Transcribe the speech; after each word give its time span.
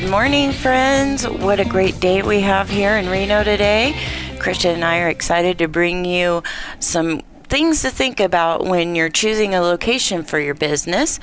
Good 0.00 0.12
morning, 0.12 0.52
friends. 0.52 1.26
What 1.26 1.58
a 1.58 1.64
great 1.64 1.98
day 1.98 2.22
we 2.22 2.42
have 2.42 2.70
here 2.70 2.96
in 2.96 3.08
Reno 3.08 3.42
today. 3.42 3.98
Christian 4.38 4.76
and 4.76 4.84
I 4.84 5.00
are 5.00 5.08
excited 5.08 5.58
to 5.58 5.66
bring 5.66 6.04
you 6.04 6.44
some 6.78 7.22
things 7.48 7.82
to 7.82 7.90
think 7.90 8.20
about 8.20 8.64
when 8.64 8.94
you're 8.94 9.08
choosing 9.08 9.56
a 9.56 9.60
location 9.60 10.22
for 10.22 10.38
your 10.38 10.54
business. 10.54 11.18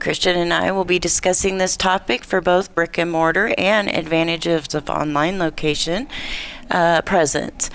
Christian 0.00 0.36
and 0.36 0.52
I 0.52 0.70
will 0.70 0.84
be 0.84 0.98
discussing 0.98 1.56
this 1.56 1.78
topic 1.78 2.22
for 2.22 2.42
both 2.42 2.74
brick 2.74 2.98
and 2.98 3.10
mortar 3.10 3.54
and 3.56 3.88
advantages 3.88 4.74
of 4.74 4.90
online 4.90 5.38
location 5.38 6.06
uh, 6.70 7.00
presence. 7.00 7.70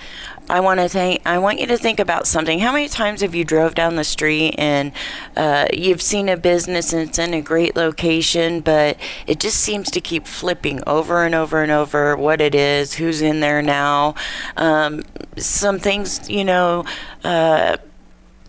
I 0.49 0.59
want 0.59 0.79
to 0.79 0.87
think. 0.87 1.21
I 1.25 1.39
want 1.39 1.59
you 1.59 1.65
to 1.67 1.77
think 1.77 1.99
about 1.99 2.27
something. 2.27 2.59
How 2.59 2.71
many 2.71 2.87
times 2.87 3.21
have 3.21 3.33
you 3.33 3.43
drove 3.43 3.73
down 3.73 3.95
the 3.95 4.03
street 4.03 4.55
and 4.57 4.91
uh, 5.35 5.67
you've 5.73 6.01
seen 6.01 6.29
a 6.29 6.37
business 6.37 6.93
and 6.93 7.09
it's 7.09 7.17
in 7.17 7.33
a 7.33 7.41
great 7.41 7.75
location, 7.75 8.61
but 8.61 8.97
it 9.25 9.39
just 9.39 9.59
seems 9.59 9.89
to 9.91 10.01
keep 10.01 10.27
flipping 10.27 10.83
over 10.85 11.23
and 11.23 11.33
over 11.33 11.63
and 11.63 11.71
over 11.71 12.15
what 12.15 12.41
it 12.41 12.53
is, 12.53 12.93
who's 12.95 13.21
in 13.21 13.39
there 13.39 13.61
now. 13.61 14.13
Um, 14.55 15.03
some 15.37 15.79
things, 15.79 16.29
you 16.29 16.43
know. 16.43 16.85
Uh, 17.23 17.77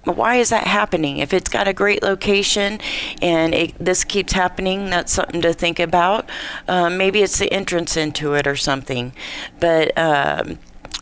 why 0.04 0.36
is 0.36 0.50
that 0.50 0.68
happening? 0.68 1.18
If 1.18 1.32
it's 1.32 1.50
got 1.50 1.66
a 1.66 1.72
great 1.72 2.02
location 2.02 2.78
and 3.20 3.52
it, 3.52 3.74
this 3.78 4.04
keeps 4.04 4.34
happening, 4.34 4.88
that's 4.88 5.12
something 5.12 5.40
to 5.42 5.52
think 5.52 5.80
about. 5.80 6.28
Um, 6.68 6.96
maybe 6.96 7.22
it's 7.22 7.38
the 7.38 7.52
entrance 7.52 7.96
into 7.96 8.34
it 8.34 8.46
or 8.46 8.54
something. 8.54 9.12
But 9.58 9.96
um, 9.98 10.58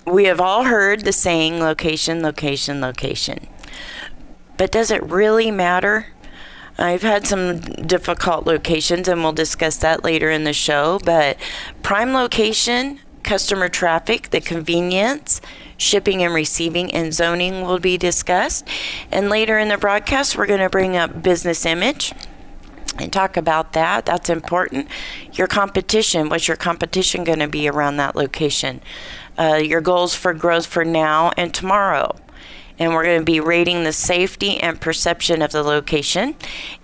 we 0.07 0.25
have 0.25 0.41
all 0.41 0.65
heard 0.65 1.05
the 1.05 1.13
saying 1.13 1.61
location, 1.61 2.23
location, 2.23 2.81
location. 2.81 3.47
But 4.57 4.71
does 4.71 4.91
it 4.91 5.03
really 5.03 5.51
matter? 5.51 6.07
I've 6.79 7.03
had 7.03 7.27
some 7.27 7.61
difficult 7.61 8.47
locations, 8.47 9.09
and 9.09 9.23
we'll 9.23 9.33
discuss 9.33 9.77
that 9.79 10.05
later 10.05 10.31
in 10.31 10.45
the 10.45 10.53
show. 10.53 10.99
But 11.05 11.37
prime 11.83 12.13
location, 12.13 13.01
customer 13.23 13.69
traffic, 13.69 14.31
the 14.31 14.41
convenience, 14.41 15.41
shipping 15.77 16.23
and 16.23 16.35
receiving, 16.35 16.93
and 16.93 17.15
zoning 17.15 17.63
will 17.63 17.79
be 17.79 17.97
discussed. 17.97 18.67
And 19.11 19.29
later 19.29 19.59
in 19.59 19.69
the 19.69 19.79
broadcast, 19.79 20.37
we're 20.37 20.47
going 20.47 20.61
to 20.61 20.71
bring 20.71 20.97
up 20.97 21.23
business 21.23 21.65
image 21.65 22.13
and 22.99 23.13
talk 23.13 23.37
about 23.37 23.73
that. 23.73 24.07
That's 24.07 24.29
important. 24.29 24.89
Your 25.33 25.47
competition. 25.47 26.29
What's 26.29 26.49
your 26.49 26.57
competition 26.57 27.25
going 27.25 27.41
to 27.41 27.49
be 27.49 27.69
around 27.69 27.97
that 27.97 28.17
location? 28.17 28.81
Uh, 29.39 29.57
your 29.57 29.81
goals 29.81 30.15
for 30.15 30.33
growth 30.33 30.67
for 30.67 30.85
now 30.85 31.33
and 31.37 31.53
tomorrow. 31.53 32.15
And 32.79 32.93
we're 32.93 33.05
going 33.05 33.21
to 33.21 33.25
be 33.25 33.39
rating 33.39 33.85
the 33.85 33.93
safety 33.93 34.59
and 34.61 34.81
perception 34.81 35.43
of 35.43 35.53
the 35.53 35.63
location 35.63 36.35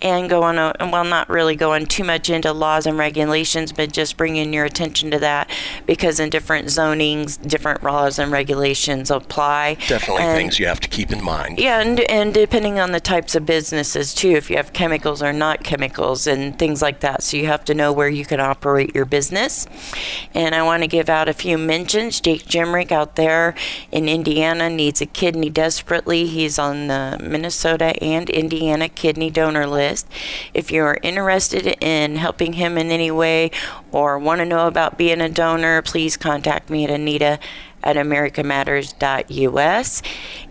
and 0.01 0.31
going, 0.31 0.57
o- 0.59 0.73
well, 0.81 1.05
not 1.05 1.29
really 1.29 1.57
going 1.57 1.87
too 1.87 2.05
much 2.05 2.31
into 2.31 2.53
laws 2.53 2.87
and 2.87 2.97
regulations, 2.97 3.73
but 3.73 3.93
just 3.93 4.17
bringing 4.17 4.53
your 4.53 4.65
attention 4.65 5.11
to 5.11 5.19
that 5.19 5.51
because 5.87 6.21
in 6.21 6.31
different 6.31 6.69
zonings, 6.69 7.41
different 7.47 7.83
laws 7.83 8.19
and 8.21 8.31
regulations 8.31 9.11
apply. 9.11 9.75
Definitely 9.89 10.23
And- 10.23 10.37
things 10.37 10.59
you 10.61 10.67
have 10.67 10.79
to 10.81 10.89
keep 10.89 11.11
in 11.11 11.25
mind. 11.25 11.59
yeah, 11.59 11.81
and, 11.81 11.99
and 12.01 12.33
depending 12.33 12.79
on 12.79 12.93
the 12.93 13.01
types 13.01 13.35
of 13.35 13.45
businesses 13.45 14.15
too, 14.15 14.31
if 14.31 14.49
you 14.49 14.57
have 14.59 14.73
chemicals 14.73 15.23
or 15.23 15.33
not 15.33 15.65
chemicals 15.65 16.27
and 16.27 16.57
things 16.59 16.81
like 16.83 17.01
that. 17.01 17.23
So 17.25 17.37
you 17.37 17.47
have 17.47 17.65
to 17.65 17.75
know 17.75 17.93
where 17.93 18.09
you 18.09 18.25
can 18.25 18.39
operate 18.39 18.95
your 18.95 19.05
business. 19.07 19.67
And 20.35 20.55
I 20.55 20.63
want 20.63 20.83
to 20.85 20.87
give 20.87 21.09
out 21.09 21.29
a 21.29 21.33
few 21.33 21.59
mentions. 21.59 22.21
Jake 22.21 22.45
Jimrick 22.45 22.93
out 22.93 23.17
there 23.17 23.55
in 23.91 24.09
Indiana 24.09 24.71
needs 24.71 25.01
a 25.01 25.07
kidney 25.07 25.51
desperately. 25.81 26.27
He's 26.27 26.59
on 26.59 26.89
the 26.89 27.19
Minnesota 27.23 27.95
and 28.03 28.29
Indiana 28.29 28.87
kidney 28.87 29.31
donor 29.31 29.67
list. 29.67 30.07
If 30.53 30.71
you're 30.71 30.99
interested 31.03 31.83
in 31.83 32.17
helping 32.17 32.53
him 32.53 32.77
in 32.77 32.91
any 32.91 33.11
way 33.11 33.51
or 33.91 34.19
want 34.19 34.41
to 34.41 34.45
know 34.45 34.67
about 34.67 34.99
being 34.99 35.23
a 35.23 35.31
donor, 35.31 35.81
please 35.81 36.19
contact 36.19 36.69
me 36.69 36.85
at 36.85 36.91
Anita 36.91 37.39
at 37.83 37.97
americamatters.us. 37.97 40.03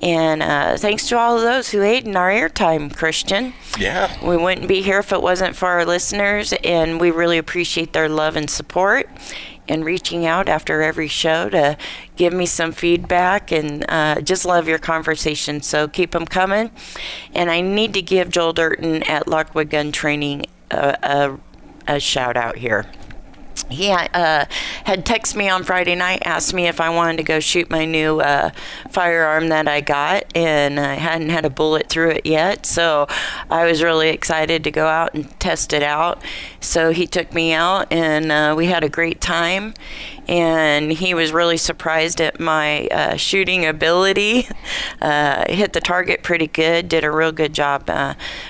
And 0.02 0.42
uh, 0.42 0.78
thanks 0.78 1.08
to 1.10 1.18
all 1.20 1.38
of 1.38 1.44
those 1.44 1.70
who 1.70 1.84
aid 1.84 2.08
in 2.08 2.16
our 2.16 2.32
airtime, 2.32 2.96
Christian. 2.96 3.54
Yeah. 3.78 4.12
We 4.28 4.36
wouldn't 4.36 4.68
be 4.68 4.82
here 4.82 4.98
if 4.98 5.12
it 5.12 5.22
wasn't 5.22 5.56
for 5.56 5.68
our 5.68 5.86
listeners, 5.86 6.54
and 6.64 7.00
we 7.00 7.12
really 7.12 7.38
appreciate 7.38 7.94
their 7.94 8.10
love 8.10 8.36
and 8.36 8.50
support 8.50 9.08
and 9.70 9.86
reaching 9.86 10.26
out 10.26 10.50
after 10.50 10.82
every 10.82 11.08
show 11.08 11.50
to 11.50 11.78
give 12.16 12.34
me 12.34 12.46
some 12.46 12.72
feedback 12.72 13.52
and 13.52 13.86
uh, 13.90 14.20
just 14.22 14.46
love 14.46 14.68
your 14.68 14.80
conversation. 14.80 15.62
So 15.62 15.88
keep 15.88 16.12
them 16.12 16.26
coming. 16.26 16.72
And 17.34 17.50
I 17.50 17.62
need 17.62 17.94
to 17.94 18.02
give 18.02 18.30
Joel 18.30 18.54
Durton 18.54 19.08
at 19.08 19.28
Lockwood 19.28 19.70
Gun 19.70 19.92
Training 19.92 20.46
a, 20.72 20.98
a, 21.88 21.96
a 21.96 22.00
shout 22.00 22.36
out 22.36 22.58
here 22.58 22.86
he 23.70 23.92
uh, 23.92 24.46
had 24.86 25.06
texted 25.06 25.36
me 25.36 25.50
on 25.50 25.64
Friday 25.64 25.96
night, 25.96 26.22
asked 26.26 26.54
me 26.54 26.68
if 26.68 26.80
I 26.80 26.90
wanted 26.90 27.18
to 27.18 27.24
go 27.24 27.40
shoot 27.40 27.70
my 27.70 27.86
new 27.86 28.22
uh, 28.22 28.52
firearm 28.90 29.50
that 29.50 29.68
I 29.68 29.82
got, 29.82 30.26
and 30.36 30.80
I 30.80 30.96
hadn't 30.96 31.30
had 31.30 31.46
a 31.46 31.50
bullet 31.50 31.90
through 31.90 32.12
it 32.12 32.26
yet. 32.26 32.66
So 32.66 33.08
I 33.50 33.66
was 33.66 33.84
really 33.84 34.10
excited 34.10 34.64
to 34.64 34.72
go 34.72 34.88
out 34.88 35.14
and 35.14 35.40
test 35.40 35.74
it 35.74 35.84
out. 35.84 36.22
So 36.60 36.92
he 36.92 37.08
took 37.08 37.34
me 37.34 37.54
out, 37.54 37.92
and 37.92 38.32
uh, 38.32 38.54
we 38.58 38.68
had 38.68 38.84
a 38.84 38.90
great 38.90 39.22
time. 39.22 39.74
And 40.28 40.92
he 40.92 41.16
was 41.16 41.32
really 41.32 41.58
surprised 41.58 42.22
at 42.22 42.40
my 42.40 42.88
uh, 42.88 43.16
shooting 43.16 43.66
ability. 43.66 44.48
Uh, 45.02 45.46
hit 45.50 45.72
the 45.74 45.80
target 45.80 46.24
pretty 46.24 46.46
good, 46.46 46.90
did 46.90 47.04
a 47.04 47.12
real 47.12 47.32
good 47.32 47.54
job. 47.54 47.90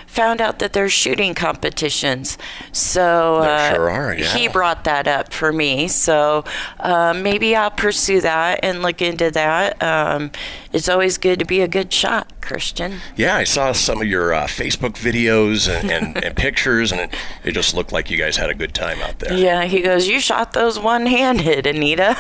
Uh, 0.10 0.20
found 0.20 0.42
out 0.42 0.60
that 0.60 0.74
there's 0.74 0.92
shooting 0.92 1.34
competitions. 1.34 2.38
So 2.72 3.38
uh, 3.38 3.74
sure 3.74 3.90
are, 3.90 4.14
he 4.14 4.48
brought 4.48 4.84
that 4.84 5.08
up 5.08 5.32
for 5.32 5.54
me. 5.54 5.88
So 5.88 6.44
um, 6.80 7.24
maybe 7.24 7.56
I'll 7.56 7.72
pursue 7.72 8.22
that 8.22 8.60
and 8.64 8.82
look 8.82 9.02
into 9.02 9.32
that. 9.32 9.82
Um, 9.82 10.32
it's 10.74 10.90
always 10.90 11.18
good 11.18 11.40
to 11.40 11.46
be 11.46 11.62
a 11.62 11.68
good 11.68 11.92
shot, 11.92 12.42
Christian. 12.42 13.00
Yeah, 13.16 13.36
I 13.36 13.44
saw 13.44 13.72
some 13.72 14.02
of 14.02 14.08
your 14.08 14.34
uh, 14.34 14.46
Facebook 14.46 14.94
videos 14.94 15.68
and, 15.68 15.92
and, 15.92 16.24
and 16.24 16.36
pictures, 16.36 16.92
and 16.92 17.02
it, 17.02 17.16
it 17.44 17.52
just 17.54 17.74
looked 17.74 17.92
like 17.92 18.12
you 18.12 18.18
guys 18.18 18.38
had 18.38 18.50
a 18.50 18.56
good 18.56 18.74
time 18.74 19.00
out 19.02 19.20
there. 19.20 19.34
Yeah, 19.34 19.66
he 19.66 19.82
goes, 19.82 20.08
You 20.08 20.20
shot 20.20 20.54
those 20.54 20.80
one 20.80 21.06
handed, 21.06 21.66
Anita. 21.66 22.16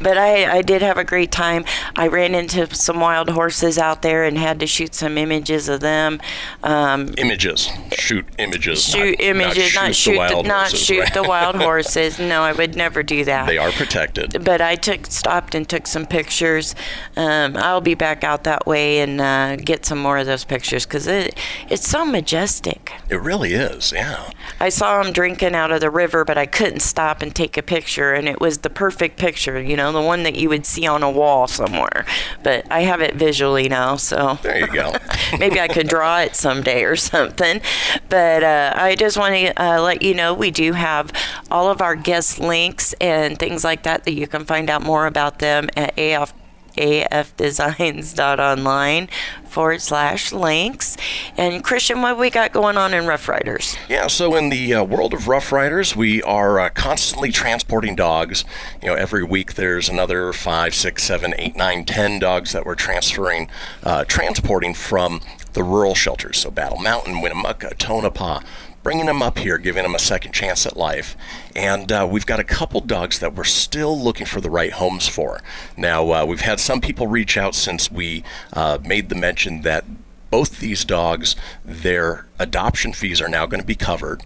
but 0.00 0.16
I, 0.16 0.58
I 0.58 0.62
did 0.62 0.82
have 0.82 0.96
a 0.98 1.04
great 1.04 1.30
time. 1.30 1.64
I 1.96 2.08
ran 2.08 2.34
into 2.34 2.74
some 2.74 3.00
wild 3.00 3.30
horses 3.30 3.78
out 3.78 4.02
there 4.02 4.24
and 4.24 4.38
had 4.38 4.60
to 4.60 4.66
shoot 4.66 4.94
some 4.94 5.18
images 5.18 5.68
of 5.68 5.80
them. 5.80 6.20
Um, 6.62 7.14
Images. 7.18 7.68
Shoot 7.92 8.26
images. 8.38 8.84
shoot 8.84 9.18
not, 9.18 9.20
images, 9.20 9.74
not, 9.74 9.88
the 9.88 9.92
shoot, 9.92 10.12
the, 10.12 10.18
wild 10.18 10.46
not 10.46 10.60
horses, 10.68 10.80
shoot 10.84 11.00
right? 11.00 11.14
the 11.14 11.22
wild 11.22 11.56
horses. 11.62 12.18
No, 12.18 12.42
I 12.42 12.52
would 12.52 12.76
never 12.76 13.02
do 13.02 13.24
that. 13.24 13.46
They 13.46 13.58
are 13.58 13.70
protected. 13.72 14.44
but 14.44 14.60
I 14.60 14.76
took 14.76 15.06
stopped 15.06 15.54
and 15.54 15.68
took 15.68 15.86
some 15.86 16.06
pictures. 16.06 16.74
Um, 17.16 17.56
I'll 17.56 17.80
be 17.80 17.94
back 17.94 18.24
out 18.24 18.44
that 18.44 18.66
way 18.66 19.00
and 19.00 19.20
uh, 19.20 19.56
get 19.56 19.84
some 19.84 19.98
more 19.98 20.18
of 20.18 20.26
those 20.26 20.44
pictures 20.44 20.86
because 20.86 21.06
it 21.06 21.36
it's 21.68 21.88
so 21.88 22.04
majestic. 22.04 22.92
It 23.08 23.20
really 23.20 23.52
is, 23.52 23.92
yeah. 23.92 24.30
I 24.58 24.68
saw 24.68 25.02
them 25.02 25.12
drinking 25.12 25.54
out 25.54 25.70
of 25.72 25.80
the 25.80 25.90
river, 25.90 26.24
but 26.24 26.38
I 26.38 26.46
couldn't 26.46 26.80
stop 26.80 27.22
and 27.22 27.34
take 27.34 27.56
a 27.56 27.62
picture, 27.62 28.12
and 28.12 28.28
it 28.28 28.40
was 28.40 28.58
the 28.58 28.70
perfect 28.70 29.18
picture. 29.18 29.60
You 29.60 29.76
know, 29.76 29.89
know, 29.92 30.00
the 30.00 30.06
one 30.06 30.22
that 30.24 30.36
you 30.36 30.48
would 30.48 30.66
see 30.66 30.86
on 30.86 31.02
a 31.02 31.10
wall 31.10 31.46
somewhere. 31.46 32.04
But 32.42 32.66
I 32.70 32.82
have 32.82 33.00
it 33.00 33.14
visually 33.14 33.68
now, 33.68 33.96
so 33.96 34.38
There 34.42 34.58
you 34.58 34.66
go. 34.66 34.94
maybe 35.38 35.60
I 35.60 35.68
could 35.68 35.88
draw 35.88 36.20
it 36.20 36.36
someday 36.36 36.84
or 36.84 36.96
something. 36.96 37.60
But 38.08 38.42
uh, 38.42 38.72
I 38.76 38.94
just 38.94 39.16
want 39.16 39.34
to 39.34 39.62
uh, 39.62 39.80
let 39.80 40.02
you 40.02 40.14
know 40.14 40.34
we 40.34 40.50
do 40.50 40.72
have 40.72 41.12
all 41.50 41.70
of 41.70 41.80
our 41.80 41.94
guest 41.96 42.38
links 42.38 42.92
and 43.00 43.38
things 43.38 43.64
like 43.64 43.82
that 43.84 44.04
that 44.04 44.12
you 44.12 44.26
can 44.26 44.44
find 44.44 44.70
out 44.70 44.82
more 44.82 45.06
about 45.06 45.38
them 45.38 45.68
at 45.76 45.98
AF 45.98 46.32
afdesigns.online 46.76 49.08
forward 49.46 49.80
slash 49.80 50.32
links. 50.32 50.96
And 51.36 51.64
Christian, 51.64 52.02
what 52.02 52.18
we 52.18 52.30
got 52.30 52.52
going 52.52 52.76
on 52.76 52.94
in 52.94 53.06
Rough 53.06 53.28
Riders? 53.28 53.76
Yeah, 53.88 54.06
so 54.06 54.36
in 54.36 54.50
the 54.50 54.74
uh, 54.74 54.84
world 54.84 55.12
of 55.12 55.28
Rough 55.28 55.52
Riders, 55.52 55.96
we 55.96 56.22
are 56.22 56.60
uh, 56.60 56.70
constantly 56.70 57.32
transporting 57.32 57.96
dogs. 57.96 58.44
You 58.82 58.88
know, 58.88 58.94
every 58.94 59.24
week 59.24 59.54
there's 59.54 59.88
another 59.88 60.32
five, 60.32 60.74
six, 60.74 61.02
seven, 61.02 61.34
eight, 61.36 61.56
nine, 61.56 61.84
ten 61.84 62.18
dogs 62.18 62.52
that 62.52 62.64
we're 62.64 62.76
transferring, 62.76 63.48
uh, 63.82 64.04
transporting 64.04 64.74
from 64.74 65.20
the 65.52 65.64
rural 65.64 65.94
shelters. 65.94 66.38
So 66.38 66.50
Battle 66.50 66.78
Mountain, 66.78 67.20
Winnemucca, 67.20 67.74
Tonopah, 67.74 68.40
bringing 68.82 69.06
them 69.06 69.22
up 69.22 69.38
here, 69.38 69.58
giving 69.58 69.82
them 69.82 69.94
a 69.94 69.98
second 69.98 70.32
chance 70.32 70.66
at 70.66 70.76
life. 70.76 71.16
And 71.54 71.90
uh, 71.92 72.08
we've 72.10 72.26
got 72.26 72.40
a 72.40 72.44
couple 72.44 72.80
dogs 72.80 73.18
that 73.18 73.34
we're 73.34 73.44
still 73.44 73.98
looking 73.98 74.26
for 74.26 74.40
the 74.40 74.50
right 74.50 74.72
homes 74.72 75.08
for. 75.08 75.40
Now, 75.76 76.10
uh, 76.12 76.24
we've 76.24 76.40
had 76.40 76.60
some 76.60 76.80
people 76.80 77.06
reach 77.06 77.36
out 77.36 77.54
since 77.54 77.90
we 77.90 78.24
uh, 78.52 78.78
made 78.84 79.08
the 79.08 79.14
mention 79.14 79.62
that 79.62 79.84
both 80.30 80.60
these 80.60 80.84
dogs, 80.84 81.34
their 81.64 82.26
adoption 82.38 82.92
fees 82.92 83.20
are 83.20 83.28
now 83.28 83.46
going 83.46 83.60
to 83.60 83.66
be 83.66 83.74
covered. 83.74 84.22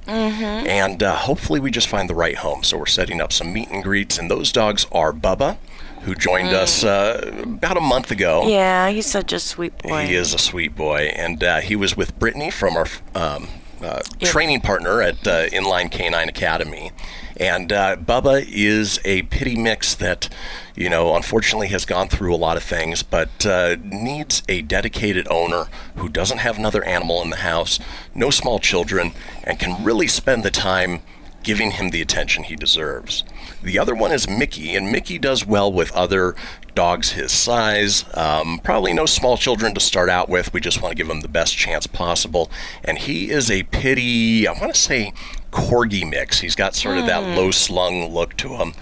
And 0.66 1.02
uh, 1.02 1.16
hopefully, 1.16 1.60
we 1.60 1.70
just 1.70 1.88
find 1.88 2.10
the 2.10 2.14
right 2.14 2.36
home. 2.36 2.62
So, 2.62 2.76
we're 2.76 2.86
setting 2.86 3.20
up 3.20 3.32
some 3.32 3.52
meet 3.52 3.70
and 3.70 3.82
greets. 3.82 4.18
And 4.18 4.30
those 4.30 4.52
dogs 4.52 4.86
are 4.92 5.14
Bubba, 5.14 5.56
who 6.02 6.14
joined 6.14 6.48
us 6.48 6.84
uh, 6.84 7.32
about 7.42 7.78
a 7.78 7.80
month 7.80 8.10
ago. 8.10 8.46
Yeah, 8.46 8.90
he's 8.90 9.06
such 9.06 9.32
a 9.32 9.40
sweet 9.40 9.78
boy. 9.78 10.04
He 10.04 10.14
is 10.14 10.34
a 10.34 10.38
sweet 10.38 10.76
boy, 10.76 11.10
and 11.16 11.42
uh, 11.42 11.60
he 11.60 11.74
was 11.74 11.96
with 11.96 12.18
Brittany 12.18 12.50
from 12.50 12.76
our 12.76 12.86
um, 13.14 13.48
uh, 13.84 14.00
training 14.20 14.60
partner 14.60 15.02
at 15.02 15.26
uh, 15.26 15.46
Inline 15.48 15.90
Canine 15.90 16.28
Academy. 16.28 16.90
And 17.36 17.72
uh, 17.72 17.96
Bubba 17.96 18.46
is 18.48 19.00
a 19.04 19.22
pity 19.22 19.56
mix 19.56 19.94
that, 19.96 20.28
you 20.76 20.88
know, 20.88 21.16
unfortunately 21.16 21.68
has 21.68 21.84
gone 21.84 22.08
through 22.08 22.34
a 22.34 22.36
lot 22.36 22.56
of 22.56 22.62
things, 22.62 23.02
but 23.02 23.44
uh, 23.44 23.76
needs 23.82 24.42
a 24.48 24.62
dedicated 24.62 25.26
owner 25.28 25.66
who 25.96 26.08
doesn't 26.08 26.38
have 26.38 26.58
another 26.58 26.84
animal 26.84 27.22
in 27.22 27.30
the 27.30 27.36
house, 27.36 27.80
no 28.14 28.30
small 28.30 28.58
children, 28.58 29.12
and 29.42 29.58
can 29.58 29.82
really 29.82 30.06
spend 30.06 30.44
the 30.44 30.50
time 30.50 31.02
giving 31.42 31.72
him 31.72 31.90
the 31.90 32.00
attention 32.00 32.44
he 32.44 32.56
deserves. 32.56 33.24
The 33.64 33.78
other 33.78 33.94
one 33.94 34.12
is 34.12 34.28
Mickey, 34.28 34.76
and 34.76 34.92
Mickey 34.92 35.18
does 35.18 35.46
well 35.46 35.72
with 35.72 35.90
other 35.92 36.34
dogs 36.74 37.12
his 37.12 37.32
size. 37.32 38.04
Um, 38.14 38.60
probably 38.62 38.92
no 38.92 39.06
small 39.06 39.38
children 39.38 39.74
to 39.74 39.80
start 39.80 40.10
out 40.10 40.28
with. 40.28 40.52
We 40.52 40.60
just 40.60 40.82
want 40.82 40.92
to 40.92 40.96
give 40.96 41.08
him 41.08 41.22
the 41.22 41.28
best 41.28 41.56
chance 41.56 41.86
possible. 41.86 42.50
And 42.84 42.98
he 42.98 43.30
is 43.30 43.50
a 43.50 43.62
pity, 43.64 44.46
I 44.46 44.52
want 44.52 44.74
to 44.74 44.80
say, 44.80 45.14
corgi 45.50 46.08
mix. 46.08 46.40
He's 46.40 46.54
got 46.54 46.74
sort 46.74 46.98
of 46.98 47.06
that 47.06 47.36
low 47.36 47.50
slung 47.50 48.12
look 48.12 48.36
to 48.38 48.50
him. 48.56 48.74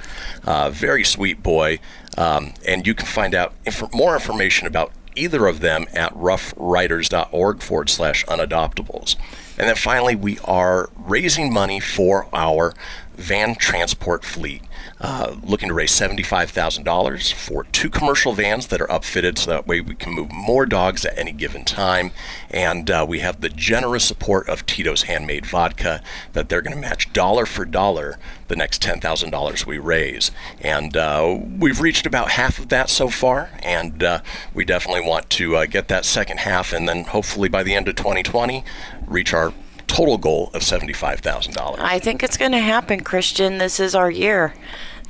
Uh, 0.44 0.70
very 0.70 1.04
sweet 1.04 1.42
boy. 1.42 1.78
Um, 2.18 2.54
and 2.66 2.84
you 2.84 2.94
can 2.94 3.06
find 3.06 3.34
out 3.34 3.54
inf- 3.64 3.94
more 3.94 4.14
information 4.14 4.66
about 4.66 4.90
either 5.14 5.46
of 5.46 5.60
them 5.60 5.86
at 5.92 6.12
roughriders.org 6.14 7.62
forward 7.62 7.90
slash 7.90 8.24
unadoptables. 8.26 9.16
And 9.58 9.68
then 9.68 9.76
finally, 9.76 10.16
we 10.16 10.38
are 10.44 10.90
raising 10.96 11.52
money 11.52 11.80
for 11.80 12.26
our 12.32 12.74
van 13.16 13.54
transport 13.54 14.24
fleet, 14.24 14.62
uh, 15.00 15.36
looking 15.42 15.68
to 15.68 15.74
raise 15.74 15.92
$75,000 15.92 17.32
for 17.32 17.64
two 17.64 17.90
commercial 17.90 18.32
vans 18.32 18.68
that 18.68 18.80
are 18.80 18.86
upfitted 18.86 19.38
so 19.38 19.50
that 19.50 19.66
way 19.66 19.80
we 19.80 19.94
can 19.94 20.12
move 20.12 20.32
more 20.32 20.66
dogs 20.66 21.04
at 21.04 21.16
any 21.18 21.32
given 21.32 21.64
time. 21.64 22.10
And 22.50 22.90
uh, 22.90 23.04
we 23.08 23.20
have 23.20 23.40
the 23.40 23.48
generous 23.48 24.04
support 24.04 24.48
of 24.48 24.66
Tito's 24.66 25.02
Handmade 25.02 25.46
Vodka 25.46 26.02
that 26.32 26.48
they're 26.48 26.62
going 26.62 26.74
to 26.74 26.80
match 26.80 27.12
dollar 27.12 27.46
for 27.46 27.64
dollar 27.64 28.18
the 28.48 28.56
next 28.56 28.82
$10,000 28.82 29.66
we 29.66 29.78
raise. 29.78 30.30
And 30.60 30.96
uh, 30.96 31.38
we've 31.58 31.80
reached 31.80 32.06
about 32.06 32.32
half 32.32 32.58
of 32.58 32.68
that 32.68 32.90
so 32.90 33.08
far, 33.08 33.50
and 33.62 34.02
uh, 34.02 34.20
we 34.52 34.64
definitely 34.64 35.06
want 35.08 35.30
to 35.30 35.56
uh, 35.56 35.66
get 35.66 35.88
that 35.88 36.04
second 36.04 36.40
half, 36.40 36.72
and 36.72 36.88
then 36.88 37.04
hopefully 37.04 37.48
by 37.48 37.62
the 37.62 37.74
end 37.74 37.88
of 37.88 37.96
2020, 37.96 38.64
reach 39.06 39.32
our 39.32 39.51
total 39.86 40.18
goal 40.18 40.50
of 40.54 40.62
$75,000. 40.62 41.78
I 41.78 41.98
think 41.98 42.22
it's 42.22 42.36
going 42.36 42.52
to 42.52 42.58
happen, 42.58 43.02
Christian. 43.02 43.58
This 43.58 43.80
is 43.80 43.94
our 43.94 44.10
year. 44.10 44.54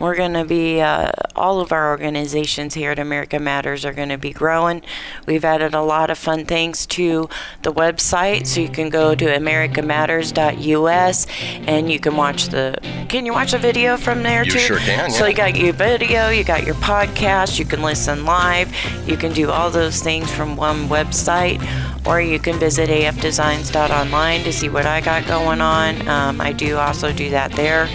We're 0.02 0.16
going 0.16 0.32
to 0.32 0.44
be, 0.44 0.80
uh, 0.80 1.12
all 1.36 1.60
of 1.60 1.70
our 1.70 1.90
organizations 1.90 2.74
here 2.74 2.90
at 2.90 2.98
America 2.98 3.38
Matters 3.38 3.84
are 3.84 3.92
going 3.92 4.08
to 4.08 4.18
be 4.18 4.32
growing. 4.32 4.82
We've 5.26 5.44
added 5.44 5.74
a 5.74 5.80
lot 5.80 6.10
of 6.10 6.18
fun 6.18 6.44
things 6.44 6.86
to 6.86 7.28
the 7.62 7.72
website, 7.72 8.48
so 8.48 8.60
you 8.60 8.68
can 8.68 8.88
go 8.88 9.14
to 9.14 9.24
americamatters.us 9.26 11.26
and 11.68 11.92
you 11.92 12.00
can 12.00 12.16
watch 12.16 12.48
the. 12.48 12.78
Can 13.08 13.24
you 13.26 13.32
watch 13.32 13.52
a 13.52 13.58
video 13.58 13.96
from 13.96 14.24
there 14.24 14.44
You 14.44 14.50
too? 14.50 14.58
sure 14.58 14.78
can, 14.78 15.08
So 15.08 15.24
yeah. 15.24 15.30
you 15.30 15.36
got 15.36 15.56
your 15.56 15.72
video, 15.72 16.30
you 16.30 16.42
got 16.42 16.66
your 16.66 16.74
podcast, 16.76 17.60
you 17.60 17.64
can 17.64 17.80
listen 17.80 18.24
live, 18.24 18.74
you 19.06 19.16
can 19.16 19.32
do 19.32 19.50
all 19.50 19.70
those 19.70 20.02
things 20.02 20.28
from 20.32 20.56
one 20.56 20.88
website, 20.88 21.62
or 22.08 22.20
you 22.20 22.40
can 22.40 22.58
visit 22.58 22.90
afdesigns.online 22.90 24.42
to 24.42 24.52
see 24.52 24.68
what 24.68 24.84
I 24.84 25.00
got 25.00 25.28
going 25.28 25.60
on. 25.60 26.08
Um, 26.08 26.40
I 26.40 26.52
do 26.52 26.76
also 26.78 27.12
do 27.12 27.30
that 27.30 27.52
there. 27.52 27.88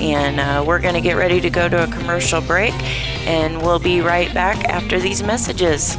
And 0.00 0.40
uh, 0.40 0.64
we're 0.66 0.80
going 0.80 0.94
to 0.94 1.00
get 1.00 1.16
ready 1.16 1.40
to 1.40 1.50
go 1.50 1.68
to 1.68 1.84
a 1.84 1.86
commercial 1.86 2.40
break, 2.40 2.72
and 3.26 3.60
we'll 3.62 3.78
be 3.78 4.00
right 4.00 4.32
back 4.32 4.64
after 4.64 4.98
these 4.98 5.22
messages. 5.22 5.96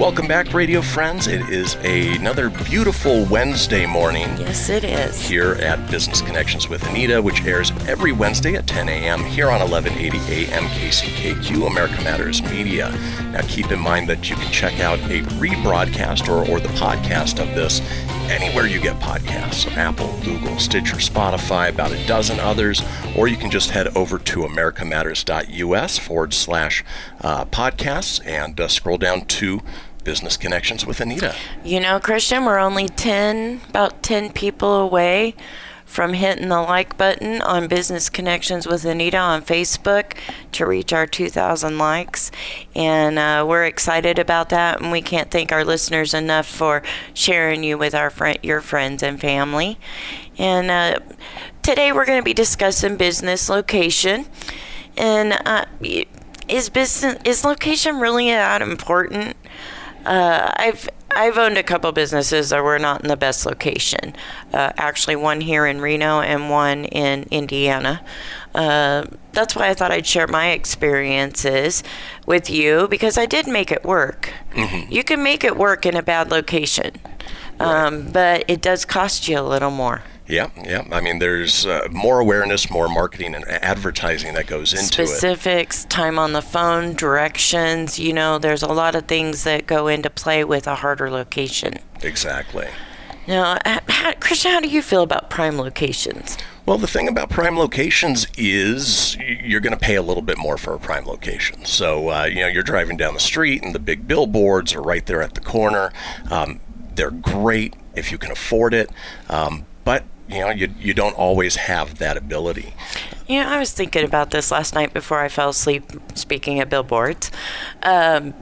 Welcome 0.00 0.28
back, 0.28 0.54
radio 0.54 0.80
friends. 0.80 1.26
It 1.26 1.50
is 1.50 1.74
another 1.84 2.48
beautiful 2.48 3.26
Wednesday 3.26 3.84
morning. 3.84 4.28
Yes, 4.38 4.70
it 4.70 4.82
is. 4.82 5.20
here 5.20 5.56
at 5.56 5.90
Business 5.90 6.22
Connections 6.22 6.70
with 6.70 6.82
Anita, 6.88 7.20
which 7.20 7.44
airs 7.44 7.70
every 7.86 8.10
Wednesday 8.10 8.54
at 8.54 8.66
10 8.66 8.88
a.m. 8.88 9.22
here 9.22 9.50
on 9.50 9.60
1180 9.60 10.16
AM 10.46 10.62
KCKQ 10.68 11.66
America 11.66 12.02
Matters 12.02 12.42
Media. 12.44 12.90
Now, 13.30 13.42
keep 13.42 13.70
in 13.70 13.78
mind 13.78 14.08
that 14.08 14.30
you 14.30 14.36
can 14.36 14.50
check 14.50 14.80
out 14.80 14.98
a 15.00 15.20
rebroadcast 15.36 16.30
or, 16.30 16.50
or 16.50 16.60
the 16.60 16.68
podcast 16.70 17.38
of 17.38 17.54
this 17.54 17.80
anywhere 18.30 18.66
you 18.66 18.80
get 18.80 18.98
podcasts 19.00 19.70
Apple, 19.76 20.18
Google, 20.22 20.58
Stitcher, 20.58 20.96
Spotify, 20.96 21.68
about 21.68 21.92
a 21.92 22.06
dozen 22.06 22.38
others, 22.38 22.82
or 23.16 23.28
you 23.28 23.36
can 23.36 23.50
just 23.50 23.70
head 23.70 23.88
over 23.96 24.18
to 24.18 24.40
americamatters.us 24.40 25.98
forward 25.98 26.32
slash 26.32 26.84
uh, 27.22 27.44
podcasts 27.46 28.24
and 28.26 28.60
uh, 28.60 28.68
scroll 28.68 28.98
down 28.98 29.26
to 29.26 29.60
Business 30.04 30.36
Connections 30.36 30.86
with 30.86 31.00
Anita. 31.00 31.34
You 31.64 31.80
know, 31.80 32.00
Christian, 32.00 32.44
we're 32.44 32.58
only 32.58 32.88
10, 32.88 33.60
about 33.68 34.02
10 34.02 34.32
people 34.32 34.74
away 34.76 35.34
from 35.90 36.12
hitting 36.12 36.48
the 36.48 36.62
like 36.62 36.96
button 36.96 37.42
on 37.42 37.66
Business 37.66 38.08
Connections 38.08 38.64
with 38.64 38.84
Anita 38.84 39.16
on 39.16 39.42
Facebook 39.42 40.16
to 40.52 40.64
reach 40.64 40.92
our 40.92 41.04
2,000 41.04 41.78
likes. 41.78 42.30
And 42.76 43.18
uh, 43.18 43.44
we're 43.46 43.64
excited 43.64 44.16
about 44.16 44.50
that, 44.50 44.80
and 44.80 44.92
we 44.92 45.02
can't 45.02 45.32
thank 45.32 45.50
our 45.50 45.64
listeners 45.64 46.14
enough 46.14 46.46
for 46.46 46.82
sharing 47.12 47.64
you 47.64 47.76
with 47.76 47.92
our 47.92 48.08
friend, 48.08 48.38
your 48.40 48.60
friends 48.60 49.02
and 49.02 49.20
family. 49.20 49.80
And 50.38 50.70
uh, 50.70 51.00
today 51.60 51.90
we're 51.90 52.06
going 52.06 52.20
to 52.20 52.24
be 52.24 52.34
discussing 52.34 52.96
business 52.96 53.48
location. 53.48 54.26
And 54.96 55.40
uh, 55.44 55.64
is 56.48 56.68
business 56.68 57.18
is 57.24 57.44
location 57.44 57.98
really 57.98 58.30
that 58.30 58.62
important? 58.62 59.36
Uh, 60.04 60.52
I've 60.56 60.88
I've 61.14 61.36
owned 61.38 61.58
a 61.58 61.62
couple 61.62 61.90
businesses 61.92 62.50
that 62.50 62.62
were 62.62 62.78
not 62.78 63.02
in 63.02 63.08
the 63.08 63.16
best 63.16 63.44
location. 63.44 64.14
Uh, 64.52 64.72
actually, 64.76 65.16
one 65.16 65.40
here 65.40 65.66
in 65.66 65.80
Reno 65.80 66.20
and 66.20 66.48
one 66.50 66.84
in 66.84 67.24
Indiana. 67.30 68.02
Uh, 68.54 69.06
that's 69.32 69.56
why 69.56 69.68
I 69.68 69.74
thought 69.74 69.90
I'd 69.90 70.06
share 70.06 70.26
my 70.26 70.50
experiences 70.50 71.82
with 72.26 72.48
you 72.48 72.86
because 72.88 73.18
I 73.18 73.26
did 73.26 73.46
make 73.48 73.72
it 73.72 73.84
work. 73.84 74.32
You 74.88 75.02
can 75.04 75.22
make 75.22 75.44
it 75.44 75.56
work 75.56 75.84
in 75.84 75.96
a 75.96 76.02
bad 76.02 76.30
location, 76.30 76.92
um, 77.58 78.10
but 78.12 78.44
it 78.48 78.60
does 78.62 78.84
cost 78.84 79.28
you 79.28 79.38
a 79.38 79.42
little 79.42 79.70
more. 79.70 80.02
Yeah, 80.30 80.50
yeah. 80.62 80.86
I 80.92 81.00
mean, 81.00 81.18
there's 81.18 81.66
uh, 81.66 81.88
more 81.90 82.20
awareness, 82.20 82.70
more 82.70 82.88
marketing 82.88 83.34
and 83.34 83.44
advertising 83.48 84.34
that 84.34 84.46
goes 84.46 84.72
into 84.72 85.02
it. 85.02 85.06
specifics, 85.08 85.84
time 85.86 86.18
on 86.18 86.32
the 86.32 86.42
phone, 86.42 86.94
directions. 86.94 87.98
You 87.98 88.12
know, 88.12 88.38
there's 88.38 88.62
a 88.62 88.72
lot 88.72 88.94
of 88.94 89.06
things 89.06 89.44
that 89.44 89.66
go 89.66 89.88
into 89.88 90.10
play 90.10 90.44
with 90.44 90.66
a 90.66 90.76
harder 90.76 91.10
location. 91.10 91.74
Exactly. 92.02 92.68
Now, 93.26 93.58
how, 93.88 94.12
Christian, 94.14 94.50
how 94.50 94.60
do 94.60 94.68
you 94.68 94.82
feel 94.82 95.02
about 95.02 95.30
prime 95.30 95.58
locations? 95.58 96.38
Well, 96.66 96.78
the 96.78 96.86
thing 96.86 97.08
about 97.08 97.30
prime 97.30 97.58
locations 97.58 98.26
is 98.36 99.16
you're 99.16 99.60
going 99.60 99.72
to 99.72 99.78
pay 99.78 99.96
a 99.96 100.02
little 100.02 100.22
bit 100.22 100.38
more 100.38 100.56
for 100.56 100.74
a 100.74 100.78
prime 100.78 101.04
location. 101.04 101.64
So, 101.64 102.10
uh, 102.10 102.24
you 102.24 102.36
know, 102.36 102.46
you're 102.46 102.62
driving 102.62 102.96
down 102.96 103.14
the 103.14 103.20
street 103.20 103.62
and 103.62 103.74
the 103.74 103.78
big 103.78 104.08
billboards 104.08 104.74
are 104.74 104.82
right 104.82 105.04
there 105.04 105.22
at 105.22 105.34
the 105.34 105.40
corner. 105.40 105.92
Um, 106.30 106.60
they're 106.94 107.10
great 107.10 107.74
if 107.94 108.10
you 108.10 108.18
can 108.18 108.30
afford 108.30 108.74
it. 108.74 108.90
Um, 109.28 109.66
you 110.30 110.40
know, 110.40 110.50
you, 110.50 110.72
you 110.78 110.94
don't 110.94 111.14
always 111.14 111.56
have 111.56 111.98
that 111.98 112.16
ability. 112.16 112.74
You 113.26 113.42
know, 113.42 113.48
I 113.48 113.58
was 113.58 113.72
thinking 113.72 114.04
about 114.04 114.30
this 114.30 114.50
last 114.50 114.74
night 114.74 114.92
before 114.92 115.20
I 115.20 115.28
fell 115.28 115.50
asleep, 115.50 115.84
speaking 116.14 116.60
of 116.60 116.68
billboards. 116.68 117.30
Um, 117.82 118.34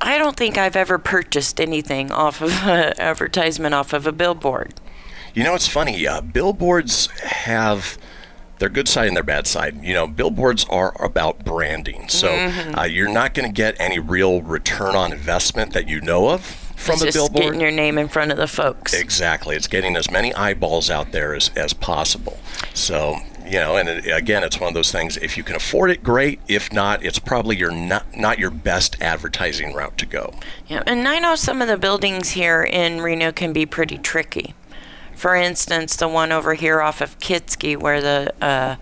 I 0.00 0.18
don't 0.18 0.36
think 0.36 0.58
I've 0.58 0.76
ever 0.76 0.98
purchased 0.98 1.60
anything 1.60 2.10
off 2.12 2.40
of 2.40 2.50
an 2.50 2.94
advertisement 2.98 3.74
off 3.74 3.92
of 3.92 4.06
a 4.06 4.12
billboard. 4.12 4.74
You 5.34 5.44
know, 5.44 5.54
it's 5.54 5.68
funny. 5.68 6.06
Uh, 6.06 6.20
billboards 6.22 7.08
have 7.22 7.98
their 8.58 8.70
good 8.70 8.88
side 8.88 9.08
and 9.08 9.16
their 9.16 9.22
bad 9.24 9.46
side. 9.46 9.82
You 9.82 9.92
know, 9.92 10.06
billboards 10.06 10.64
are 10.70 10.94
about 11.02 11.44
branding, 11.44 12.08
so 12.08 12.28
Mm-hmm. 12.28 12.78
uh, 12.78 12.84
you're 12.84 13.10
not 13.12 13.34
going 13.34 13.46
to 13.48 13.52
get 13.52 13.78
any 13.78 13.98
real 13.98 14.40
return 14.40 14.94
on 14.96 15.12
investment 15.12 15.74
that 15.74 15.88
you 15.88 16.00
know 16.00 16.30
of 16.30 16.65
from 16.76 16.94
It's 16.94 17.02
a 17.02 17.06
just 17.06 17.16
billboard. 17.16 17.42
getting 17.42 17.60
your 17.60 17.70
name 17.72 17.98
in 17.98 18.06
front 18.08 18.30
of 18.30 18.36
the 18.36 18.46
folks. 18.46 18.94
Exactly. 18.94 19.56
It's 19.56 19.66
getting 19.66 19.96
as 19.96 20.10
many 20.10 20.32
eyeballs 20.34 20.88
out 20.90 21.10
there 21.12 21.34
as, 21.34 21.50
as 21.56 21.72
possible. 21.72 22.38
So, 22.74 23.16
you 23.44 23.58
know, 23.58 23.76
and 23.76 23.88
it, 23.88 24.06
again, 24.06 24.44
it's 24.44 24.60
one 24.60 24.68
of 24.68 24.74
those 24.74 24.92
things. 24.92 25.16
If 25.16 25.36
you 25.36 25.42
can 25.42 25.56
afford 25.56 25.90
it, 25.90 26.02
great. 26.02 26.40
If 26.48 26.72
not, 26.72 27.04
it's 27.04 27.18
probably 27.18 27.56
your 27.56 27.70
not 27.72 28.16
not 28.16 28.38
your 28.38 28.50
best 28.50 29.00
advertising 29.00 29.72
route 29.74 29.96
to 29.98 30.06
go. 30.06 30.34
Yeah, 30.68 30.82
and 30.86 31.06
I 31.08 31.18
know 31.18 31.34
some 31.34 31.62
of 31.62 31.68
the 31.68 31.76
buildings 31.76 32.30
here 32.30 32.62
in 32.62 33.00
Reno 33.00 33.32
can 33.32 33.52
be 33.52 33.66
pretty 33.66 33.98
tricky. 33.98 34.54
For 35.14 35.34
instance, 35.34 35.96
the 35.96 36.08
one 36.08 36.30
over 36.30 36.54
here 36.54 36.82
off 36.82 37.00
of 37.00 37.18
Kietzke, 37.20 37.76
where 37.78 38.02
the 38.02 38.34
uh, 38.42 38.76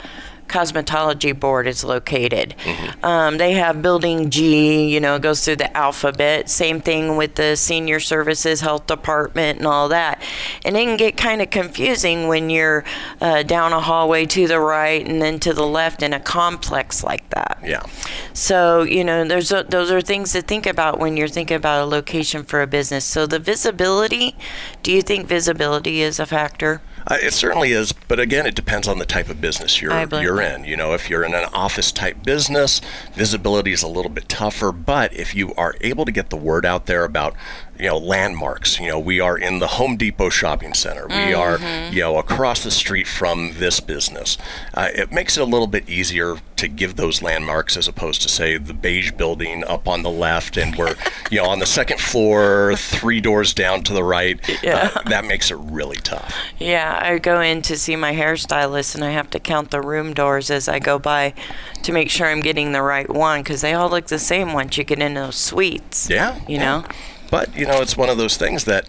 cosmetology 0.48 1.38
board 1.38 1.66
is 1.66 1.84
located. 1.84 2.54
Um, 3.02 3.38
they 3.38 3.52
have 3.52 3.82
building 3.82 4.30
G, 4.30 4.88
you 4.88 5.00
know, 5.00 5.16
it 5.16 5.22
goes 5.22 5.44
through 5.44 5.56
the 5.56 5.76
alphabet. 5.76 6.48
Same 6.48 6.80
thing 6.80 7.16
with 7.16 7.34
the 7.34 7.56
senior 7.56 8.00
services 8.00 8.60
health 8.60 8.86
department 8.86 9.58
and 9.58 9.66
all 9.66 9.88
that. 9.88 10.22
And 10.64 10.76
it 10.76 10.84
can 10.84 10.96
get 10.96 11.16
kind 11.16 11.42
of 11.42 11.50
confusing 11.50 12.28
when 12.28 12.50
you're 12.50 12.84
uh, 13.20 13.42
down 13.42 13.72
a 13.72 13.80
hallway 13.80 14.26
to 14.26 14.46
the 14.46 14.60
right 14.60 15.06
and 15.06 15.20
then 15.20 15.38
to 15.40 15.52
the 15.52 15.66
left 15.66 16.02
in 16.02 16.12
a 16.12 16.20
complex 16.20 17.02
like 17.02 17.28
that. 17.30 17.58
Yeah. 17.64 17.84
So, 18.32 18.82
you 18.82 19.04
know, 19.04 19.24
there's 19.24 19.52
a, 19.52 19.64
those 19.64 19.90
are 19.90 20.00
things 20.00 20.32
to 20.32 20.42
think 20.42 20.66
about 20.66 20.98
when 20.98 21.16
you're 21.16 21.28
thinking 21.28 21.56
about 21.56 21.82
a 21.82 21.86
location 21.86 22.44
for 22.44 22.62
a 22.62 22.66
business. 22.66 23.04
So, 23.04 23.26
the 23.26 23.38
visibility, 23.38 24.36
do 24.82 24.92
you 24.92 25.02
think 25.02 25.26
visibility 25.26 26.00
is 26.00 26.18
a 26.18 26.26
factor? 26.26 26.80
Uh, 27.06 27.18
it 27.23 27.32
certainly 27.32 27.73
is, 27.73 27.92
but 27.92 28.18
again, 28.18 28.46
it 28.46 28.54
depends 28.54 28.88
on 28.88 28.99
the 28.99 29.04
type 29.04 29.28
of 29.28 29.40
business 29.40 29.80
you're 29.82 29.92
you're 30.23 30.40
in. 30.40 30.64
You 30.64 30.76
know, 30.76 30.94
if 30.94 31.11
you're 31.11 31.25
in 31.25 31.34
an 31.34 31.44
office 31.52 31.92
type 31.92 32.23
business, 32.25 32.80
visibility 33.12 33.73
is 33.73 33.82
a 33.82 33.88
little 33.88 34.11
bit 34.11 34.28
tougher. 34.28 34.73
But 34.73 35.12
if 35.12 35.34
you 35.34 35.54
are 35.54 35.75
able 35.82 36.04
to 36.04 36.12
get 36.12 36.30
the 36.30 36.37
word 36.37 36.64
out 36.64 36.87
there 36.87 37.04
about, 37.04 37.34
you 37.78 37.87
know, 37.87 37.99
landmarks, 37.99 38.78
you 38.81 38.88
know, 38.88 38.99
we 38.99 39.21
are 39.21 39.37
in 39.37 39.59
the 39.59 39.66
Home 39.66 39.97
Depot 39.97 40.28
shopping 40.31 40.75
center. 40.75 41.07
We 41.09 41.33
are, 41.35 41.59
Mm-hmm. 41.59 41.95
you 41.95 42.00
know, 42.00 42.19
across 42.19 42.62
the 42.64 42.71
street 42.71 43.07
from 43.07 43.52
this 43.54 43.78
business. 43.81 44.37
Uh, 44.75 44.88
it 44.95 45.12
makes 45.12 45.37
it 45.37 45.40
a 45.40 45.45
little 45.45 45.66
bit 45.66 45.88
easier 45.88 46.37
to 46.57 46.69
give 46.69 46.97
those 46.97 47.23
landmarks 47.23 47.76
as 47.76 47.87
opposed 47.88 48.23
to 48.23 48.28
say 48.28 48.57
the 48.57 48.73
beige 48.75 49.12
building 49.12 49.62
up 49.64 49.87
on 49.88 50.02
the 50.02 50.11
left 50.11 50.57
and 50.57 50.75
we're, 50.76 50.95
you 51.31 51.38
know, 51.43 51.49
on 51.49 51.59
the 51.59 51.66
second 51.66 52.00
floor, 52.00 52.75
three 52.76 53.21
doors 53.21 53.54
down 53.54 53.83
to 53.85 53.93
the 53.93 54.02
right. 54.04 54.40
Yeah. 54.62 54.90
Uh, 54.95 55.02
that 55.09 55.25
makes 55.25 55.50
it 55.50 55.57
really 55.57 55.97
tough. 55.99 56.35
Yeah, 56.59 56.99
I 57.02 57.19
go 57.19 57.40
in 57.40 57.62
to 57.62 57.76
see 57.78 57.97
my 57.97 58.12
hairstylist 58.14 58.95
and 58.95 59.04
I 59.04 59.11
have 59.11 59.31
to 59.31 59.38
count 59.40 59.71
the 59.71 59.81
room 59.81 60.12
doors 60.14 60.50
as 60.50 60.69
I 60.69 60.78
go 60.78 60.99
by 60.99 61.35
to 61.83 61.93
make 61.93 62.11
sure 62.11 62.26
I'm 62.26 62.40
getting 62.40 62.73
the 62.73 62.83
right 62.83 63.09
one 63.09 63.43
because 63.43 63.61
they 63.61 63.75
all 63.75 63.90
look 63.90 64.07
the 64.07 64.19
same 64.19 64.52
once 64.52 64.76
you 64.78 64.85
get 64.85 64.99
in 65.00 65.14
those 65.14 65.37
suites. 65.37 66.09
Yeah. 66.11 66.37
You 66.49 66.57
yeah. 66.57 66.64
know? 66.81 66.85
But, 67.34 67.56
you 67.56 67.66
know, 67.66 67.82
it's 67.82 67.96
one 67.96 68.08
of 68.08 68.16
those 68.16 68.36
things 68.36 68.62
that 68.66 68.88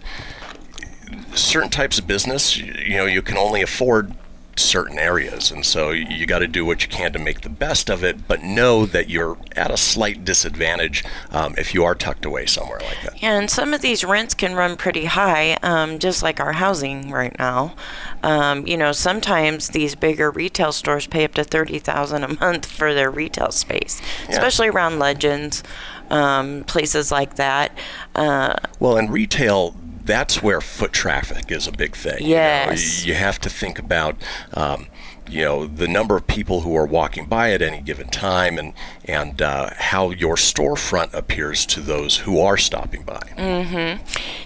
certain 1.34 1.68
types 1.68 1.98
of 1.98 2.06
business, 2.06 2.56
you, 2.56 2.96
know, 2.96 3.04
you 3.04 3.20
can 3.20 3.36
only 3.36 3.60
afford 3.60 4.14
certain 4.58 4.98
areas. 4.98 5.50
And 5.50 5.64
so 5.64 5.90
you 5.90 6.26
got 6.26 6.38
to 6.40 6.48
do 6.48 6.64
what 6.64 6.82
you 6.82 6.88
can 6.88 7.12
to 7.12 7.18
make 7.18 7.42
the 7.42 7.48
best 7.48 7.90
of 7.90 8.02
it, 8.02 8.26
but 8.26 8.42
know 8.42 8.86
that 8.86 9.10
you're 9.10 9.36
at 9.54 9.70
a 9.70 9.76
slight 9.76 10.24
disadvantage 10.24 11.04
um, 11.30 11.54
if 11.58 11.74
you 11.74 11.84
are 11.84 11.94
tucked 11.94 12.24
away 12.24 12.46
somewhere 12.46 12.80
like 12.80 13.02
that. 13.02 13.22
Yeah, 13.22 13.38
and 13.38 13.50
some 13.50 13.74
of 13.74 13.80
these 13.82 14.04
rents 14.04 14.34
can 14.34 14.54
run 14.54 14.76
pretty 14.76 15.04
high, 15.06 15.54
um, 15.62 15.98
just 15.98 16.22
like 16.22 16.40
our 16.40 16.52
housing 16.54 17.10
right 17.10 17.36
now. 17.38 17.74
Um, 18.22 18.66
you 18.66 18.76
know, 18.76 18.92
sometimes 18.92 19.68
these 19.68 19.94
bigger 19.94 20.30
retail 20.30 20.72
stores 20.72 21.06
pay 21.06 21.24
up 21.24 21.34
to 21.34 21.44
thirty 21.44 21.78
thousand 21.78 22.24
a 22.24 22.40
month 22.40 22.66
for 22.66 22.94
their 22.94 23.10
retail 23.10 23.50
space, 23.52 24.00
especially 24.28 24.68
around 24.68 24.98
Legends, 24.98 25.62
um, 26.10 26.64
places 26.64 27.12
like 27.12 27.36
that. 27.36 27.76
Uh, 28.14 28.54
Well, 28.80 28.96
in 28.96 29.10
retail, 29.10 29.76
that's 30.06 30.42
where 30.42 30.60
foot 30.60 30.92
traffic 30.92 31.50
is 31.50 31.66
a 31.66 31.72
big 31.72 31.94
thing. 31.94 32.22
you 32.22 32.28
know. 32.28 32.72
Yes. 32.72 33.04
You, 33.04 33.14
have 33.14 33.40
to 33.40 33.50
think 33.50 33.78
about, 33.78 34.16
um, 34.54 34.86
you 35.28 35.44
know, 35.44 35.66
the 35.66 35.88
number 35.88 36.16
of 36.16 36.26
people 36.26 36.60
who 36.62 36.76
are 36.76 36.86
walking 36.86 37.26
by 37.26 37.52
at 37.52 37.60
any 37.60 37.80
given 37.80 38.08
time 38.08 38.58
and, 38.58 38.72
and 39.04 39.42
uh, 39.42 39.70
how 39.76 40.10
your 40.10 40.36
storefront 40.36 41.12
appears 41.12 41.66
to 41.66 41.80
those 41.80 42.18
who 42.18 42.40
are 42.40 42.56
stopping 42.56 43.02
by. 43.02 43.20
mm-hmm. 43.36 44.02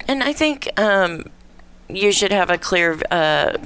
And 0.09 0.23
I 0.23 0.33
think 0.33 0.69
um, 0.79 1.25
you 1.89 2.13
should 2.13 2.33
have 2.33 2.51
a 2.51 2.59
clear, 2.59 2.99
uh, 3.11 3.57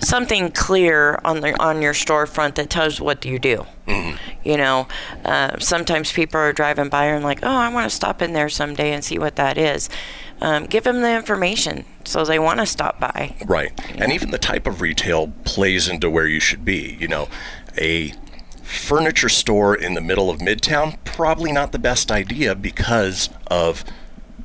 something 0.00 0.50
clear 0.52 1.20
on 1.24 1.40
the 1.40 1.60
on 1.60 1.82
your 1.82 1.92
storefront 1.92 2.54
that 2.54 2.70
tells 2.70 3.00
what 3.00 3.24
you 3.24 3.38
do. 3.38 3.66
mm-hmm. 3.86 4.16
You 4.44 4.56
know, 4.56 4.86
uh, 5.24 5.58
sometimes 5.58 6.12
people 6.12 6.38
are 6.38 6.52
driving 6.52 6.88
by 6.88 7.06
and 7.06 7.24
like, 7.24 7.40
oh, 7.42 7.56
I 7.56 7.72
want 7.72 7.90
to 7.90 7.94
stop 7.94 8.22
in 8.22 8.32
there 8.32 8.48
someday 8.48 8.92
and 8.92 9.04
see 9.04 9.18
what 9.18 9.36
that 9.36 9.58
is. 9.58 9.88
Um, 10.40 10.66
give 10.66 10.84
them 10.84 11.00
the 11.00 11.14
information 11.14 11.84
so 12.04 12.24
they 12.24 12.38
want 12.38 12.60
to 12.60 12.66
stop 12.66 13.00
by. 13.00 13.34
Right. 13.46 13.72
And 13.96 14.12
even 14.12 14.30
the 14.30 14.38
type 14.38 14.66
of 14.66 14.80
retail 14.80 15.28
plays 15.44 15.88
into 15.88 16.10
where 16.10 16.26
you 16.26 16.40
should 16.40 16.64
be. 16.64 16.96
You 17.00 17.08
know, 17.08 17.28
a 17.78 18.12
furniture 18.62 19.28
store 19.28 19.74
in 19.74 19.94
the 19.94 20.00
middle 20.00 20.28
of 20.28 20.40
Midtown, 20.40 20.98
probably 21.04 21.52
not 21.52 21.72
the 21.72 21.78
best 21.78 22.10
idea 22.10 22.54
because 22.54 23.30
of 23.46 23.84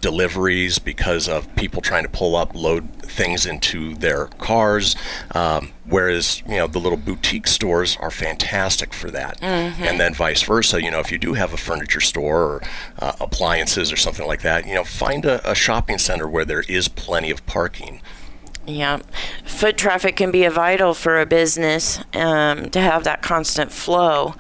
deliveries, 0.01 0.79
because 0.79 1.29
of 1.29 1.53
people 1.55 1.81
trying 1.81 2.03
to 2.03 2.10
pull 2.10 2.36
up, 2.36 2.53
load 2.55 2.91
things 3.03 3.46
into 3.46 3.96
their 3.96 4.25
cars. 4.25 4.96
Um, 5.34 5.72
whereas, 5.86 6.41
you 6.48 6.55
know, 6.55 6.67
the 6.67 6.79
little 6.79 6.98
boutique 6.98 7.48
stores 7.48 7.98
are 8.00 8.12
fantastic 8.12 8.93
for 8.93 9.12
that. 9.12 9.38
And 9.41 10.00
then 10.00 10.13
vice 10.13 10.41
versa. 10.41 10.81
You 10.81 10.91
know, 10.91 11.00
if 11.00 11.12
you 11.12 11.17
do 11.17 11.34
have 11.34 11.53
a 11.53 11.58
furniture 11.58 12.01
store 12.01 12.43
or 12.43 12.62
uh, 13.00 13.13
appliances 13.20 13.91
or 13.91 13.98
something 13.98 14.25
like 14.25 14.41
that, 14.41 14.67
you 14.67 14.74
know, 14.74 14.84
find 14.84 15.25
a, 15.25 15.50
a 15.50 15.55
shopping 15.55 15.98
center 15.98 16.27
where 16.27 16.46
there 16.46 16.63
is 16.67 16.88
plenty 16.88 17.31
of 17.31 17.46
parking. 17.46 18.01
Yeah, 18.67 19.00
foot 19.43 19.75
traffic 19.75 20.15
can 20.15 20.29
be 20.29 20.43
a 20.43 20.51
vital 20.51 20.93
for 20.93 21.20
a 21.20 21.25
business 21.25 22.00
um, 22.13 22.70
to 22.70 22.79
have 22.79 23.03
that 23.05 23.24
constant 23.24 23.72
flow. 23.72 24.36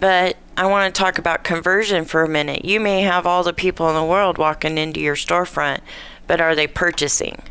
But 0.00 0.36
I 0.56 0.66
want 0.66 0.92
to 0.92 0.98
talk 0.98 1.18
about 1.18 1.44
conversion 1.44 2.04
for 2.04 2.22
a 2.22 2.28
minute. 2.28 2.64
You 2.64 2.80
may 2.80 3.02
have 3.02 3.26
all 3.26 3.42
the 3.42 3.52
people 3.52 3.88
in 3.88 3.94
the 3.94 4.04
world 4.04 4.38
walking 4.38 4.78
into 4.78 5.00
your 5.00 5.14
storefront, 5.14 5.80
but 6.26 6.40
are 6.40 6.54
they 6.54 6.66
purchasing? 6.66 7.42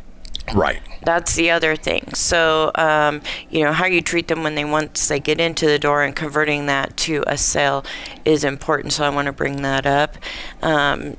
Right. 0.54 0.82
That's 1.04 1.36
the 1.36 1.52
other 1.52 1.76
thing. 1.76 2.14
So, 2.14 2.72
um, 2.76 3.22
you 3.50 3.64
know, 3.64 3.72
how 3.72 3.86
you 3.86 4.02
treat 4.02 4.28
them 4.28 4.44
when 4.44 4.56
they 4.56 4.66
once 4.66 5.08
they 5.08 5.20
get 5.20 5.40
into 5.40 5.68
the 5.68 5.80
door 5.80 6.04
and 6.04 6.16
converting 6.16 6.66
that 6.66 6.98
to 6.98 7.24
a 7.28 7.38
sale 7.38 7.86
is 8.26 8.44
important. 8.44 8.94
So 8.94 9.04
I 9.04 9.10
want 9.10 9.28
to 9.28 9.32
bring 9.32 9.62
that 9.62 9.86
up. 9.86 10.18
Um, 10.62 11.18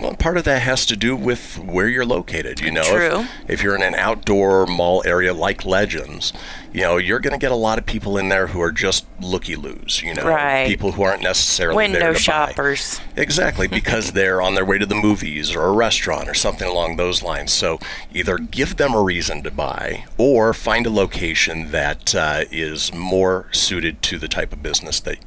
Well, 0.00 0.14
part 0.14 0.38
of 0.38 0.44
that 0.44 0.62
has 0.62 0.86
to 0.86 0.96
do 0.96 1.14
with 1.14 1.58
where 1.58 1.86
you're 1.88 2.06
located. 2.06 2.60
You 2.60 2.70
know, 2.70 2.82
True. 2.84 3.20
If, 3.20 3.30
if 3.50 3.62
you're 3.62 3.76
in 3.76 3.82
an 3.82 3.94
outdoor 3.94 4.66
mall 4.66 5.02
area 5.04 5.34
like 5.34 5.64
Legends, 5.66 6.32
you 6.72 6.80
know, 6.82 6.96
you're 6.96 7.18
going 7.20 7.32
to 7.32 7.38
get 7.38 7.52
a 7.52 7.56
lot 7.56 7.78
of 7.78 7.84
people 7.84 8.16
in 8.16 8.28
there 8.30 8.46
who 8.48 8.60
are 8.62 8.72
just 8.72 9.04
looky 9.20 9.56
loos. 9.56 10.02
You 10.02 10.14
know, 10.14 10.24
Right. 10.24 10.66
people 10.66 10.92
who 10.92 11.02
aren't 11.02 11.22
necessarily 11.22 11.86
there 11.88 11.92
window 11.92 12.06
to 12.12 12.12
buy. 12.14 12.18
shoppers. 12.18 13.00
Exactly, 13.16 13.66
because 13.80 14.12
they're 14.12 14.40
on 14.40 14.54
their 14.54 14.64
way 14.64 14.78
to 14.78 14.86
the 14.86 14.94
movies 14.94 15.54
or 15.54 15.66
a 15.66 15.72
restaurant 15.72 16.28
or 16.28 16.34
something 16.34 16.66
along 16.68 16.96
those 16.96 17.22
lines. 17.22 17.52
So 17.52 17.78
either 18.14 18.38
give 18.38 18.76
them 18.76 18.94
a 18.94 19.02
reason 19.02 19.42
to 19.42 19.50
buy 19.50 20.04
or 20.16 20.54
find 20.54 20.86
a 20.86 20.90
location 20.90 21.72
that 21.72 22.14
uh, 22.14 22.44
is 22.50 22.94
more 22.94 23.48
suited 23.52 24.00
to 24.02 24.18
the 24.18 24.28
type 24.28 24.52
of 24.52 24.62
business 24.62 25.00
that 25.00 25.18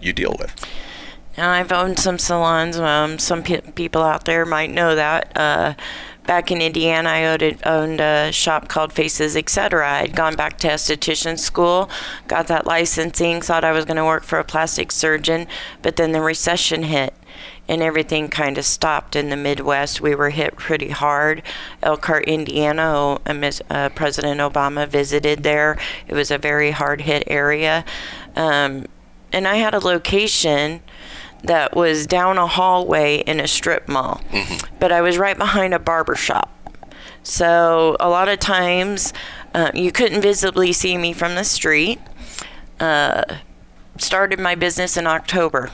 you 0.00 0.12
deal 0.12 0.36
with. 0.38 0.54
Now, 1.36 1.50
I've 1.50 1.72
owned 1.72 1.98
some 1.98 2.18
salons. 2.18 2.78
Um, 2.78 3.18
some 3.18 3.42
pe- 3.42 3.60
people 3.72 4.02
out 4.02 4.26
there 4.26 4.44
might 4.44 4.70
know 4.70 4.94
that. 4.94 5.34
Uh, 5.36 5.74
back 6.26 6.50
in 6.50 6.60
Indiana, 6.60 7.08
I 7.08 7.24
owned, 7.64 8.00
a 8.00 8.30
shop 8.32 8.68
called 8.68 8.92
Faces 8.92 9.36
Etc. 9.36 9.90
I'd 9.90 10.14
gone 10.14 10.36
back 10.36 10.58
to 10.58 10.68
esthetician 10.68 11.38
school, 11.38 11.90
got 12.28 12.46
that 12.48 12.66
licensing, 12.66 13.40
thought 13.40 13.64
I 13.64 13.72
was 13.72 13.84
going 13.84 13.96
to 13.96 14.04
work 14.04 14.24
for 14.24 14.38
a 14.38 14.44
plastic 14.44 14.92
surgeon, 14.92 15.46
but 15.80 15.96
then 15.96 16.12
the 16.12 16.20
recession 16.20 16.84
hit. 16.84 17.14
And 17.68 17.80
everything 17.80 18.28
kind 18.28 18.58
of 18.58 18.64
stopped 18.64 19.16
in 19.16 19.30
the 19.30 19.36
Midwest. 19.36 20.00
We 20.00 20.14
were 20.14 20.30
hit 20.30 20.56
pretty 20.56 20.88
hard. 20.88 21.42
Elkhart, 21.82 22.24
Indiana. 22.24 23.18
uh, 23.24 23.50
uh, 23.70 23.88
President 23.90 24.40
Obama 24.40 24.86
visited 24.86 25.42
there. 25.42 25.78
It 26.06 26.14
was 26.14 26.30
a 26.30 26.38
very 26.38 26.72
hard 26.72 27.02
hit 27.02 27.22
area. 27.28 27.84
Um, 28.36 28.86
and 29.32 29.48
I 29.48 29.56
had 29.56 29.74
a 29.74 29.78
location 29.78 30.82
that 31.42 31.74
was 31.74 32.06
down 32.06 32.38
a 32.38 32.46
hallway 32.46 33.18
in 33.18 33.40
a 33.40 33.48
strip 33.48 33.88
mall, 33.88 34.20
but 34.78 34.92
I 34.92 35.00
was 35.00 35.18
right 35.18 35.36
behind 35.36 35.74
a 35.74 35.78
barber 35.78 36.14
shop. 36.14 36.50
So 37.22 37.96
a 38.00 38.08
lot 38.08 38.28
of 38.28 38.38
times 38.38 39.12
uh, 39.54 39.70
you 39.74 39.92
couldn't 39.92 40.22
visibly 40.22 40.72
see 40.72 40.96
me 40.96 41.12
from 41.12 41.34
the 41.34 41.44
street. 41.44 42.00
Uh, 42.80 43.22
started 43.98 44.40
my 44.40 44.54
business 44.54 44.96
in 44.96 45.06
October. 45.06 45.70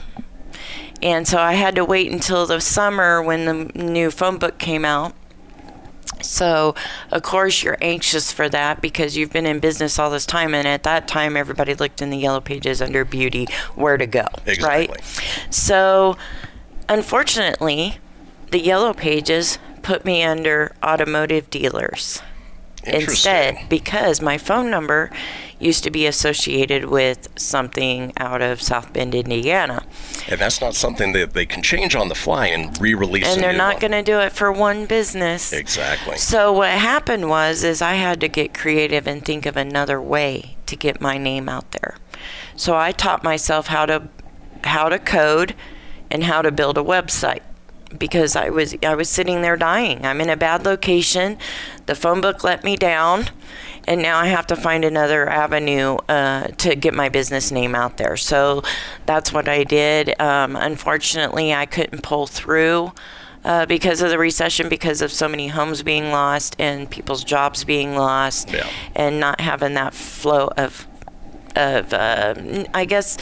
And 1.01 1.27
so 1.27 1.39
I 1.39 1.53
had 1.53 1.75
to 1.75 1.85
wait 1.85 2.11
until 2.11 2.45
the 2.45 2.59
summer 2.59 3.21
when 3.21 3.45
the 3.45 3.53
new 3.81 4.11
phone 4.11 4.37
book 4.37 4.57
came 4.57 4.83
out. 4.83 5.13
So, 6.21 6.75
of 7.11 7.23
course, 7.23 7.63
you're 7.63 7.77
anxious 7.81 8.31
for 8.31 8.49
that 8.49 8.81
because 8.81 9.17
you've 9.17 9.31
been 9.31 9.45
in 9.45 9.59
business 9.59 9.97
all 9.97 10.09
this 10.09 10.25
time. 10.25 10.53
And 10.53 10.67
at 10.67 10.83
that 10.83 11.07
time, 11.07 11.37
everybody 11.37 11.73
looked 11.73 12.01
in 12.01 12.09
the 12.09 12.17
yellow 12.17 12.41
pages 12.41 12.81
under 12.81 13.05
beauty 13.05 13.47
where 13.75 13.97
to 13.97 14.07
go. 14.07 14.25
Exactly. 14.45 14.87
Right? 14.87 15.47
So, 15.49 16.17
unfortunately, 16.87 17.99
the 18.51 18.59
yellow 18.59 18.93
pages 18.93 19.59
put 19.81 20.05
me 20.05 20.23
under 20.23 20.75
automotive 20.83 21.49
dealers 21.49 22.21
instead 22.83 23.57
because 23.69 24.21
my 24.21 24.37
phone 24.37 24.69
number 24.69 25.11
used 25.59 25.83
to 25.83 25.91
be 25.91 26.05
associated 26.05 26.85
with 26.85 27.27
something 27.37 28.13
out 28.17 28.41
of 28.41 28.61
South 28.61 28.93
Bend, 28.93 29.13
Indiana. 29.13 29.83
And 30.27 30.39
that's 30.39 30.61
not 30.61 30.73
something 30.73 31.11
that 31.13 31.33
they 31.33 31.45
can 31.45 31.61
change 31.61 31.95
on 31.95 32.07
the 32.07 32.15
fly 32.15 32.47
and 32.47 32.79
re-release. 32.81 33.27
And 33.27 33.43
they're 33.43 33.53
not 33.53 33.79
going 33.79 33.91
to 33.91 34.01
do 34.01 34.19
it 34.19 34.31
for 34.31 34.51
one 34.51 34.85
business. 34.85 35.51
Exactly. 35.51 36.17
So 36.17 36.53
what 36.53 36.71
happened 36.71 37.29
was 37.29 37.63
is 37.63 37.81
I 37.81 37.95
had 37.95 38.21
to 38.21 38.27
get 38.27 38.53
creative 38.53 39.05
and 39.05 39.23
think 39.23 39.45
of 39.45 39.57
another 39.57 40.01
way 40.01 40.57
to 40.65 40.75
get 40.75 41.01
my 41.01 41.17
name 41.17 41.49
out 41.49 41.71
there. 41.71 41.97
So 42.55 42.75
I 42.75 42.91
taught 42.91 43.23
myself 43.23 43.67
how 43.67 43.85
to 43.85 44.07
how 44.63 44.89
to 44.89 44.99
code 44.99 45.55
and 46.11 46.25
how 46.25 46.41
to 46.41 46.51
build 46.51 46.77
a 46.77 46.83
website 46.83 47.41
because 47.97 48.35
I 48.35 48.49
was 48.49 48.75
I 48.83 48.95
was 48.95 49.09
sitting 49.09 49.41
there 49.41 49.57
dying. 49.57 50.05
I'm 50.05 50.21
in 50.21 50.29
a 50.29 50.37
bad 50.37 50.65
location. 50.65 51.37
The 51.85 51.95
phone 51.95 52.21
book 52.21 52.43
let 52.43 52.63
me 52.63 52.75
down. 52.75 53.29
And 53.89 54.03
now 54.03 54.19
I 54.19 54.27
have 54.27 54.45
to 54.47 54.55
find 54.55 54.85
another 54.85 55.27
avenue 55.27 55.97
uh, 56.07 56.47
to 56.59 56.75
get 56.75 56.93
my 56.93 57.09
business 57.09 57.51
name 57.51 57.73
out 57.73 57.97
there. 57.97 58.17
So 58.17 58.61
that's 59.07 59.33
what 59.33 59.49
I 59.49 59.63
did. 59.63 60.13
Um, 60.21 60.55
unfortunately, 60.55 61.55
I 61.55 61.65
couldn't 61.65 62.03
pull 62.03 62.27
through 62.27 62.91
uh, 63.43 63.65
because 63.65 64.03
of 64.03 64.11
the 64.11 64.19
recession, 64.19 64.69
because 64.69 65.01
of 65.01 65.11
so 65.11 65.27
many 65.27 65.47
homes 65.47 65.81
being 65.81 66.11
lost 66.11 66.55
and 66.59 66.87
people's 66.87 67.23
jobs 67.23 67.63
being 67.63 67.95
lost, 67.95 68.51
Yeah. 68.51 68.69
and 68.95 69.19
not 69.19 69.41
having 69.41 69.73
that 69.73 69.95
flow 69.95 70.49
of, 70.55 70.85
of 71.55 71.91
uh, 71.91 72.35
I 72.75 72.85
guess, 72.85 73.17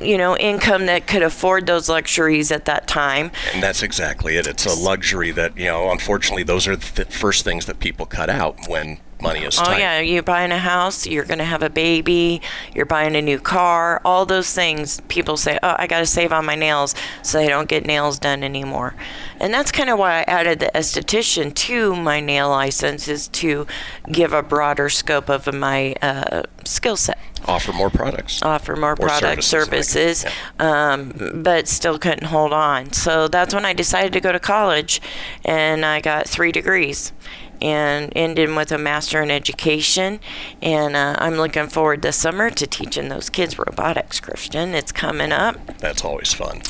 you 0.00 0.16
know, 0.16 0.36
income 0.36 0.86
that 0.86 1.08
could 1.08 1.22
afford 1.22 1.66
those 1.66 1.88
luxuries 1.88 2.52
at 2.52 2.66
that 2.66 2.86
time. 2.86 3.32
And 3.52 3.60
that's 3.60 3.82
exactly 3.82 4.36
it. 4.36 4.46
It's 4.46 4.64
a 4.64 4.78
luxury 4.78 5.32
that, 5.32 5.56
you 5.58 5.66
know, 5.66 5.90
unfortunately, 5.90 6.44
those 6.44 6.68
are 6.68 6.76
the 6.76 7.04
first 7.06 7.42
things 7.42 7.66
that 7.66 7.80
people 7.80 8.06
cut 8.06 8.30
out 8.30 8.68
when 8.68 8.98
money 9.24 9.40
is 9.40 9.58
Oh 9.58 9.76
yeah, 9.76 9.98
you're 9.98 10.22
buying 10.22 10.52
a 10.52 10.58
house, 10.58 11.06
you're 11.06 11.24
gonna 11.24 11.44
have 11.44 11.62
a 11.62 11.70
baby, 11.70 12.40
you're 12.74 12.86
buying 12.86 13.16
a 13.16 13.22
new 13.22 13.40
car, 13.40 14.00
all 14.04 14.24
those 14.26 14.52
things. 14.52 15.00
People 15.08 15.36
say, 15.36 15.58
"Oh, 15.62 15.74
I 15.78 15.86
gotta 15.88 16.06
save 16.06 16.32
on 16.32 16.44
my 16.44 16.54
nails 16.54 16.94
so 17.22 17.38
they 17.38 17.48
don't 17.48 17.68
get 17.68 17.84
nails 17.86 18.18
done 18.18 18.44
anymore," 18.44 18.94
and 19.40 19.52
that's 19.52 19.72
kind 19.72 19.90
of 19.90 19.98
why 19.98 20.20
I 20.20 20.24
added 20.28 20.60
the 20.60 20.70
esthetician 20.74 21.52
to 21.54 21.96
my 21.96 22.20
nail 22.20 22.48
license 22.50 23.08
is 23.08 23.26
to 23.28 23.66
give 24.12 24.32
a 24.32 24.42
broader 24.42 24.88
scope 24.88 25.28
of 25.28 25.52
my 25.52 25.94
uh, 26.02 26.42
skill 26.64 26.96
set 26.96 27.18
Offer 27.46 27.72
more 27.74 27.90
products. 27.90 28.42
offer 28.42 28.74
more 28.74 28.92
Or 28.92 28.96
product 28.96 29.44
services, 29.44 30.20
services, 30.20 30.24
like- 30.58 30.62
um, 30.66 31.42
but 31.44 31.68
still 31.68 31.98
couldn't 31.98 32.28
hold 32.28 32.54
on. 32.54 32.92
So 32.94 33.28
that's 33.28 33.52
when 33.54 33.66
I 33.66 33.74
decided 33.74 34.14
to 34.14 34.20
go 34.20 34.32
to 34.32 34.40
college, 34.40 35.02
and 35.44 35.84
I 35.84 36.00
got 36.00 36.26
three 36.26 36.52
degrees, 36.52 37.12
and 37.60 38.12
ended 38.16 38.54
with 38.54 38.72
a 38.72 38.78
master 38.78 39.22
in 39.22 39.30
education. 39.30 40.20
And 40.62 40.96
uh, 40.96 41.16
I'm 41.18 41.34
looking 41.34 41.68
forward 41.68 42.02
this 42.02 42.16
summer 42.16 42.50
to 42.50 42.66
teaching 42.66 43.08
those 43.08 43.30
kids 43.30 43.58
robotics. 43.58 44.20
Christian, 44.20 44.74
it's 44.74 44.92
coming 44.92 45.32
up. 45.32 45.78
That's 45.78 46.04
always 46.04 46.32
fun. 46.32 46.62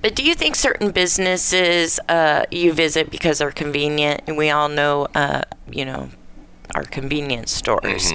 But 0.00 0.14
do 0.14 0.22
you 0.22 0.34
think 0.34 0.56
certain 0.56 0.90
businesses 0.90 2.00
uh, 2.08 2.44
you 2.50 2.72
visit 2.72 3.10
because 3.10 3.38
they're 3.38 3.50
convenient, 3.50 4.22
and 4.26 4.36
we 4.36 4.50
all 4.50 4.68
know, 4.68 5.08
uh, 5.14 5.42
you 5.70 5.84
know, 5.84 6.10
our 6.74 6.84
convenience 6.84 7.50
stores. 7.50 8.12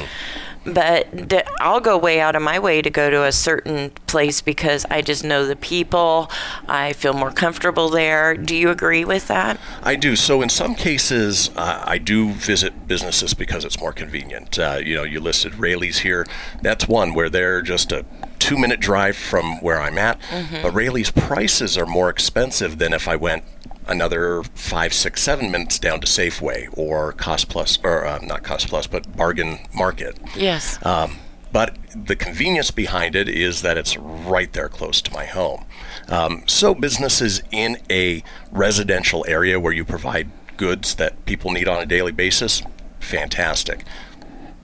But 0.65 1.29
th- 1.29 1.45
I'll 1.59 1.79
go 1.81 1.97
way 1.97 2.21
out 2.21 2.35
of 2.35 2.41
my 2.41 2.57
way 2.59 2.81
to 2.81 2.89
go 2.89 3.09
to 3.09 3.23
a 3.23 3.31
certain 3.31 3.89
place 4.07 4.41
because 4.41 4.85
I 4.89 5.01
just 5.01 5.23
know 5.23 5.45
the 5.45 5.55
people. 5.55 6.31
I 6.67 6.93
feel 6.93 7.13
more 7.13 7.31
comfortable 7.31 7.89
there. 7.89 8.35
Do 8.35 8.55
you 8.55 8.69
agree 8.69 9.03
with 9.03 9.27
that? 9.27 9.59
I 9.81 9.95
do. 9.95 10.15
So 10.15 10.41
in 10.41 10.49
some 10.49 10.75
cases, 10.75 11.49
uh, 11.55 11.83
I 11.85 11.97
do 11.97 12.31
visit 12.31 12.87
businesses 12.87 13.33
because 13.33 13.65
it's 13.65 13.79
more 13.79 13.93
convenient. 13.93 14.57
Uh, 14.57 14.79
you 14.83 14.95
know, 14.95 15.03
you 15.03 15.19
listed 15.19 15.55
Raley's 15.55 15.99
here. 15.99 16.25
That's 16.61 16.87
one 16.87 17.13
where 17.13 17.29
they're 17.29 17.61
just 17.61 17.91
a 17.91 18.05
two-minute 18.39 18.79
drive 18.79 19.15
from 19.15 19.61
where 19.61 19.79
I'm 19.81 19.97
at. 19.97 20.19
But 20.61 20.73
Raley's 20.73 21.11
prices 21.11 21.77
are 21.77 21.85
more 21.85 22.09
expensive 22.09 22.77
than 22.77 22.93
if 22.93 23.07
I 23.07 23.15
went 23.15 23.43
another 23.87 24.43
five, 24.55 24.93
six, 24.93 25.21
seven 25.21 25.51
minutes 25.51 25.79
down 25.79 25.99
to 26.01 26.07
Safeway 26.07 26.69
or 26.77 27.11
Cost 27.13 27.49
Plus, 27.49 27.79
or 27.83 28.05
uh, 28.05 28.19
not 28.21 28.43
Cost 28.43 28.67
Plus, 28.67 28.87
but 28.87 29.15
Bargain 29.15 29.59
Market. 29.73 30.17
Yes. 30.35 30.83
Um, 30.85 31.17
but 31.51 31.77
the 31.95 32.15
convenience 32.15 32.71
behind 32.71 33.15
it 33.15 33.29
is 33.29 33.61
that 33.61 33.77
it's 33.77 33.95
right 33.95 34.51
there 34.53 34.69
close 34.69 35.01
to 35.03 35.13
my 35.13 35.25
home. 35.25 35.65
Um, 36.07 36.43
so 36.47 36.73
businesses 36.73 37.43
in 37.51 37.77
a 37.91 38.23
residential 38.51 39.23
area 39.27 39.59
where 39.59 39.71
you 39.71 39.85
provide 39.85 40.31
goods 40.57 40.95
that 40.95 41.25
people 41.25 41.51
need 41.51 41.67
on 41.67 41.81
a 41.81 41.85
daily 41.85 42.11
basis, 42.11 42.63
fantastic. 42.99 43.85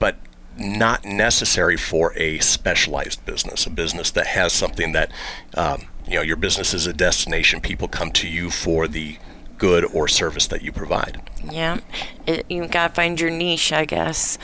But 0.00 0.16
not 0.58 1.04
necessary 1.04 1.76
for 1.76 2.12
a 2.16 2.40
specialized 2.40 3.24
business, 3.24 3.66
a 3.66 3.70
business 3.70 4.10
that 4.10 4.26
has 4.26 4.52
something 4.52 4.92
that, 4.92 5.12
um, 5.54 5.86
you 6.06 6.16
know, 6.16 6.22
your 6.22 6.36
business 6.36 6.74
is 6.74 6.86
a 6.86 6.92
destination. 6.92 7.60
People 7.60 7.88
come 7.88 8.10
to 8.12 8.28
you 8.28 8.50
for 8.50 8.88
the 8.88 9.16
good 9.58 9.84
or 9.84 10.08
service 10.08 10.46
that 10.48 10.62
you 10.62 10.72
provide. 10.72 11.20
Yeah, 11.44 11.80
it, 12.26 12.46
you 12.50 12.66
gotta 12.66 12.92
find 12.92 13.20
your 13.20 13.30
niche, 13.30 13.72
I 13.72 13.84
guess. 13.84 14.38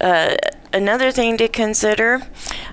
Uh, 0.00 0.36
another 0.72 1.10
thing 1.12 1.36
to 1.38 1.48
consider, 1.48 2.22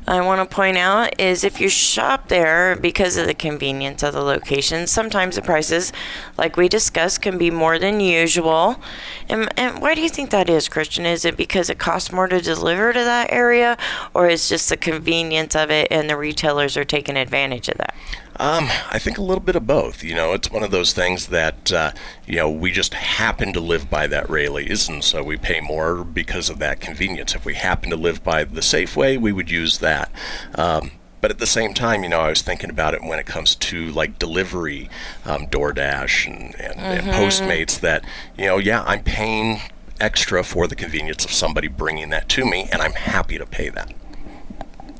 I 0.08 0.22
want 0.22 0.48
to 0.48 0.56
point 0.56 0.78
out, 0.78 1.20
is 1.20 1.44
if 1.44 1.60
you 1.60 1.70
shop 1.70 2.28
there 2.28 2.76
because 2.76 3.18
of 3.18 3.28
the 3.28 3.34
convenience 3.34 4.04
of 4.04 4.14
the 4.14 4.22
location, 4.22 4.88
sometimes 4.88 5.36
the 5.36 5.42
prices, 5.42 5.92
like 6.38 6.58
we 6.58 6.68
discussed, 6.68 7.22
can 7.22 7.38
be 7.38 7.52
more 7.52 7.78
than 7.80 8.00
usual. 8.00 8.82
And, 9.28 9.50
and 9.58 9.82
why 9.82 9.96
do 9.96 10.02
you 10.02 10.10
think 10.10 10.30
that 10.32 10.50
is, 10.50 10.70
Christian? 10.70 11.06
Is 11.06 11.26
it 11.26 11.38
because 11.38 11.70
it 11.70 11.80
costs 11.80 12.12
more 12.12 12.28
to 12.28 12.42
deliver 12.42 12.94
to 12.94 13.00
that 13.00 13.32
area, 13.32 13.78
or 14.14 14.28
is 14.28 14.50
just 14.50 14.70
the 14.70 14.78
convenience 14.78 15.56
of 15.56 15.70
it 15.72 15.88
and 15.92 16.10
the 16.10 16.18
retailers 16.18 16.78
are 16.78 16.86
taking 16.86 17.18
advantage 17.18 17.70
of 17.70 17.78
that? 17.78 17.96
Um, 18.40 18.70
I 18.90 19.00
think 19.00 19.18
a 19.18 19.22
little 19.22 19.44
bit 19.44 19.58
of 19.58 19.68
both. 19.68 20.02
You 20.02 20.16
know, 20.16 20.32
it's 20.32 20.50
one 20.50 20.64
of 20.64 20.72
those 20.72 20.94
things 20.94 21.28
that 21.28 21.74
uh, 21.74 21.92
you 22.26 22.38
know 22.38 22.50
we 22.50 22.72
just 22.72 22.94
happen 22.94 23.52
to 23.52 23.60
live 23.60 23.90
by 23.90 24.08
that 24.08 24.30
Raley's, 24.30 24.88
and 24.88 25.04
so 25.04 25.22
we 25.22 25.36
pay 25.36 25.60
more 25.60 26.06
because 26.06 26.50
of 26.50 26.58
that 26.60 26.80
convenience. 26.80 27.36
If 27.36 27.44
we 27.44 27.56
happen 27.56 27.89
to 27.90 27.96
live 27.96 28.24
by 28.24 28.44
the 28.44 28.62
Safeway, 28.62 29.20
we 29.20 29.32
would 29.32 29.50
use 29.50 29.80
that. 29.80 30.12
Um, 30.56 30.92
but 31.22 31.32
at 31.32 31.40
the 31.40 31.48
same 31.48 31.74
time, 31.74 32.04
you 32.04 32.10
know, 32.10 32.22
I 32.22 32.30
was 32.30 32.42
thinking 32.42 32.70
about 32.70 32.94
it 32.94 33.04
when 33.04 33.20
it 33.20 33.26
comes 33.26 33.56
to 33.56 33.92
like 33.92 34.20
delivery, 34.20 34.90
um, 35.26 35.48
DoorDash 35.48 36.28
and, 36.28 36.56
and, 36.60 36.80
and 36.80 37.08
Postmates. 37.08 37.80
That 37.80 38.06
you 38.38 38.46
know, 38.46 38.58
yeah, 38.58 38.84
I'm 38.84 39.04
paying 39.04 39.60
extra 40.00 40.44
for 40.44 40.68
the 40.68 40.76
convenience 40.76 41.26
of 41.26 41.32
somebody 41.32 41.68
bringing 41.68 42.10
that 42.12 42.30
to 42.30 42.46
me, 42.46 42.70
and 42.72 42.82
I'm 42.82 42.94
happy 42.94 43.38
to 43.38 43.46
pay 43.46 43.70
that. 43.70 43.94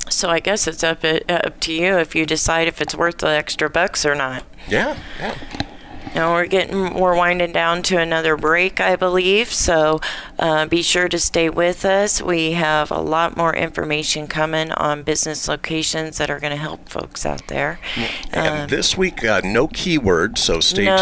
So 0.10 0.30
I 0.30 0.40
guess 0.40 0.68
it's 0.68 0.84
up, 0.84 1.04
up 1.04 1.60
to 1.62 1.74
you 1.74 1.98
if 1.98 2.16
you 2.16 2.26
decide 2.26 2.68
if 2.68 2.82
it's 2.82 2.96
worth 2.96 3.20
the 3.20 3.30
extra 3.30 3.70
bucks 3.70 4.06
or 4.06 4.16
not. 4.16 4.44
Yeah, 4.68 4.98
yeah. 5.20 5.38
Now 6.16 6.34
we're 6.34 6.48
getting 6.48 6.96
we're 6.96 7.16
winding 7.16 7.52
down 7.52 7.84
to 7.84 7.98
another 7.98 8.36
break, 8.36 8.82
I 8.82 8.96
believe. 8.96 9.54
So 9.54 10.02
uh, 10.40 10.66
be 10.66 10.82
sure 10.82 11.08
to 11.10 11.20
stay 11.20 11.50
with 11.50 11.84
us. 11.86 12.22
We 12.22 12.54
have 12.54 12.92
a 12.92 13.00
lot 13.02 13.36
more 13.38 13.54
information 13.56 14.26
coming 14.28 14.72
on 14.72 15.04
business 15.04 15.48
locations 15.48 16.18
that 16.18 16.30
are 16.30 16.40
going 16.40 16.52
to 16.52 16.58
help 16.58 16.88
folks 16.90 17.26
out 17.26 17.48
there. 17.48 17.80
And 18.32 18.70
this 18.70 18.98
week, 18.98 19.24
uh, 19.26 19.42
no 19.44 19.68
keyword, 19.68 20.38
so 20.38 20.60
stay 20.62 20.86
No. 20.86 20.96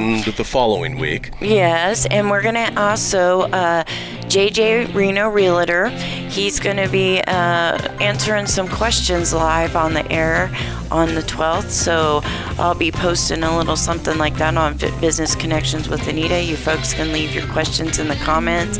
tuned 0.00 0.24
the 0.36 0.44
following 0.44 0.98
week. 0.98 1.30
Yes, 1.40 2.06
and 2.06 2.30
we're 2.30 2.42
going 2.42 2.54
to 2.54 2.80
also 2.80 3.42
uh, 3.50 3.84
JJ 4.28 4.94
Reno 4.94 5.28
Realtor. 5.28 5.88
He's 5.88 6.60
going 6.60 6.76
to 6.76 6.88
be 6.88 7.20
uh, 7.26 7.76
answering 8.00 8.46
some 8.46 8.68
questions 8.68 9.32
live 9.32 9.74
on 9.76 9.94
the 9.94 10.10
air 10.12 10.50
on 10.90 11.14
the 11.14 11.22
12th. 11.22 11.70
So 11.70 12.20
I'll 12.58 12.74
be 12.74 12.90
posting 12.92 13.42
a 13.42 13.56
little 13.56 13.76
something 13.76 14.18
like 14.18 14.36
that 14.36 14.56
on 14.56 14.74
Fit 14.78 14.98
Business 15.00 15.34
Connections 15.34 15.88
with 15.88 16.06
Anita. 16.08 16.42
You 16.42 16.56
folks 16.56 16.92
can 16.92 17.12
leave 17.12 17.34
your 17.34 17.46
questions 17.48 17.98
in 17.98 18.08
the 18.08 18.16
comments, 18.16 18.78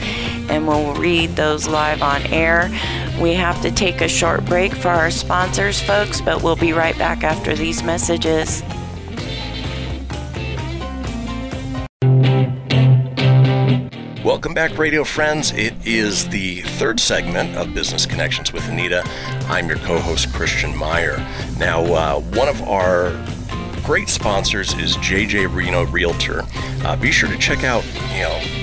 and 0.48 0.66
we'll 0.66 0.94
read 0.94 1.36
those 1.36 1.66
live 1.68 2.02
on 2.02 2.22
air. 2.26 2.70
We 3.20 3.34
have 3.34 3.60
to 3.62 3.70
take 3.70 4.00
a 4.00 4.08
short 4.08 4.44
break 4.44 4.72
for 4.72 4.88
our 4.88 5.10
sponsors, 5.10 5.80
folks, 5.80 6.20
but 6.20 6.42
we'll 6.42 6.56
be 6.56 6.72
right 6.72 6.96
back 6.98 7.24
after 7.24 7.54
these 7.54 7.82
messages. 7.82 8.62
Welcome 14.24 14.54
back, 14.54 14.78
radio 14.78 15.04
friends. 15.04 15.52
It 15.52 15.74
is 15.84 16.28
the 16.28 16.62
third 16.62 17.00
segment 17.00 17.56
of 17.56 17.74
Business 17.74 18.06
Connections 18.06 18.52
with 18.52 18.68
Anita. 18.68 19.02
I'm 19.48 19.68
your 19.68 19.78
co 19.78 19.98
host, 19.98 20.32
Christian 20.32 20.76
Meyer. 20.76 21.18
Now, 21.58 21.82
uh, 21.84 22.20
one 22.20 22.48
of 22.48 22.62
our 22.62 23.10
great 23.82 24.08
sponsors 24.08 24.74
is 24.74 24.96
JJ 24.98 25.54
Reno 25.54 25.84
Realtor. 25.86 26.44
Uh, 26.84 26.96
be 26.96 27.10
sure 27.10 27.28
to 27.28 27.38
check 27.38 27.64
out, 27.64 27.84
you 28.14 28.22
know, 28.22 28.61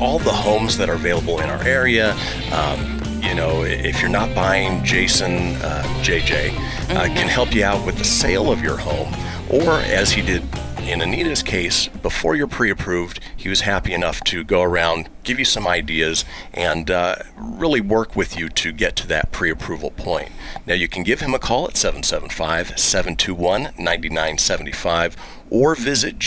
all 0.00 0.18
the 0.18 0.32
homes 0.32 0.76
that 0.78 0.88
are 0.88 0.94
available 0.94 1.40
in 1.40 1.48
our 1.48 1.62
area. 1.62 2.14
Um, 2.52 3.00
you 3.22 3.34
know, 3.34 3.64
if 3.64 4.00
you're 4.00 4.10
not 4.10 4.34
buying, 4.34 4.84
Jason 4.84 5.56
uh, 5.56 5.82
JJ 6.02 6.50
uh, 6.90 7.06
can 7.14 7.28
help 7.28 7.54
you 7.54 7.64
out 7.64 7.84
with 7.84 7.98
the 7.98 8.04
sale 8.04 8.50
of 8.50 8.62
your 8.62 8.76
home, 8.76 9.12
or 9.50 9.80
as 9.80 10.12
he 10.12 10.22
did 10.22 10.42
in 10.88 11.02
Anita's 11.02 11.42
case, 11.42 11.88
before 11.88 12.34
you're 12.34 12.46
pre 12.46 12.70
approved, 12.70 13.20
he 13.36 13.48
was 13.48 13.60
happy 13.60 13.92
enough 13.92 14.22
to 14.24 14.42
go 14.42 14.62
around, 14.62 15.08
give 15.22 15.38
you 15.38 15.44
some 15.44 15.66
ideas, 15.66 16.24
and 16.54 16.90
uh, 16.90 17.16
really 17.36 17.80
work 17.80 18.16
with 18.16 18.38
you 18.38 18.48
to 18.48 18.72
get 18.72 18.96
to 18.96 19.06
that 19.08 19.30
pre 19.30 19.50
approval 19.50 19.90
point. 19.90 20.30
Now, 20.66 20.74
you 20.74 20.88
can 20.88 21.02
give 21.02 21.20
him 21.20 21.34
a 21.34 21.38
call 21.38 21.68
at 21.68 21.76
775 21.76 22.78
721 22.78 23.62
9975 23.76 25.16
or 25.50 25.74
visit 25.74 26.18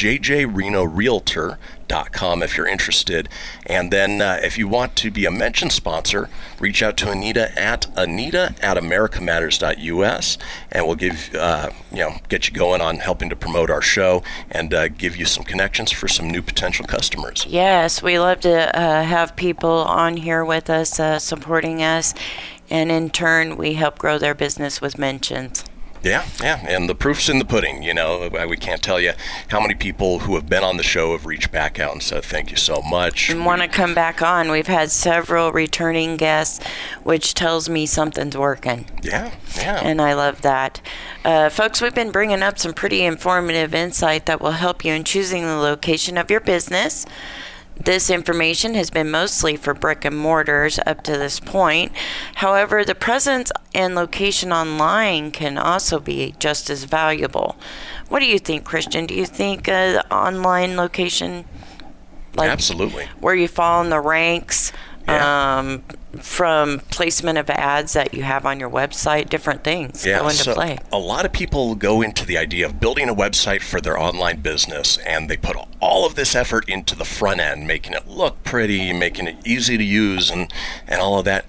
if 1.91 2.57
you're 2.57 2.67
interested. 2.67 3.27
And 3.65 3.91
then 3.91 4.21
uh, 4.21 4.39
if 4.43 4.57
you 4.57 4.67
want 4.67 4.95
to 4.97 5.11
be 5.11 5.25
a 5.25 5.31
mention 5.31 5.69
sponsor, 5.69 6.29
reach 6.59 6.81
out 6.81 6.97
to 6.97 7.11
Anita 7.11 7.57
at 7.59 7.87
anita 7.97 8.55
at 8.61 8.77
americamatters.us 8.77 10.37
and 10.71 10.85
we'll 10.85 10.95
give, 10.95 11.35
uh, 11.35 11.69
you 11.91 11.99
know, 11.99 12.17
get 12.29 12.47
you 12.47 12.53
going 12.53 12.81
on 12.81 12.97
helping 12.97 13.29
to 13.29 13.35
promote 13.35 13.69
our 13.69 13.81
show 13.81 14.23
and 14.49 14.73
uh, 14.73 14.87
give 14.87 15.15
you 15.17 15.25
some 15.25 15.43
connections 15.43 15.91
for 15.91 16.07
some 16.07 16.29
new 16.29 16.41
potential 16.41 16.85
customers. 16.85 17.45
Yes, 17.47 18.01
we 18.01 18.19
love 18.19 18.39
to 18.41 18.77
uh, 18.77 19.03
have 19.03 19.35
people 19.35 19.69
on 19.69 20.17
here 20.17 20.45
with 20.45 20.69
us, 20.69 20.99
uh, 20.99 21.19
supporting 21.19 21.83
us, 21.83 22.13
and 22.69 22.91
in 22.91 23.09
turn, 23.09 23.57
we 23.57 23.73
help 23.73 23.99
grow 23.99 24.17
their 24.17 24.33
business 24.33 24.79
with 24.79 24.97
mentions. 24.97 25.65
Yeah, 26.03 26.25
yeah, 26.41 26.65
and 26.67 26.89
the 26.89 26.95
proof's 26.95 27.29
in 27.29 27.37
the 27.37 27.45
pudding. 27.45 27.83
You 27.83 27.93
know, 27.93 28.29
we 28.47 28.57
can't 28.57 28.81
tell 28.81 28.99
you 28.99 29.13
how 29.49 29.59
many 29.59 29.75
people 29.75 30.19
who 30.19 30.35
have 30.35 30.49
been 30.49 30.63
on 30.63 30.77
the 30.77 30.83
show 30.83 31.11
have 31.11 31.25
reached 31.25 31.51
back 31.51 31.79
out 31.79 31.93
and 31.93 32.01
said 32.01 32.23
thank 32.23 32.49
you 32.49 32.57
so 32.57 32.81
much. 32.81 33.29
And 33.29 33.45
want 33.45 33.61
to 33.61 33.67
come 33.67 33.93
back 33.93 34.21
on. 34.21 34.49
We've 34.49 34.67
had 34.67 34.89
several 34.89 35.51
returning 35.51 36.17
guests, 36.17 36.65
which 37.03 37.33
tells 37.33 37.69
me 37.69 37.85
something's 37.85 38.37
working. 38.37 38.87
Yeah, 39.03 39.31
yeah. 39.55 39.79
And 39.83 40.01
I 40.01 40.13
love 40.13 40.41
that. 40.41 40.81
Uh, 41.23 41.49
folks, 41.49 41.81
we've 41.81 41.93
been 41.93 42.11
bringing 42.11 42.41
up 42.41 42.57
some 42.57 42.73
pretty 42.73 43.03
informative 43.03 43.75
insight 43.75 44.25
that 44.25 44.41
will 44.41 44.51
help 44.51 44.83
you 44.83 44.93
in 44.93 45.03
choosing 45.03 45.43
the 45.43 45.55
location 45.55 46.17
of 46.17 46.31
your 46.31 46.39
business. 46.39 47.05
This 47.83 48.11
information 48.11 48.75
has 48.75 48.91
been 48.91 49.09
mostly 49.09 49.55
for 49.55 49.73
brick 49.73 50.05
and 50.05 50.15
mortars 50.15 50.79
up 50.85 51.01
to 51.03 51.13
this 51.13 51.39
point. 51.39 51.91
However, 52.35 52.85
the 52.85 52.93
presence 52.93 53.51
and 53.73 53.95
location 53.95 54.53
online 54.53 55.31
can 55.31 55.57
also 55.57 55.99
be 55.99 56.35
just 56.37 56.69
as 56.69 56.83
valuable. 56.83 57.55
What 58.07 58.19
do 58.19 58.27
you 58.27 58.37
think, 58.37 58.65
Christian? 58.65 59.07
Do 59.07 59.15
you 59.15 59.25
think 59.25 59.67
uh, 59.67 59.93
the 59.93 60.13
online 60.13 60.77
location, 60.77 61.45
like 62.35 62.51
Absolutely. 62.51 63.05
where 63.19 63.33
you 63.33 63.47
fall 63.47 63.81
in 63.81 63.89
the 63.89 63.99
ranks, 63.99 64.71
Yeah. 65.07 65.57
um, 65.59 65.83
from 66.19 66.79
placement 66.91 67.37
of 67.37 67.49
ads 67.49 67.93
that 67.93 68.13
you 68.13 68.23
have 68.23 68.45
on 68.45 68.59
your 68.59 68.69
website, 68.69 69.29
different 69.29 69.63
things 69.63 70.05
Yeah, 70.05 70.19
go 70.19 70.25
into 70.27 70.43
so 70.43 70.53
play? 70.53 70.77
a 70.91 70.97
lot 70.99 71.25
of 71.25 71.31
people 71.31 71.75
go 71.75 72.01
into 72.01 72.25
the 72.25 72.37
idea 72.37 72.65
of 72.65 72.79
building 72.79 73.07
a 73.09 73.15
website 73.15 73.61
for 73.61 73.79
their 73.79 73.97
online 73.97 74.41
business 74.41 74.97
and 74.99 75.29
they 75.29 75.37
put 75.37 75.55
all 75.79 76.05
of 76.05 76.15
this 76.15 76.35
effort 76.35 76.67
into 76.67 76.95
the 76.95 77.05
front 77.05 77.39
end, 77.39 77.65
making 77.65 77.93
it 77.93 78.07
look 78.07 78.43
pretty, 78.43 78.91
making 78.93 79.27
it 79.27 79.37
easy 79.45 79.77
to 79.77 79.83
use 79.83 80.29
and, 80.29 80.51
and 80.87 80.99
all 81.01 81.19
of 81.19 81.25
that. 81.25 81.45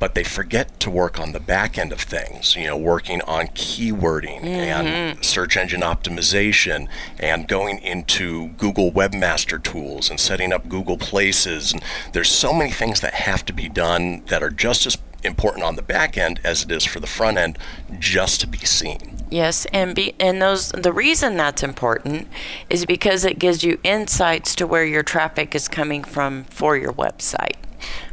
But 0.00 0.14
they 0.14 0.24
forget 0.24 0.80
to 0.80 0.90
work 0.90 1.20
on 1.20 1.30
the 1.30 1.38
back 1.38 1.78
end 1.78 1.92
of 1.92 2.00
things, 2.00 2.56
you 2.56 2.66
know, 2.66 2.76
working 2.76 3.22
on 3.22 3.46
keywording 3.48 4.42
and 4.42 4.88
mm-hmm. 4.88 5.22
search 5.22 5.56
engine 5.56 5.82
optimization 5.82 6.88
and 7.20 7.46
going 7.46 7.78
into 7.78 8.48
Google 8.56 8.90
Webmaster 8.90 9.62
Tools 9.62 10.10
and 10.10 10.18
setting 10.18 10.52
up 10.52 10.68
Google 10.68 10.98
Places. 10.98 11.72
And 11.72 11.82
there's 12.12 12.30
so 12.30 12.52
many 12.52 12.72
things 12.72 13.00
that 13.00 13.14
have 13.14 13.44
to 13.44 13.52
be 13.52 13.68
done 13.68 14.24
that 14.26 14.42
are 14.42 14.50
just 14.50 14.86
as 14.86 14.98
important 15.22 15.64
on 15.64 15.76
the 15.76 15.82
back 15.82 16.16
end 16.16 16.40
as 16.44 16.62
it 16.62 16.70
is 16.70 16.84
for 16.84 17.00
the 17.00 17.06
front 17.06 17.36
end 17.38 17.58
just 17.98 18.40
to 18.40 18.46
be 18.46 18.58
seen. 18.58 19.18
Yes, 19.30 19.66
and 19.72 19.94
be 19.94 20.14
and 20.18 20.40
those 20.42 20.70
the 20.70 20.92
reason 20.92 21.36
that's 21.36 21.62
important 21.62 22.28
is 22.68 22.84
because 22.86 23.24
it 23.24 23.38
gives 23.38 23.62
you 23.62 23.78
insights 23.84 24.54
to 24.56 24.66
where 24.66 24.84
your 24.84 25.02
traffic 25.02 25.54
is 25.54 25.68
coming 25.68 26.02
from 26.02 26.44
for 26.44 26.76
your 26.76 26.92
website. 26.92 27.56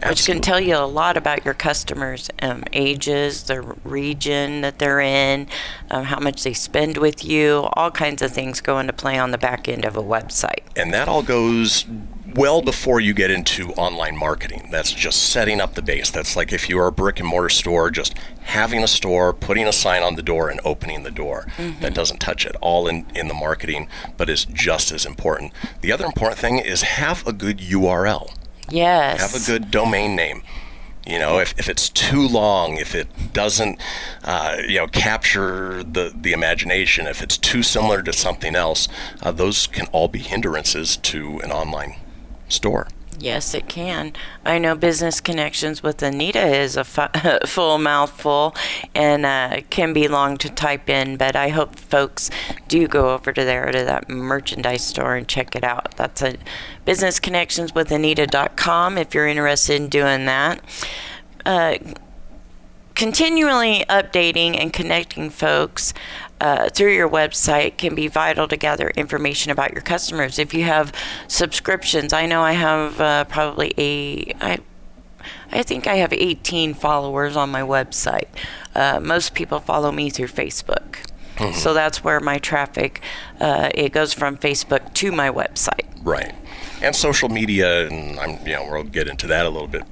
Which 0.07 0.25
can 0.25 0.41
tell 0.41 0.59
you 0.59 0.75
a 0.75 0.85
lot 0.85 1.17
about 1.17 1.45
your 1.45 1.53
customers' 1.53 2.29
um, 2.41 2.63
ages, 2.73 3.43
their 3.43 3.61
region 3.83 4.61
that 4.61 4.79
they're 4.79 4.99
in, 4.99 5.47
um, 5.91 6.05
how 6.05 6.19
much 6.19 6.43
they 6.43 6.53
spend 6.53 6.97
with 6.97 7.23
you. 7.23 7.67
All 7.73 7.91
kinds 7.91 8.21
of 8.21 8.31
things 8.31 8.61
go 8.61 8.79
into 8.79 8.93
play 8.93 9.17
on 9.17 9.31
the 9.31 9.37
back 9.37 9.67
end 9.67 9.85
of 9.85 9.95
a 9.95 10.03
website. 10.03 10.61
And 10.75 10.93
that 10.93 11.07
all 11.07 11.23
goes 11.23 11.85
well 12.35 12.61
before 12.61 12.99
you 12.99 13.13
get 13.13 13.31
into 13.31 13.71
online 13.73 14.17
marketing. 14.17 14.69
That's 14.71 14.93
just 14.93 15.29
setting 15.29 15.59
up 15.59 15.73
the 15.73 15.81
base. 15.81 16.11
That's 16.11 16.35
like 16.35 16.53
if 16.53 16.69
you 16.69 16.79
are 16.79 16.87
a 16.87 16.91
brick 16.91 17.19
and 17.19 17.27
mortar 17.27 17.49
store, 17.49 17.89
just 17.89 18.15
having 18.43 18.83
a 18.83 18.87
store, 18.87 19.33
putting 19.33 19.67
a 19.67 19.73
sign 19.73 20.03
on 20.03 20.15
the 20.15 20.21
door, 20.21 20.49
and 20.49 20.59
opening 20.63 21.03
the 21.03 21.11
door. 21.11 21.47
That 21.81 21.93
doesn't 21.93 22.19
touch 22.19 22.45
it 22.45 22.55
all 22.61 22.87
in, 22.87 23.05
in 23.15 23.27
the 23.27 23.33
marketing, 23.33 23.87
but 24.17 24.29
is 24.29 24.45
just 24.45 24.91
as 24.91 25.05
important. 25.05 25.51
The 25.81 25.91
other 25.91 26.05
important 26.05 26.39
thing 26.39 26.59
is 26.59 26.81
have 26.83 27.25
a 27.25 27.33
good 27.33 27.59
URL. 27.59 28.33
Yes. 28.69 29.19
have 29.19 29.41
a 29.41 29.45
good 29.45 29.71
domain 29.71 30.15
name. 30.15 30.43
You 31.05 31.19
know, 31.19 31.39
if, 31.39 31.57
if 31.57 31.69
it's 31.69 31.87
too 31.87 32.27
long, 32.27 32.75
if 32.75 32.93
it 32.93 33.07
doesn't, 33.31 33.79
uh, 34.25 34.57
you 34.67 34.75
know, 34.75 34.87
capture 34.87 35.81
the, 35.81 36.11
the 36.13 36.33
imagination, 36.33 37.07
if 37.07 37.23
it's 37.23 37.37
too 37.37 37.63
similar 37.63 38.01
to 38.01 38.11
something 38.11 38.55
else, 38.55 38.89
uh, 39.21 39.31
those 39.31 39.67
can 39.67 39.85
all 39.93 40.09
be 40.09 40.19
hindrances 40.19 40.97
to 40.97 41.39
an 41.39 41.51
online 41.51 41.95
store. 42.49 42.89
Yes, 43.19 43.55
it 43.55 43.67
can. 43.67 44.13
I 44.45 44.59
know 44.59 44.75
Business 44.75 45.19
Connections 45.19 45.81
with 45.81 46.03
Anita 46.03 46.45
is 46.45 46.77
a 46.77 46.83
fu- 46.83 47.07
full 47.47 47.79
mouthful 47.79 48.53
and 48.93 49.25
uh, 49.25 49.61
can 49.71 49.91
be 49.91 50.07
long 50.07 50.37
to 50.37 50.51
type 50.51 50.87
in, 50.87 51.17
but 51.17 51.35
I 51.35 51.49
hope 51.49 51.79
folks 51.79 52.29
do 52.67 52.87
go 52.87 53.15
over 53.15 53.33
to 53.33 53.43
there 53.43 53.71
to 53.71 53.83
that 53.83 54.07
merchandise 54.07 54.83
store 54.83 55.15
and 55.15 55.27
check 55.27 55.55
it 55.55 55.63
out. 55.63 55.95
That's 55.97 56.21
a 56.21 56.35
businessconnectionswithanita.com 56.85 58.97
if 58.99 59.15
you're 59.15 59.27
interested 59.27 59.81
in 59.81 59.89
doing 59.89 60.25
that. 60.25 60.61
Uh, 61.43 61.77
continually 62.93 63.83
updating 63.89 64.59
and 64.59 64.71
connecting 64.73 65.29
folks 65.29 65.93
uh, 66.39 66.69
through 66.69 66.93
your 66.93 67.09
website 67.09 67.77
can 67.77 67.95
be 67.95 68.07
vital 68.07 68.47
to 68.47 68.57
gather 68.57 68.89
information 68.91 69.51
about 69.51 69.73
your 69.73 69.81
customers. 69.81 70.37
If 70.37 70.53
you 70.53 70.63
have 70.63 70.93
subscriptions, 71.27 72.13
I 72.13 72.25
know 72.25 72.41
I 72.41 72.53
have 72.53 73.01
uh, 73.01 73.23
probably 73.25 73.73
a 73.77 74.33
I, 74.41 74.59
I 75.51 75.63
think 75.63 75.87
I 75.87 75.95
have 75.95 76.13
18 76.13 76.73
followers 76.73 77.35
on 77.35 77.49
my 77.49 77.61
website. 77.61 78.27
Uh, 78.75 78.99
most 78.99 79.33
people 79.33 79.59
follow 79.59 79.91
me 79.91 80.09
through 80.09 80.27
Facebook. 80.27 80.97
So 81.53 81.73
that's 81.75 82.03
where 82.03 82.19
my 82.19 82.39
traffic 82.39 83.01
uh, 83.39 83.69
it 83.75 83.91
goes 83.91 84.11
from 84.11 84.37
Facebook 84.37 84.91
to 84.95 85.11
my 85.11 85.29
website. 85.29 85.85
Right. 86.01 86.33
And 86.81 86.95
social 86.95 87.29
media, 87.29 87.87
and 87.87 88.19
I'm, 88.19 88.45
you 88.45 88.53
know, 88.53 88.67
we'll 88.69 88.83
get 88.83 89.07
into 89.07 89.27
that 89.27 89.45
a 89.45 89.49
little 89.49 89.67
bit, 89.67 89.83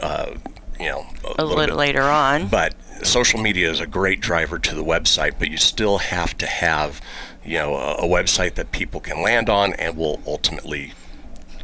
uh, 0.00 0.32
you 0.80 0.86
know, 0.86 1.06
A 1.38 1.44
little, 1.44 1.64
bit 1.64 1.76
later 1.76 2.02
on. 2.02 2.48
But 2.48 2.74
social 3.04 3.40
media 3.40 3.70
is 3.70 3.80
a 3.80 3.86
great 3.86 4.20
driver 4.20 4.58
to 4.58 4.74
the 4.74 4.84
website, 4.84 5.34
but 5.38 5.50
you 5.50 5.56
still 5.56 5.98
have 5.98 6.36
to 6.38 6.46
have, 6.46 7.00
you 7.44 7.58
know, 7.58 7.74
a, 7.76 7.94
a 7.96 8.04
website 8.04 8.54
that 8.54 8.72
people 8.72 9.00
can 9.00 9.22
land 9.22 9.48
on 9.48 9.72
and 9.74 9.96
will 9.96 10.20
ultimately 10.26 10.92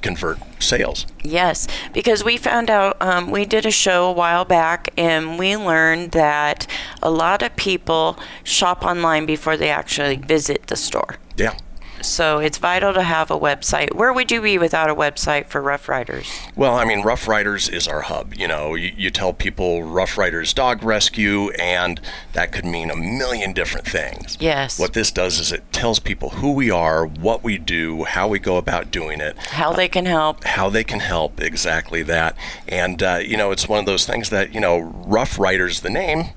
convert 0.04 0.38
sales. 0.62 1.06
Yes, 1.22 1.66
because 1.94 2.22
we 2.22 2.36
found 2.36 2.68
out, 2.68 3.00
um, 3.00 3.30
we 3.30 3.46
did 3.46 3.64
a 3.64 3.70
show 3.70 4.06
a 4.06 4.12
while 4.12 4.44
back 4.44 4.90
and 4.98 5.38
we 5.38 5.56
learned 5.56 6.12
that 6.12 6.66
a 7.02 7.10
lot 7.10 7.42
of 7.42 7.56
people 7.56 8.18
shop 8.42 8.84
online 8.84 9.24
before 9.24 9.56
they 9.56 9.70
actually 9.70 10.16
visit 10.16 10.66
the 10.66 10.76
store. 10.76 11.16
Yeah. 11.36 11.56
So 12.04 12.38
it's 12.38 12.58
vital 12.58 12.92
to 12.94 13.02
have 13.02 13.30
a 13.30 13.38
website. 13.38 13.94
Where 13.94 14.12
would 14.12 14.30
you 14.30 14.40
be 14.42 14.58
without 14.58 14.90
a 14.90 14.94
website 14.94 15.46
for 15.46 15.60
Rough 15.62 15.88
Riders? 15.88 16.28
Well, 16.54 16.74
I 16.76 16.84
mean, 16.84 17.02
Rough 17.02 17.26
Riders 17.26 17.68
is 17.68 17.88
our 17.88 18.02
hub. 18.02 18.34
You 18.34 18.46
know, 18.48 18.74
you, 18.74 18.92
you 18.96 19.10
tell 19.10 19.32
people 19.32 19.82
Rough 19.82 20.18
Riders 20.18 20.52
Dog 20.52 20.82
Rescue, 20.82 21.50
and 21.52 22.00
that 22.32 22.52
could 22.52 22.64
mean 22.64 22.90
a 22.90 22.96
million 22.96 23.52
different 23.52 23.86
things. 23.86 24.36
Yes. 24.40 24.78
What 24.78 24.92
this 24.92 25.10
does 25.10 25.38
is 25.38 25.50
it 25.52 25.72
tells 25.72 25.98
people 25.98 26.30
who 26.30 26.52
we 26.52 26.70
are, 26.70 27.06
what 27.06 27.42
we 27.42 27.58
do, 27.58 28.04
how 28.04 28.28
we 28.28 28.38
go 28.38 28.56
about 28.56 28.90
doing 28.90 29.20
it, 29.20 29.36
How 29.38 29.72
they 29.72 29.88
can 29.88 30.06
help. 30.06 30.44
how 30.44 30.68
they 30.70 30.84
can 30.84 31.00
help, 31.00 31.40
exactly 31.40 32.02
that. 32.04 32.36
And, 32.68 33.02
uh, 33.02 33.20
you 33.22 33.36
know, 33.36 33.50
it's 33.50 33.68
one 33.68 33.78
of 33.80 33.86
those 33.86 34.04
things 34.06 34.30
that, 34.30 34.52
you 34.54 34.60
know, 34.60 34.78
Rough 34.78 35.38
Riders, 35.38 35.80
the 35.80 35.90
name, 35.90 36.30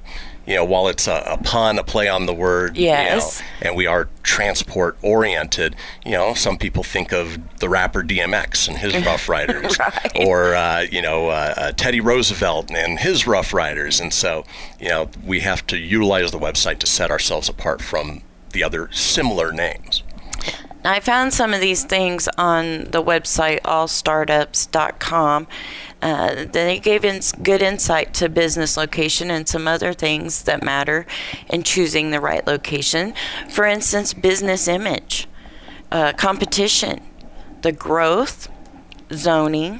you 0.47 0.55
know, 0.55 0.63
while 0.65 0.87
it's 0.87 1.07
a, 1.07 1.23
a 1.27 1.37
pun, 1.37 1.77
a 1.77 1.83
play 1.83 2.07
on 2.07 2.25
the 2.25 2.33
word, 2.33 2.77
you 2.77 2.87
know, 2.87 2.93
Yes. 2.93 3.41
and 3.61 3.75
we 3.75 3.85
are 3.85 4.07
transport 4.23 4.97
oriented, 5.03 5.75
you 6.05 6.13
know, 6.13 6.33
some 6.33 6.57
people 6.57 6.83
think 6.83 7.11
of 7.11 7.37
the 7.59 7.67
rapper 7.69 8.01
DMX 8.01 8.67
and 8.67 8.77
his 8.77 8.95
Rough 9.05 9.27
Riders, 9.29 9.77
Right. 9.77 10.11
or 10.25 10.55
uh, 10.55 10.81
you 10.91 11.01
know 11.01 11.27
uh, 11.29 11.53
uh, 11.57 11.71
Teddy 11.73 11.99
Roosevelt 11.99 12.71
and 12.71 12.97
his 12.99 13.27
Rough 13.27 13.53
Riders, 13.53 13.99
and 13.99 14.13
so 14.13 14.45
you 14.79 14.89
know 14.89 15.09
we 15.25 15.41
have 15.41 15.67
to 15.67 15.77
utilize 15.77 16.31
the 16.31 16.39
website 16.39 16.79
to 16.79 16.87
set 16.87 17.11
ourselves 17.11 17.49
apart 17.49 17.81
from 17.81 18.21
the 18.53 18.63
other 18.63 18.89
similar 18.93 19.51
names. 19.51 20.01
I 20.85 21.01
found 21.01 21.33
some 21.33 21.53
of 21.53 21.59
these 21.59 21.83
things 21.83 22.29
on 22.37 22.85
the 22.91 23.03
website 23.03 23.59
allstartups.com. 23.63 25.47
Uh, 26.01 26.45
they 26.51 26.79
gave 26.79 27.03
in 27.03 27.21
good 27.41 27.61
insight 27.61 28.13
to 28.13 28.29
business 28.29 28.77
location 28.77 29.31
and 29.31 29.47
some 29.47 29.67
other 29.67 29.93
things 29.93 30.43
that 30.43 30.63
matter 30.63 31.07
in 31.49 31.63
choosing 31.63 32.11
the 32.11 32.19
right 32.19 32.45
location. 32.45 33.13
For 33.49 33.65
instance, 33.65 34.13
business 34.13 34.67
image, 34.67 35.27
uh, 35.91 36.13
competition, 36.13 37.01
the 37.61 37.71
growth, 37.71 38.47
zoning, 39.11 39.79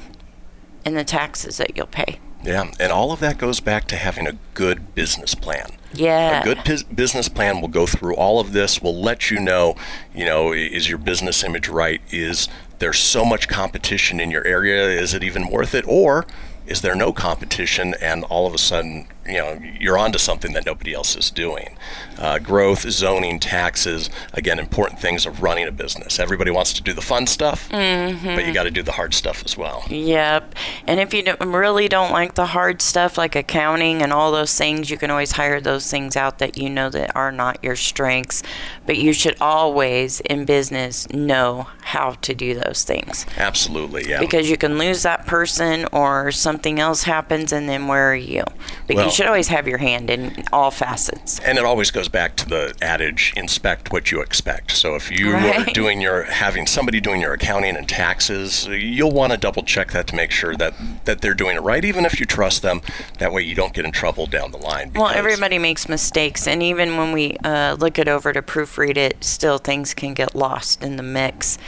and 0.84 0.96
the 0.96 1.04
taxes 1.04 1.58
that 1.58 1.76
you'll 1.76 1.86
pay. 1.86 2.18
Yeah, 2.42 2.70
and 2.78 2.92
all 2.92 3.12
of 3.12 3.20
that 3.20 3.38
goes 3.38 3.60
back 3.60 3.86
to 3.88 3.96
having 3.96 4.26
a 4.26 4.38
good 4.54 4.94
business 4.94 5.34
plan. 5.34 5.70
Yeah. 5.92 6.40
A 6.40 6.44
good 6.44 6.58
pis- 6.64 6.82
business 6.84 7.28
plan 7.28 7.60
will 7.60 7.68
go 7.68 7.86
through 7.86 8.14
all 8.14 8.40
of 8.40 8.52
this. 8.52 8.80
Will 8.80 8.98
let 8.98 9.30
you 9.30 9.40
know, 9.40 9.74
you 10.14 10.24
know, 10.24 10.52
is 10.52 10.88
your 10.88 10.98
business 10.98 11.42
image 11.42 11.68
right? 11.68 12.00
Is 12.10 12.48
there 12.78 12.92
so 12.92 13.24
much 13.24 13.48
competition 13.48 14.20
in 14.20 14.30
your 14.30 14.46
area? 14.46 14.88
Is 14.88 15.14
it 15.14 15.24
even 15.24 15.48
worth 15.48 15.74
it? 15.74 15.84
Or 15.86 16.26
is 16.66 16.82
there 16.82 16.94
no 16.94 17.12
competition 17.12 17.94
and 18.00 18.24
all 18.24 18.46
of 18.46 18.54
a 18.54 18.58
sudden, 18.58 19.08
you 19.28 19.38
know, 19.38 19.60
you're 19.78 19.98
onto 19.98 20.18
something 20.18 20.52
that 20.54 20.66
nobody 20.66 20.94
else 20.94 21.16
is 21.16 21.30
doing? 21.30 21.76
Uh, 22.18 22.38
growth, 22.38 22.80
zoning, 22.90 23.38
taxes, 23.38 24.10
again, 24.32 24.58
important 24.58 25.00
things 25.00 25.26
of 25.26 25.42
running 25.42 25.66
a 25.66 25.72
business. 25.72 26.18
Everybody 26.18 26.50
wants 26.50 26.72
to 26.74 26.82
do 26.82 26.92
the 26.92 27.00
fun 27.02 27.26
stuff, 27.26 27.68
but 27.70 28.46
you 28.46 28.52
got 28.52 28.64
to 28.64 28.70
do 28.70 28.82
the 28.82 28.92
hard 28.92 29.14
stuff 29.14 29.42
as 29.44 29.56
well. 29.56 29.84
Yep. 29.88 30.54
And 30.86 30.98
if 31.00 31.14
you 31.14 31.22
don't, 31.22 31.40
really 31.40 31.88
don't 31.88 32.10
like 32.10 32.34
the 32.34 32.46
hard 32.46 32.82
stuff 32.82 33.16
like 33.16 33.36
accounting 33.36 34.02
and 34.02 34.12
all 34.12 34.32
those 34.32 34.56
things, 34.56 34.90
you 34.90 34.98
can 34.98 35.10
always 35.10 35.32
hire 35.32 35.60
those 35.60 35.90
things 35.90 36.16
out 36.16 36.38
that 36.38 36.56
you 36.56 36.68
know 36.68 36.90
that 36.90 37.14
are 37.14 37.30
not 37.32 37.62
your 37.62 37.76
strengths. 37.76 38.42
But 38.86 38.96
you 38.96 39.12
should 39.12 39.36
always 39.40 40.20
in 40.20 40.44
business 40.44 41.08
know 41.12 41.68
how 41.82 42.12
to 42.22 42.34
do 42.34 42.54
those 42.54 42.84
things 42.84 43.24
Absolutely, 43.36 44.08
yeah. 44.08 44.20
because 44.20 44.50
you 44.50 44.56
can 44.56 44.76
lose 44.78 45.02
that 45.02 45.26
person 45.26 45.86
or 45.92 46.30
something 46.30 46.78
else 46.78 47.04
happens 47.04 47.52
and 47.52 47.68
then 47.68 47.86
where 47.86 48.10
are 48.12 48.16
you? 48.16 48.44
But 48.86 48.96
Well- 48.96 49.04
you 49.06 49.10
should 49.18 49.26
always 49.26 49.48
have 49.48 49.66
your 49.66 49.78
hand 49.78 50.10
in 50.10 50.44
all 50.52 50.70
facets. 50.70 51.40
And 51.40 51.58
it 51.58 51.64
always 51.64 51.90
goes 51.90 52.08
back 52.08 52.36
to 52.36 52.48
the 52.48 52.72
adage: 52.80 53.32
inspect 53.36 53.90
what 53.92 54.12
you 54.12 54.20
expect. 54.20 54.70
So 54.70 54.94
if 54.94 55.10
you 55.10 55.30
are 55.34 55.38
Right. 55.38 55.74
doing 55.74 56.00
your 56.00 56.22
having 56.22 56.68
somebody 56.68 57.00
doing 57.00 57.20
your 57.20 57.32
accounting 57.32 57.76
and 57.76 57.88
taxes, 57.88 58.68
you'll 58.68 59.10
want 59.10 59.32
to 59.32 59.36
double 59.36 59.64
check 59.64 59.90
that 59.90 60.06
to 60.06 60.14
make 60.14 60.30
sure 60.30 60.54
that 60.56 60.74
that 61.04 61.20
they're 61.20 61.34
doing 61.34 61.56
it 61.56 61.60
right. 61.62 61.84
Even 61.84 62.04
if 62.04 62.20
you 62.20 62.26
trust 62.26 62.62
them, 62.62 62.80
that 63.18 63.32
way 63.32 63.42
you 63.42 63.56
don't 63.56 63.72
get 63.72 63.84
in 63.84 63.90
trouble 63.90 64.26
down 64.26 64.52
the 64.52 64.58
line. 64.58 64.92
Well, 64.94 65.08
everybody 65.08 65.58
makes 65.58 65.88
mistakes, 65.88 66.46
and 66.46 66.62
even 66.62 66.96
when 66.96 67.10
we 67.10 67.36
uh, 67.42 67.76
look 67.78 67.98
it 67.98 68.06
over 68.06 68.32
to 68.32 68.40
proofread 68.40 68.96
it, 68.96 69.24
still 69.24 69.58
things 69.58 69.94
can 69.94 70.14
get 70.14 70.36
lost 70.36 70.80
in 70.80 70.94
the 70.96 71.02
mix. 71.02 71.58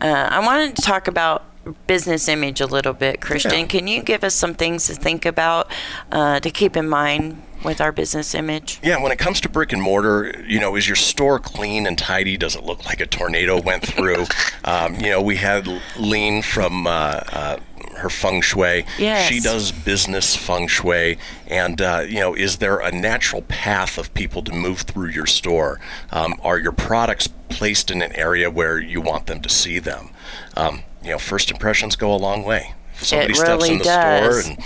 Uh, 0.00 0.06
I 0.28 0.40
wanted 0.40 0.74
to 0.74 0.82
talk 0.82 1.06
about 1.06 1.44
business 1.86 2.28
image 2.28 2.60
a 2.60 2.66
little 2.66 2.92
bit, 2.92 3.20
Christian. 3.20 3.60
Yeah. 3.60 3.66
Can 3.66 3.86
you 3.86 4.02
give 4.02 4.24
us 4.24 4.34
some 4.34 4.54
things 4.54 4.86
to 4.86 4.94
think 4.94 5.26
about 5.26 5.70
uh, 6.12 6.40
to 6.40 6.50
keep 6.50 6.76
in 6.76 6.88
mind 6.88 7.42
with 7.64 7.80
our 7.80 7.92
business 7.92 8.34
image? 8.34 8.78
Yeah, 8.82 9.02
when 9.02 9.12
it 9.12 9.18
comes 9.18 9.40
to 9.42 9.48
brick 9.48 9.72
and 9.72 9.82
mortar, 9.82 10.42
you 10.46 10.60
know, 10.60 10.76
is 10.76 10.86
your 10.86 10.96
store 10.96 11.38
clean 11.38 11.86
and 11.86 11.98
tidy? 11.98 12.36
Does 12.36 12.54
it 12.54 12.64
look 12.64 12.84
like 12.86 13.00
a 13.00 13.06
tornado 13.06 13.60
went 13.60 13.84
through? 13.84 14.26
um, 14.64 14.94
you 14.96 15.10
know, 15.10 15.20
we 15.20 15.36
had 15.36 15.68
Lean 15.96 16.42
from 16.42 16.86
uh, 16.86 16.90
uh, 16.90 17.58
her 17.96 18.10
feng 18.10 18.40
shui. 18.40 18.86
Yes. 18.98 19.28
She 19.28 19.40
does 19.40 19.72
business 19.72 20.36
feng 20.36 20.68
shui. 20.68 21.18
And, 21.46 21.80
uh, 21.80 22.04
you 22.06 22.20
know, 22.20 22.34
is 22.34 22.58
there 22.58 22.78
a 22.78 22.92
natural 22.92 23.42
path 23.42 23.98
of 23.98 24.12
people 24.14 24.42
to 24.42 24.52
move 24.52 24.80
through 24.80 25.08
your 25.08 25.26
store? 25.26 25.80
Um, 26.10 26.34
are 26.42 26.58
your 26.58 26.72
products 26.72 27.28
placed 27.48 27.90
in 27.90 28.02
an 28.02 28.12
area 28.12 28.50
where 28.50 28.78
you 28.78 29.00
want 29.00 29.26
them 29.26 29.40
to 29.42 29.48
see 29.48 29.78
them? 29.78 30.10
Um, 30.56 30.82
you 31.06 31.12
know, 31.12 31.18
first 31.18 31.50
impressions 31.50 31.96
go 31.96 32.12
a 32.12 32.16
long 32.16 32.42
way. 32.44 32.74
If 32.94 33.04
somebody 33.04 33.34
steps 33.34 33.48
really 33.48 33.72
in 33.72 33.78
the 33.78 33.84
does. 33.84 34.44
store 34.44 34.54
and 34.56 34.64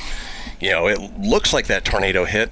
you 0.60 0.70
know, 0.70 0.88
it 0.88 0.98
looks 1.18 1.52
like 1.52 1.66
that 1.68 1.84
tornado 1.84 2.24
hit. 2.24 2.50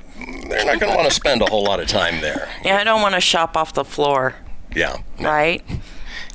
They're 0.48 0.64
not 0.64 0.80
going 0.80 0.90
to 0.92 0.96
want 0.96 1.08
to 1.08 1.14
spend 1.14 1.42
a 1.42 1.46
whole 1.46 1.62
lot 1.64 1.78
of 1.78 1.88
time 1.88 2.20
there. 2.22 2.48
Yeah, 2.64 2.78
I 2.78 2.84
don't 2.84 3.02
want 3.02 3.14
to 3.14 3.20
shop 3.20 3.56
off 3.56 3.74
the 3.74 3.84
floor, 3.84 4.34
Yeah. 4.74 4.96
right? 5.20 5.62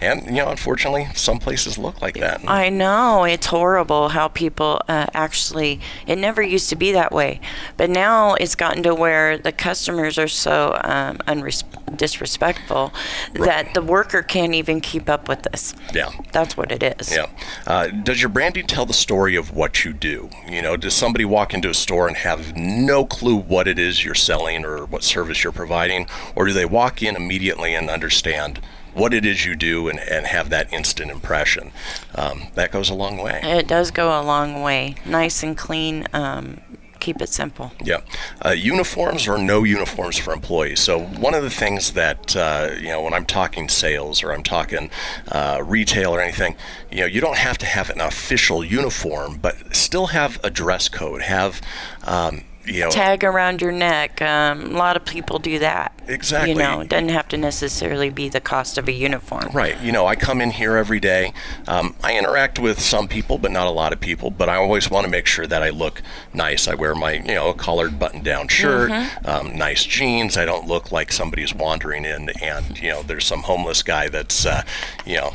And, 0.02 0.26
you 0.26 0.44
know, 0.44 0.50
unfortunately, 0.50 1.08
some 1.16 1.40
places 1.40 1.78
look 1.78 2.02
like 2.02 2.16
that. 2.16 2.42
I 2.48 2.70
know 2.70 3.24
it's 3.24 3.48
horrible 3.48 4.10
how 4.10 4.28
people 4.28 4.82
uh, 4.88 5.08
actually. 5.14 5.80
It 6.08 6.18
never 6.18 6.42
used 6.42 6.70
to 6.70 6.76
be 6.76 6.92
that 6.92 7.12
way, 7.12 7.40
but 7.78 7.90
now 7.90 8.34
it's 8.36 8.56
gotten 8.56 8.84
to 8.84 8.94
where 8.94 9.38
the 9.38 9.52
customers 9.52 10.18
are 10.18 10.28
so 10.28 10.80
um, 10.84 11.18
unres- 11.20 11.64
disrespectful 11.98 12.92
that 13.34 13.74
the 13.74 13.82
worker 13.82 14.22
can't 14.22 14.54
even 14.54 14.82
keep 14.82 15.10
up 15.10 15.30
with 15.30 15.44
this. 15.44 15.74
Yeah. 15.94 16.12
That's 16.32 16.58
what 16.58 16.72
it 16.72 16.84
is. 16.84 17.16
Yeah. 17.16 17.28
Uh, 17.66 17.88
does 17.88 18.22
your 18.22 18.30
branding 18.30 18.68
tell 18.68 18.86
the 18.86 18.94
story 18.94 19.36
of 19.36 19.54
what 19.54 19.86
you 19.86 19.94
do? 19.94 20.30
You 20.50 20.62
know, 20.62 20.76
does 20.76 20.94
somebody 20.94 21.26
walk 21.26 21.54
into 21.54 21.70
a 21.70 21.74
store 21.74 22.08
and 22.08 22.18
have 22.18 22.56
no 22.56 23.06
clue 23.06 23.36
what 23.36 23.68
it 23.68 23.80
is 23.80 24.04
you're 24.04 24.16
selling 24.16 24.66
or 24.66 24.86
what 24.86 25.04
service 25.04 25.44
you're 25.44 25.54
providing? 25.54 26.08
Or 26.36 26.46
do 26.46 26.54
they 26.54 26.66
walk 26.66 27.02
in 27.02 27.16
immediately 27.16 27.74
and 27.74 27.90
understand 27.90 28.60
what 28.94 29.14
it 29.14 29.26
is 29.26 29.46
you 29.46 29.56
do 29.56 29.88
and, 29.88 30.00
and 30.00 30.26
have 30.28 30.50
that 30.50 30.72
instant 30.74 31.12
impression? 31.12 31.72
Um, 32.16 32.48
that 32.56 32.72
goes 32.72 32.90
a 32.90 32.94
long 32.94 33.18
way. 33.18 33.40
It 33.44 33.68
does 33.68 33.92
go 33.92 34.20
a 34.20 34.22
long 34.22 34.62
way. 34.62 34.96
Nice 35.06 35.44
and 35.44 35.58
clean. 35.58 36.08
Um, 36.14 36.62
keep 37.04 37.22
it 37.22 37.30
simple. 37.30 37.74
Yeah, 37.84 38.00
uh, 38.44 38.52
uniforms 38.52 39.28
or 39.28 39.38
no 39.38 39.64
uniforms 39.64 40.18
for 40.18 40.34
employees. 40.34 40.80
So 40.80 41.00
one 41.00 41.34
of 41.34 41.44
the 41.44 41.50
things 41.50 41.92
that 41.94 42.36
uh, 42.36 42.72
you 42.80 42.88
know 42.88 43.02
when 43.02 43.14
I'm 43.14 43.26
talking 43.26 43.70
sales 43.70 44.24
or 44.24 44.32
I'm 44.32 44.44
talking 44.44 44.90
uh, 45.28 45.62
retail 45.64 46.16
or 46.16 46.22
anything, 46.22 46.56
you 46.90 47.02
know, 47.02 47.06
you 47.06 47.22
don't 47.22 47.38
have 47.38 47.58
to 47.60 47.66
have 47.66 47.90
an 47.90 48.02
official 48.02 48.64
uniform, 48.64 49.38
but 49.38 49.76
still 49.76 50.08
have 50.08 50.40
a 50.44 50.50
dress 50.50 50.88
code. 50.90 51.22
Have 51.24 51.62
um, 52.04 52.44
you 52.66 52.82
know, 52.82 52.90
Tag 52.90 53.24
around 53.24 53.62
your 53.62 53.72
neck. 53.72 54.22
Um, 54.22 54.74
a 54.74 54.78
lot 54.78 54.96
of 54.96 55.06
people 55.06 55.40
do 55.40 55.60
that. 55.60 55.92
Exactly. 56.08 56.52
You 56.52 56.58
know, 56.58 56.82
it 56.82 56.90
doesn't 56.90 57.10
have 57.10 57.28
to 57.30 57.38
necessarily 57.38 58.10
be 58.10 58.30
the 58.30 58.42
cost 58.42 58.78
of 58.78 58.88
a 58.88 58.92
uniform. 58.92 59.50
Right. 59.54 59.80
You 59.82 59.92
know, 59.92 60.06
I 60.06 60.16
come 60.16 60.42
in 60.42 60.52
here 60.52 60.76
every 60.76 61.00
day. 61.00 61.34
Um, 61.68 61.96
I 62.04 62.18
interact 62.18 62.60
with 62.60 62.80
some 62.80 63.08
people, 63.08 63.38
but 63.38 63.52
not 63.52 63.68
a 63.68 63.72
lot 63.72 63.94
of 63.94 64.00
people. 64.00 64.32
But 64.32 64.50
I 64.50 64.56
always 64.56 64.90
want 64.90 65.06
to 65.06 65.12
make 65.12 65.26
sure 65.26 65.48
that 65.48 65.64
I 65.64 65.70
look 65.70 66.02
nice. 66.34 66.68
I 66.68 66.76
wear 66.76 66.96
my, 66.96 67.14
you 67.14 67.36
know, 67.36 67.54
collared 67.54 68.00
button-down 68.00 68.48
shirt, 68.50 68.92
um, 69.26 69.56
nice 69.56 69.86
jeans. 69.86 70.38
I 70.38 70.46
don't 70.46 70.68
look 70.68 70.92
like 70.92 71.12
somebody's 71.12 71.54
wandering 71.54 72.06
in 72.06 72.30
and, 72.42 72.80
you 72.80 72.90
know, 72.90 73.04
there's 73.04 73.26
some 73.26 73.44
homeless 73.44 73.84
guy 73.84 74.10
that's, 74.10 74.46
uh, 74.46 74.64
you 75.06 75.18
know, 75.18 75.32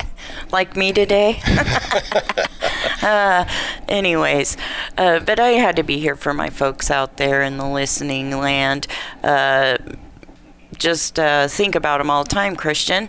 like 0.50 0.76
me 0.76 0.92
today. 0.92 1.40
uh, 3.02 3.44
anyways, 3.88 4.56
uh, 4.96 5.20
but 5.20 5.38
I 5.40 5.50
had 5.50 5.76
to 5.76 5.82
be 5.82 5.98
here 5.98 6.16
for 6.16 6.34
my 6.34 6.50
folks 6.50 6.90
out 6.90 7.16
there 7.16 7.42
in 7.42 7.56
the 7.56 7.66
listening 7.68 8.30
land. 8.30 8.86
Uh, 9.22 9.78
just 10.76 11.18
uh, 11.18 11.48
think 11.48 11.74
about 11.74 11.98
them 11.98 12.10
all 12.10 12.24
the 12.24 12.30
time, 12.30 12.56
Christian. 12.56 13.08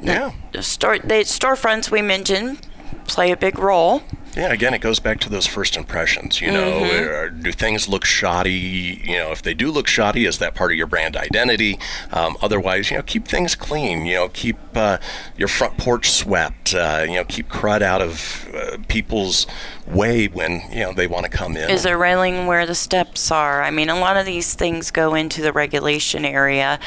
yeah. 0.00 0.32
The 0.52 0.62
store, 0.62 0.98
the 0.98 1.24
storefronts 1.24 1.90
we 1.90 2.02
mentioned 2.02 2.66
play 3.06 3.30
a 3.30 3.36
big 3.36 3.58
role. 3.58 4.02
Yeah, 4.36 4.52
again, 4.52 4.74
it 4.74 4.80
goes 4.80 4.98
back 4.98 5.20
to 5.20 5.28
those 5.28 5.46
first 5.46 5.76
impressions. 5.76 6.40
You 6.40 6.50
know, 6.50 6.84
uh, 6.84 7.28
do 7.28 7.52
things 7.52 7.88
look 7.88 8.04
shoddy? 8.04 9.00
You 9.04 9.16
know, 9.16 9.30
if 9.30 9.42
they 9.42 9.54
do 9.54 9.70
look 9.70 9.86
shoddy, 9.86 10.26
is 10.26 10.38
that 10.38 10.54
part 10.54 10.72
of 10.72 10.76
your 10.76 10.88
brand 10.88 11.16
identity? 11.16 11.78
Um, 12.12 12.36
otherwise, 12.42 12.90
you 12.90 12.96
know, 12.96 13.02
keep 13.02 13.28
things 13.28 13.54
clean. 13.54 14.06
You 14.06 14.14
know, 14.14 14.28
keep 14.28 14.56
uh, 14.74 14.98
your 15.36 15.48
front 15.48 15.78
porch 15.78 16.10
swept. 16.10 16.74
Uh, 16.74 17.04
you 17.06 17.14
know, 17.14 17.24
keep 17.24 17.48
crud 17.48 17.82
out 17.82 18.02
of 18.02 18.48
uh, 18.54 18.78
people's 18.88 19.46
way 19.86 20.26
when 20.28 20.62
you 20.70 20.80
know 20.80 20.92
they 20.92 21.06
want 21.06 21.24
to 21.24 21.30
come 21.30 21.56
in. 21.56 21.70
Is 21.70 21.82
there 21.82 21.98
railing 21.98 22.46
where 22.46 22.66
the 22.66 22.74
steps 22.74 23.30
are? 23.30 23.62
I 23.62 23.70
mean, 23.70 23.90
a 23.90 23.98
lot 23.98 24.16
of 24.16 24.26
these 24.26 24.54
things 24.54 24.90
go 24.90 25.14
into 25.14 25.42
the 25.42 25.52
regulation 25.52 26.24
area 26.24 26.80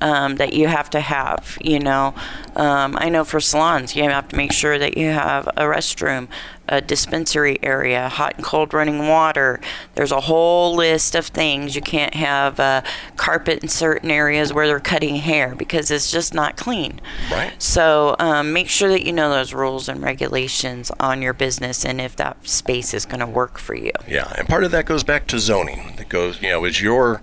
um, 0.00 0.36
that 0.36 0.52
you 0.52 0.68
have 0.68 0.90
to 0.90 1.00
have. 1.00 1.56
You 1.60 1.78
know, 1.78 2.14
um, 2.56 2.96
I 2.98 3.08
know 3.08 3.24
for 3.24 3.40
salons, 3.40 3.96
you 3.96 4.04
have 4.04 4.28
to 4.28 4.36
make 4.36 4.52
sure 4.52 4.78
that 4.78 4.96
you 4.96 5.08
have 5.08 5.48
a 5.48 5.62
restroom, 5.62 6.28
a 6.68 6.80
dispensary 6.80 7.58
area, 7.62 8.08
hot 8.08 8.36
and 8.36 8.44
cold 8.44 8.72
running 8.72 9.08
water. 9.08 9.60
There's 9.94 10.12
a 10.12 10.20
whole 10.20 10.74
list 10.74 11.14
of 11.14 11.26
things. 11.26 11.74
You 11.74 11.82
can't 11.82 12.14
have 12.14 12.60
uh, 12.60 12.82
carpet 13.16 13.62
in 13.62 13.68
certain 13.68 14.10
areas 14.10 14.52
where 14.52 14.66
they're 14.66 14.80
cutting 14.80 15.16
hair 15.16 15.54
because 15.54 15.90
it's 15.90 16.10
just 16.10 16.34
not 16.34 16.56
clean. 16.56 17.00
Right. 17.30 17.52
So 17.60 18.16
um, 18.18 18.52
make 18.52 18.68
sure 18.68 18.88
that 18.88 19.04
you 19.04 19.12
know 19.12 19.30
those 19.30 19.52
rules 19.52 19.88
and 19.88 20.02
regulations 20.02 20.90
on 21.00 21.22
your 21.22 21.32
business 21.32 21.84
and 21.84 22.00
if 22.00 22.16
that 22.16 22.46
space 22.46 22.94
is 22.94 23.04
going 23.04 23.20
to 23.20 23.26
work 23.26 23.58
for 23.58 23.74
you. 23.74 23.92
Yeah, 24.08 24.32
and 24.36 24.48
part 24.48 24.64
of 24.64 24.70
that 24.70 24.86
goes 24.86 25.04
back 25.04 25.26
to 25.28 25.38
zoning. 25.38 25.94
That 25.96 26.08
goes, 26.08 26.40
you 26.40 26.48
know, 26.48 26.64
is 26.64 26.80
your 26.80 27.20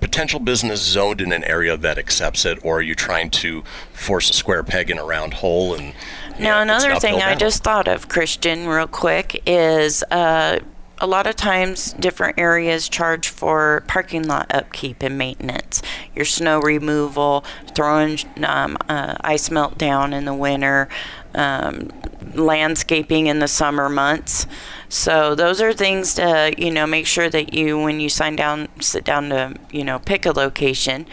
potential 0.00 0.40
business 0.40 0.80
zoned 0.80 1.20
in 1.20 1.32
an 1.32 1.44
area 1.44 1.76
that 1.76 1.98
accepts 1.98 2.44
it, 2.44 2.58
or 2.64 2.78
are 2.78 2.82
you 2.82 2.94
trying 2.94 3.30
to 3.30 3.62
force 3.92 4.30
a 4.30 4.32
square 4.32 4.62
peg 4.62 4.90
in 4.90 4.98
a 4.98 5.04
round 5.04 5.34
hole? 5.34 5.74
And 5.74 5.94
Now, 6.40 6.62
an 6.62 6.70
another 6.70 6.98
thing 6.98 7.20
I 7.20 7.34
just 7.34 7.62
thought 7.62 7.86
of, 7.86 8.08
Christian, 8.08 8.66
real 8.66 8.86
quick, 8.86 9.42
is 9.46 10.02
uh, 10.10 10.60
a 10.98 11.06
lot 11.06 11.26
of 11.26 11.36
times 11.36 11.92
different 11.94 12.38
areas 12.38 12.88
charge 12.88 13.28
for 13.28 13.84
parking 13.86 14.26
lot 14.26 14.46
upkeep 14.54 15.02
and 15.02 15.16
maintenance. 15.16 15.82
Your 16.14 16.24
snow 16.24 16.60
removal, 16.60 17.44
throwing 17.74 18.18
um, 18.44 18.76
uh, 18.88 19.16
ice 19.22 19.50
melt 19.50 19.78
down 19.78 20.12
in 20.12 20.24
the 20.26 20.34
winter, 20.34 20.88
um, 21.34 21.88
landscaping 22.34 23.26
in 23.26 23.38
the 23.38 23.48
summer 23.48 23.88
months. 23.88 24.46
So 24.88 25.34
those 25.34 25.60
are 25.60 25.72
things 25.72 26.14
to 26.14 26.52
you 26.58 26.70
know 26.70 26.86
make 26.86 27.06
sure 27.06 27.30
that 27.30 27.54
you 27.54 27.78
when 27.78 28.00
you 28.00 28.08
sign 28.08 28.36
down 28.36 28.68
sit 28.80 29.04
down 29.04 29.30
to 29.30 29.54
you 29.70 29.84
know 29.84 29.98
pick 29.98 30.26
a 30.26 30.32
location 30.32 31.06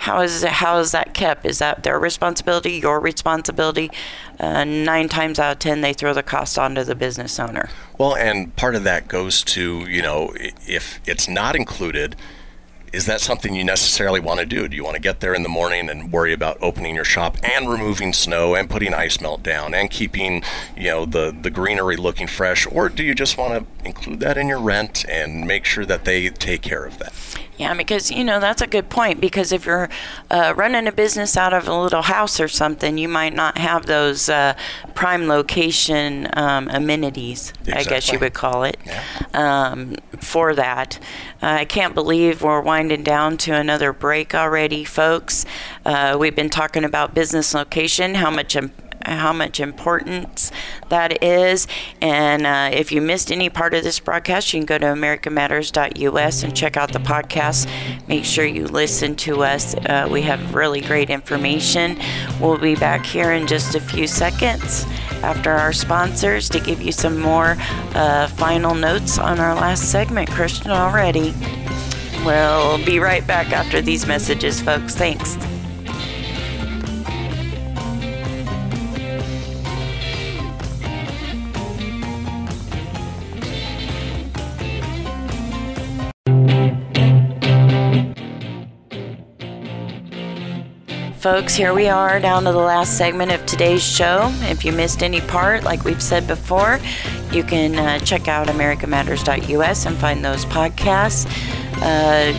how 0.00 0.22
is 0.22 0.42
how 0.42 0.78
is 0.78 0.92
that 0.92 1.12
kept? 1.12 1.44
Is 1.44 1.58
that 1.58 1.82
their 1.82 1.98
responsibility, 1.98 2.72
your 2.72 3.00
responsibility? 3.00 3.90
Uh, 4.38 4.64
nine 4.64 5.10
times 5.10 5.38
out 5.38 5.52
of 5.52 5.58
ten, 5.58 5.82
they 5.82 5.92
throw 5.92 6.14
the 6.14 6.22
cost 6.22 6.58
onto 6.58 6.84
the 6.84 6.94
business 6.94 7.38
owner. 7.38 7.68
Well, 7.98 8.16
and 8.16 8.56
part 8.56 8.74
of 8.74 8.84
that 8.84 9.08
goes 9.08 9.42
to, 9.44 9.80
you 9.90 10.00
know, 10.00 10.32
if 10.66 11.00
it's 11.06 11.28
not 11.28 11.54
included, 11.54 12.16
is 12.94 13.04
that 13.04 13.20
something 13.20 13.54
you 13.54 13.62
necessarily 13.62 14.20
want 14.20 14.40
to 14.40 14.46
do? 14.46 14.68
Do 14.68 14.74
you 14.74 14.82
want 14.82 14.96
to 14.96 15.02
get 15.02 15.20
there 15.20 15.34
in 15.34 15.42
the 15.42 15.50
morning 15.50 15.90
and 15.90 16.10
worry 16.10 16.32
about 16.32 16.56
opening 16.62 16.94
your 16.94 17.04
shop 17.04 17.36
and 17.42 17.70
removing 17.70 18.14
snow 18.14 18.54
and 18.54 18.70
putting 18.70 18.94
ice 18.94 19.20
melt 19.20 19.42
down 19.42 19.74
and 19.74 19.90
keeping, 19.90 20.42
you 20.76 20.84
know, 20.84 21.04
the, 21.04 21.36
the 21.42 21.50
greenery 21.50 21.96
looking 21.96 22.26
fresh? 22.26 22.66
Or 22.66 22.88
do 22.88 23.04
you 23.04 23.14
just 23.14 23.36
want 23.36 23.52
to 23.52 23.86
include 23.86 24.20
that 24.20 24.38
in 24.38 24.48
your 24.48 24.60
rent 24.60 25.04
and 25.10 25.46
make 25.46 25.66
sure 25.66 25.84
that 25.84 26.06
they 26.06 26.30
take 26.30 26.62
care 26.62 26.86
of 26.86 26.98
that? 26.98 27.12
Yeah, 27.60 27.74
because 27.74 28.10
you 28.10 28.24
know 28.24 28.40
that's 28.40 28.62
a 28.62 28.66
good 28.66 28.88
point. 28.88 29.20
Because 29.20 29.52
if 29.52 29.66
you're 29.66 29.90
uh, 30.30 30.54
running 30.56 30.86
a 30.86 30.92
business 30.92 31.36
out 31.36 31.52
of 31.52 31.68
a 31.68 31.78
little 31.78 32.00
house 32.00 32.40
or 32.40 32.48
something, 32.48 32.96
you 32.96 33.06
might 33.06 33.34
not 33.34 33.58
have 33.58 33.84
those 33.84 34.30
uh, 34.30 34.54
prime 34.94 35.28
location 35.28 36.26
um, 36.32 36.68
amenities. 36.70 37.52
I 37.70 37.84
guess 37.84 38.10
you 38.10 38.18
would 38.18 38.32
call 38.32 38.64
it 38.64 38.78
um, 39.34 39.96
for 40.18 40.54
that. 40.54 40.98
Uh, 41.42 41.58
I 41.60 41.64
can't 41.66 41.94
believe 41.94 42.40
we're 42.40 42.62
winding 42.62 43.02
down 43.02 43.36
to 43.38 43.52
another 43.52 43.92
break 43.92 44.34
already, 44.34 44.84
folks. 44.84 45.44
Uh, 45.84 46.16
we've 46.18 46.34
been 46.34 46.50
talking 46.50 46.84
about 46.84 47.14
business 47.14 47.52
location, 47.52 48.14
how 48.14 48.30
much. 48.30 48.56
How 49.04 49.32
much 49.32 49.60
importance 49.60 50.50
that 50.88 51.22
is. 51.22 51.66
And 52.00 52.46
uh, 52.46 52.70
if 52.72 52.92
you 52.92 53.00
missed 53.00 53.30
any 53.30 53.48
part 53.48 53.74
of 53.74 53.84
this 53.84 54.00
broadcast, 54.00 54.52
you 54.52 54.60
can 54.60 54.66
go 54.66 54.78
to 54.78 54.86
americamatters.us 54.86 56.42
and 56.42 56.56
check 56.56 56.76
out 56.76 56.92
the 56.92 56.98
podcast. 56.98 57.68
Make 58.08 58.24
sure 58.24 58.44
you 58.44 58.66
listen 58.66 59.16
to 59.16 59.42
us. 59.42 59.74
Uh, 59.74 60.08
we 60.10 60.22
have 60.22 60.54
really 60.54 60.80
great 60.80 61.10
information. 61.10 61.98
We'll 62.40 62.58
be 62.58 62.74
back 62.74 63.04
here 63.04 63.32
in 63.32 63.46
just 63.46 63.74
a 63.74 63.80
few 63.80 64.06
seconds 64.06 64.84
after 65.22 65.50
our 65.50 65.72
sponsors 65.72 66.48
to 66.48 66.60
give 66.60 66.80
you 66.80 66.92
some 66.92 67.18
more 67.18 67.56
uh, 67.94 68.26
final 68.28 68.74
notes 68.74 69.18
on 69.18 69.38
our 69.38 69.54
last 69.54 69.90
segment, 69.90 70.30
Christian, 70.30 70.70
already. 70.70 71.34
We'll 72.24 72.84
be 72.84 72.98
right 72.98 73.26
back 73.26 73.52
after 73.52 73.80
these 73.80 74.06
messages, 74.06 74.60
folks. 74.60 74.94
Thanks. 74.94 75.36
Folks, 91.20 91.54
here 91.54 91.74
we 91.74 91.86
are 91.86 92.18
down 92.18 92.44
to 92.44 92.52
the 92.52 92.56
last 92.56 92.96
segment 92.96 93.30
of 93.30 93.44
today's 93.44 93.82
show. 93.82 94.30
If 94.44 94.64
you 94.64 94.72
missed 94.72 95.02
any 95.02 95.20
part, 95.20 95.64
like 95.64 95.84
we've 95.84 96.02
said 96.02 96.26
before, 96.26 96.80
you 97.30 97.44
can 97.44 97.76
uh, 97.78 97.98
check 97.98 98.26
out 98.26 98.46
americamatters.us 98.46 99.84
and 99.84 99.98
find 99.98 100.24
those 100.24 100.46
podcasts. 100.46 101.26
Uh, 101.82 102.32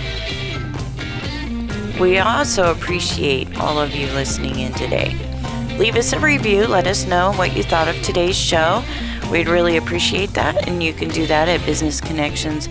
we 2.00 2.17
also 2.17 2.72
appreciate 2.72 3.56
all 3.60 3.80
of 3.80 3.94
you 3.94 4.08
listening 4.13 4.58
in 4.62 4.74
today. 4.74 5.15
Leave 5.78 5.96
us 5.96 6.12
a 6.13 6.20
review. 6.20 6.65
Let 6.65 6.88
us 6.88 7.06
know 7.06 7.34
what 7.34 7.56
you 7.56 7.62
thought 7.62 7.88
of 7.88 8.02
today's 8.02 8.36
show. 8.36 8.84
We'd 9.30 9.48
really 9.48 9.78
appreciate 9.78 10.32
that. 10.32 10.67
And 10.67 10.82
you 10.82 10.91
can 10.91 11.10
do 11.10 11.28
that 11.28 11.48
at 11.48 11.63
Business 11.67 12.02
Connections 12.02 12.67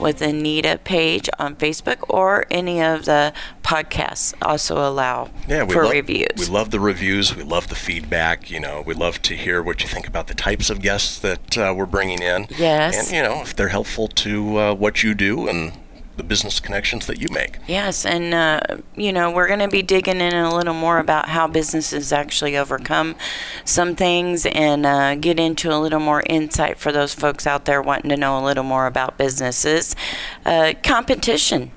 with 0.00 0.22
Anita 0.22 0.80
page 0.82 1.28
on 1.38 1.56
Facebook 1.56 1.98
or 2.08 2.46
any 2.50 2.82
of 2.82 3.04
the 3.04 3.32
podcasts 3.62 4.34
also 4.42 4.76
allow 4.76 5.30
Yeah, 5.46 5.64
we 5.64 5.74
for 5.74 5.84
love, 5.84 5.92
reviews. 5.92 6.28
We 6.36 6.46
love 6.46 6.70
the 6.70 6.80
reviews. 6.80 7.36
We 7.36 7.42
love 7.42 7.68
the 7.68 7.74
feedback. 7.74 8.50
You 8.50 8.60
know, 8.60 8.82
we 8.84 8.94
love 8.94 9.22
to 9.22 9.36
hear 9.36 9.62
what 9.62 9.82
you 9.82 9.88
think 9.88 10.06
about 10.08 10.26
the 10.26 10.34
types 10.34 10.70
of 10.70 10.80
guests 10.80 11.18
that 11.20 11.56
uh, 11.58 11.74
we're 11.76 11.86
bringing 11.86 12.22
in. 12.22 12.46
Yes. 12.56 13.08
And 13.08 13.16
you 13.16 13.22
know, 13.22 13.42
if 13.42 13.54
they're 13.54 13.68
helpful 13.68 14.08
to 14.08 14.58
uh, 14.58 14.74
what 14.74 15.02
you 15.02 15.14
do 15.14 15.48
and 15.48 15.72
the 16.20 16.28
business 16.28 16.60
connections 16.60 17.06
that 17.06 17.18
you 17.18 17.28
make. 17.30 17.56
Yes, 17.66 18.04
and 18.04 18.34
uh, 18.34 18.60
you 18.94 19.10
know 19.10 19.30
we're 19.30 19.46
going 19.46 19.60
to 19.60 19.68
be 19.68 19.80
digging 19.80 20.20
in 20.20 20.34
a 20.34 20.54
little 20.54 20.74
more 20.74 20.98
about 20.98 21.30
how 21.30 21.46
businesses 21.46 22.12
actually 22.12 22.58
overcome 22.58 23.16
some 23.64 23.96
things 23.96 24.44
and 24.44 24.84
uh, 24.84 25.14
get 25.14 25.40
into 25.40 25.74
a 25.74 25.78
little 25.78 25.98
more 25.98 26.22
insight 26.26 26.78
for 26.78 26.92
those 26.92 27.14
folks 27.14 27.46
out 27.46 27.64
there 27.64 27.80
wanting 27.80 28.10
to 28.10 28.16
know 28.18 28.38
a 28.38 28.44
little 28.44 28.64
more 28.64 28.86
about 28.86 29.16
businesses. 29.16 29.96
Uh, 30.44 30.74
competition 30.82 31.70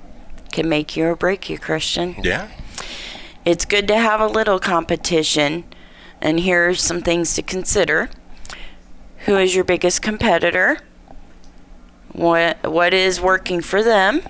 can 0.52 0.68
make 0.68 0.94
you 0.94 1.06
or 1.06 1.16
break 1.16 1.48
you, 1.48 1.58
Christian. 1.58 2.14
Yeah. 2.22 2.50
It's 3.46 3.64
good 3.64 3.88
to 3.88 3.96
have 3.96 4.20
a 4.20 4.26
little 4.26 4.58
competition, 4.58 5.64
and 6.20 6.40
here 6.40 6.68
are 6.68 6.74
some 6.74 7.00
things 7.00 7.34
to 7.34 7.42
consider. 7.42 8.10
Who 9.24 9.38
is 9.38 9.54
your 9.54 9.64
biggest 9.64 10.02
competitor? 10.02 10.80
What 12.12 12.62
what 12.70 12.92
is 12.92 13.22
working 13.22 13.62
for 13.62 13.82
them? 13.82 14.20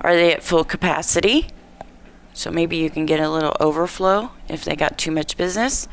Are 0.00 0.14
they 0.14 0.32
at 0.32 0.42
full 0.42 0.64
capacity? 0.64 1.48
So 2.32 2.50
maybe 2.50 2.76
you 2.76 2.88
can 2.88 3.04
get 3.04 3.20
a 3.20 3.30
little 3.30 3.56
overflow 3.58 4.30
if 4.48 4.64
they 4.64 4.76
got 4.76 4.96
too 4.96 5.10
much 5.10 5.36
business. 5.36 5.88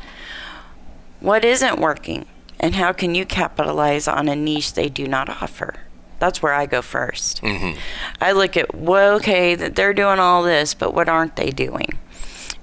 What 1.20 1.44
isn't 1.44 1.80
working? 1.80 2.26
And 2.60 2.76
how 2.76 2.92
can 2.92 3.14
you 3.14 3.26
capitalize 3.26 4.06
on 4.06 4.28
a 4.28 4.36
niche 4.36 4.74
they 4.74 4.88
do 4.88 5.06
not 5.06 5.28
offer? 5.28 5.74
That's 6.18 6.42
where 6.42 6.54
I 6.54 6.66
go 6.66 6.80
1st 6.80 7.40
mm-hmm. 7.40 7.78
I 8.20 8.32
look 8.32 8.56
at, 8.56 8.74
well, 8.74 9.16
okay, 9.16 9.54
that 9.54 9.74
they're 9.74 9.92
doing 9.92 10.18
all 10.18 10.42
this, 10.42 10.72
but 10.72 10.94
what 10.94 11.08
aren't 11.08 11.36
they 11.36 11.50
doing? 11.50 11.98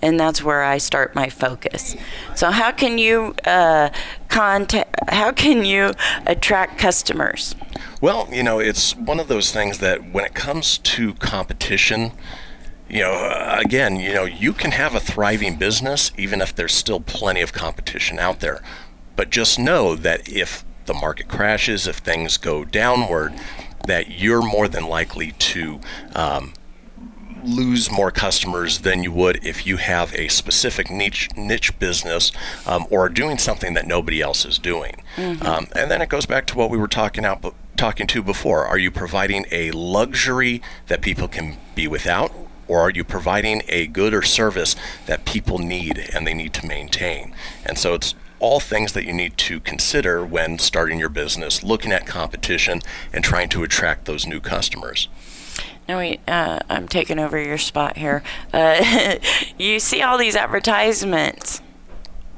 And 0.03 0.19
that's 0.19 0.43
where 0.43 0.63
I 0.63 0.79
start 0.79 1.15
my 1.15 1.29
focus. 1.29 1.95
So 2.35 2.51
how 2.51 2.73
can 2.73 2.97
you 2.97 3.33
uh, 3.45 3.89
contact? 4.27 4.93
How 5.07 5.31
can 5.31 5.63
you 5.63 5.93
attract 6.27 6.77
customers? 6.77 7.55
Well, 8.01 8.27
you 8.29 8.43
know, 8.43 8.59
it's 8.59 8.93
one 8.97 9.21
of 9.21 9.29
those 9.29 9.53
things 9.53 9.79
that 9.79 10.11
when 10.11 10.25
it 10.25 10.33
comes 10.33 10.77
to 10.79 11.13
competition, 11.13 12.11
you 12.89 12.99
know, 12.99 13.13
uh, 13.13 13.61
again, 13.63 13.95
you 13.95 14.13
know, 14.13 14.25
you 14.25 14.51
can 14.51 14.71
have 14.71 14.93
a 14.93 14.99
thriving 14.99 15.55
business 15.55 16.11
even 16.17 16.41
if 16.41 16.53
there's 16.53 16.73
still 16.73 16.99
plenty 16.99 17.39
of 17.39 17.53
competition 17.53 18.19
out 18.19 18.41
there. 18.41 18.61
But 19.15 19.29
just 19.29 19.57
know 19.57 19.95
that 19.95 20.27
if 20.27 20.65
the 20.83 20.93
market 20.93 21.29
crashes, 21.29 21.87
if 21.87 21.99
things 21.99 22.35
go 22.35 22.65
downward, 22.65 23.33
that 23.87 24.09
you're 24.09 24.41
more 24.41 24.67
than 24.67 24.85
likely 24.85 25.31
to 25.31 25.79
um, 26.13 26.51
lose 27.45 27.91
more 27.91 28.11
customers 28.11 28.79
than 28.79 29.03
you 29.03 29.11
would 29.11 29.45
if 29.45 29.65
you 29.65 29.77
have 29.77 30.13
a 30.15 30.27
specific 30.27 30.89
niche 30.89 31.29
niche 31.35 31.77
business 31.79 32.31
um, 32.65 32.85
or 32.89 33.05
are 33.05 33.09
doing 33.09 33.37
something 33.37 33.73
that 33.73 33.87
nobody 33.87 34.21
else 34.21 34.45
is 34.45 34.57
doing. 34.57 35.01
Um, 35.41 35.67
and 35.75 35.91
then 35.91 36.01
it 36.01 36.09
goes 36.09 36.25
back 36.25 36.45
to 36.47 36.57
what 36.57 36.69
we 36.69 36.77
were 36.77 36.87
talking 36.87 37.25
out 37.25 37.53
talking 37.75 38.07
to 38.07 38.21
before. 38.21 38.65
Are 38.65 38.77
you 38.77 38.91
providing 38.91 39.45
a 39.51 39.71
luxury 39.71 40.61
that 40.87 41.01
people 41.01 41.27
can 41.27 41.57
be 41.75 41.87
without? 41.87 42.31
Or 42.67 42.79
are 42.79 42.89
you 42.89 43.03
providing 43.03 43.61
a 43.67 43.87
good 43.87 44.13
or 44.13 44.21
service 44.21 44.75
that 45.05 45.25
people 45.25 45.59
need 45.59 46.09
and 46.13 46.25
they 46.25 46.33
need 46.33 46.53
to 46.53 46.65
maintain? 46.65 47.35
And 47.65 47.77
so 47.77 47.93
it's 47.93 48.15
all 48.39 48.59
things 48.59 48.93
that 48.93 49.05
you 49.05 49.13
need 49.13 49.37
to 49.37 49.59
consider 49.59 50.25
when 50.25 50.59
starting 50.59 50.99
your 50.99 51.09
business, 51.09 51.63
looking 51.63 51.91
at 51.91 52.05
competition, 52.05 52.81
and 53.11 53.23
trying 53.23 53.49
to 53.49 53.63
attract 53.63 54.05
those 54.05 54.25
new 54.25 54.39
customers. 54.39 55.07
No, 55.87 55.97
wait, 55.97 56.21
uh, 56.27 56.59
I'm 56.69 56.87
taking 56.87 57.19
over 57.19 57.41
your 57.41 57.57
spot 57.57 57.97
here. 57.97 58.23
Uh, 58.53 59.17
you 59.57 59.79
see 59.79 60.01
all 60.01 60.17
these 60.17 60.35
advertisements 60.35 61.61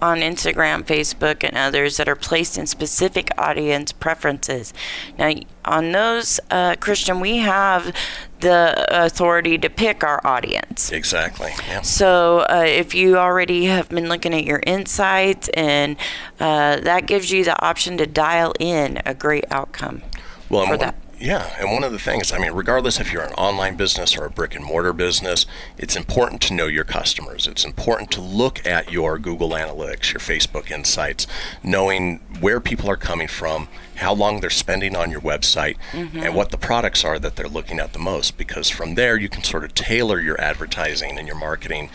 on 0.02 0.20
Instagram, 0.20 0.84
Facebook, 0.84 1.44
and 1.44 1.58
others 1.58 1.98
that 1.98 2.08
are 2.10 2.16
placed 2.16 2.58
in 2.58 2.68
specific 2.68 3.30
audience 3.38 3.92
preferences. 3.92 4.74
Now, 5.18 5.34
on 5.64 5.92
those, 5.92 6.40
uh, 6.52 6.76
Christian, 6.80 7.20
we 7.20 7.38
have 7.38 7.96
the 8.42 8.86
authority 8.90 9.58
to 9.58 9.70
pick 9.70 10.04
our 10.04 10.20
audience. 10.26 10.92
Exactly. 10.92 11.52
Yeah. 11.68 11.82
So 11.82 12.46
uh, 12.50 12.66
if 12.68 12.94
you 12.94 13.18
already 13.18 13.66
have 13.66 13.90
been 13.90 14.10
looking 14.10 14.34
at 14.34 14.44
your 14.44 14.62
insights, 14.66 15.50
and 15.54 15.98
uh, 16.40 16.82
that 16.82 17.08
gives 17.08 17.32
you 17.32 17.44
the 17.44 17.60
option 17.64 17.98
to 17.98 18.06
dial 18.06 18.54
in 18.60 19.00
a 19.06 19.14
great 19.14 19.46
outcome. 19.50 20.04
Well, 20.50 20.66
for 20.66 20.72
one, 20.72 20.80
that. 20.80 20.96
Yeah, 21.20 21.56
and 21.60 21.72
one 21.72 21.84
of 21.84 21.92
the 21.92 22.00
things, 22.00 22.32
I 22.34 22.40
mean, 22.40 22.52
regardless 22.52 23.00
if 23.00 23.12
you're 23.12 23.24
an 23.24 23.34
online 23.34 23.78
business 23.78 24.18
or 24.18 24.26
a 24.26 24.30
brick 24.30 24.54
and 24.54 24.66
mortar 24.66 24.92
business, 24.92 25.46
it's 25.78 25.96
important 25.96 26.42
to 26.44 26.54
know 26.54 26.68
your 26.68 26.84
customers. 26.84 27.48
It's 27.48 27.64
important 27.64 28.12
to 28.12 28.22
look 28.22 28.66
at 28.66 28.92
your 28.92 29.18
Google 29.18 29.52
Analytics, 29.52 30.12
your 30.12 30.20
Facebook 30.20 30.72
Insights, 30.72 31.26
knowing 31.64 32.20
where 32.42 32.60
people 32.60 32.90
are 32.90 32.98
coming 32.98 33.28
from, 33.28 33.70
how 33.96 34.14
long 34.14 34.42
they're 34.42 34.50
spending 34.50 34.96
on 34.96 35.10
your 35.10 35.22
website, 35.22 35.78
mm-hmm. 35.92 36.18
and 36.18 36.36
what 36.36 36.52
the 36.52 36.58
products 36.58 37.06
are 37.06 37.18
that 37.18 37.38
they're 37.38 37.48
looking 37.48 37.80
at 37.80 37.94
the 37.94 38.00
most. 38.00 38.38
Because 38.38 38.70
from 38.70 38.96
there, 38.96 39.18
you 39.18 39.30
can 39.30 39.44
sort 39.44 39.64
of 39.64 39.74
tailor 39.74 40.20
your 40.20 40.40
advertising 40.42 41.18
and 41.18 41.28
your 41.28 41.38
marketing 41.38 41.90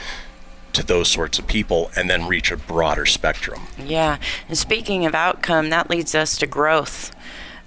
to 0.72 0.86
those 0.86 1.08
sorts 1.08 1.38
of 1.38 1.46
people 1.46 1.90
and 1.96 2.08
then 2.08 2.26
reach 2.26 2.50
a 2.50 2.56
broader 2.56 3.06
spectrum. 3.06 3.62
Yeah. 3.76 4.18
And 4.48 4.56
speaking 4.56 5.04
of 5.04 5.14
outcome, 5.14 5.70
that 5.70 5.90
leads 5.90 6.14
us 6.14 6.38
to 6.38 6.46
growth. 6.46 7.14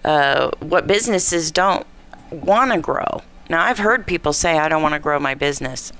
Uh, 0.03 0.51
what 0.59 0.85
businesses 0.87 1.51
don't 1.51 1.85
want 2.31 2.71
to 2.71 2.79
grow. 2.79 3.21
Now, 3.49 3.63
I've 3.63 3.79
heard 3.79 4.05
people 4.05 4.33
say, 4.33 4.57
I 4.57 4.69
don't 4.69 4.81
want 4.81 4.93
to 4.93 4.99
grow 4.99 5.19
my 5.19 5.35
business. 5.35 5.91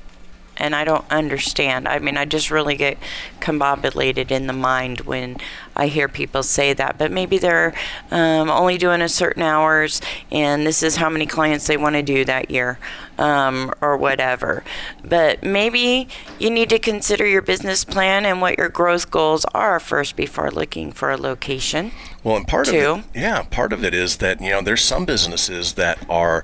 And 0.58 0.76
I 0.76 0.84
don't 0.84 1.06
understand. 1.10 1.88
I 1.88 1.98
mean, 2.00 2.16
I 2.16 2.26
just 2.26 2.52
really 2.52 2.76
get 2.76 2.98
combobulated 3.40 4.30
in 4.30 4.46
the 4.46 4.54
mind 4.54 5.02
when 5.02 5.38
I 5.76 5.88
hear 5.88 6.08
people 6.08 6.44
say 6.44 6.74
that. 6.74 6.98
But 6.98 7.12
maybe 7.12 7.38
they're 7.38 7.74
um, 8.12 8.50
only 8.50 8.78
doing 8.78 9.02
a 9.02 9.10
certain 9.10 9.44
hours, 9.44 10.02
and 10.32 10.66
this 10.66 10.84
is 10.84 10.98
how 10.98 11.10
many 11.10 11.26
clients 11.26 11.68
they 11.68 11.78
want 11.78 11.96
to 11.96 12.04
do 12.04 12.26
that 12.26 12.52
year, 12.52 12.80
um, 13.18 13.74
or 13.82 13.98
whatever. 13.98 14.64
But 15.04 15.44
maybe 15.44 16.08
you 16.40 16.50
need 16.50 16.70
to 16.70 16.80
consider 16.80 17.26
your 17.26 17.42
business 17.42 17.84
plan 17.84 18.26
and 18.26 18.42
what 18.42 18.58
your 18.58 18.70
growth 18.70 19.12
goals 19.12 19.46
are 19.54 19.80
first 19.80 20.16
before 20.16 20.52
looking 20.52 20.92
for 20.92 21.12
a 21.12 21.18
location. 21.18 21.92
Well, 22.24 22.38
and 22.38 22.48
part 22.48 22.68
Too. 22.68 22.90
of 22.90 23.00
it, 23.00 23.06
yeah, 23.22 23.44
part 23.44 23.74
of 23.74 23.84
it 23.84 23.94
is 23.94 24.18
that 24.18 24.42
you 24.42 24.50
know 24.50 24.62
there's 24.62 24.84
some 24.84 25.06
businesses 25.06 25.74
that 25.74 26.00
are 26.10 26.44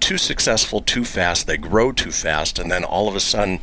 too 0.00 0.18
successful 0.18 0.80
too 0.80 1.04
fast, 1.04 1.46
they 1.46 1.56
grow 1.56 1.90
too 1.90 2.12
fast, 2.12 2.58
and 2.58 2.70
then 2.70 2.84
all 2.84 3.08
of 3.08 3.16
a 3.16 3.20
sudden 3.20 3.58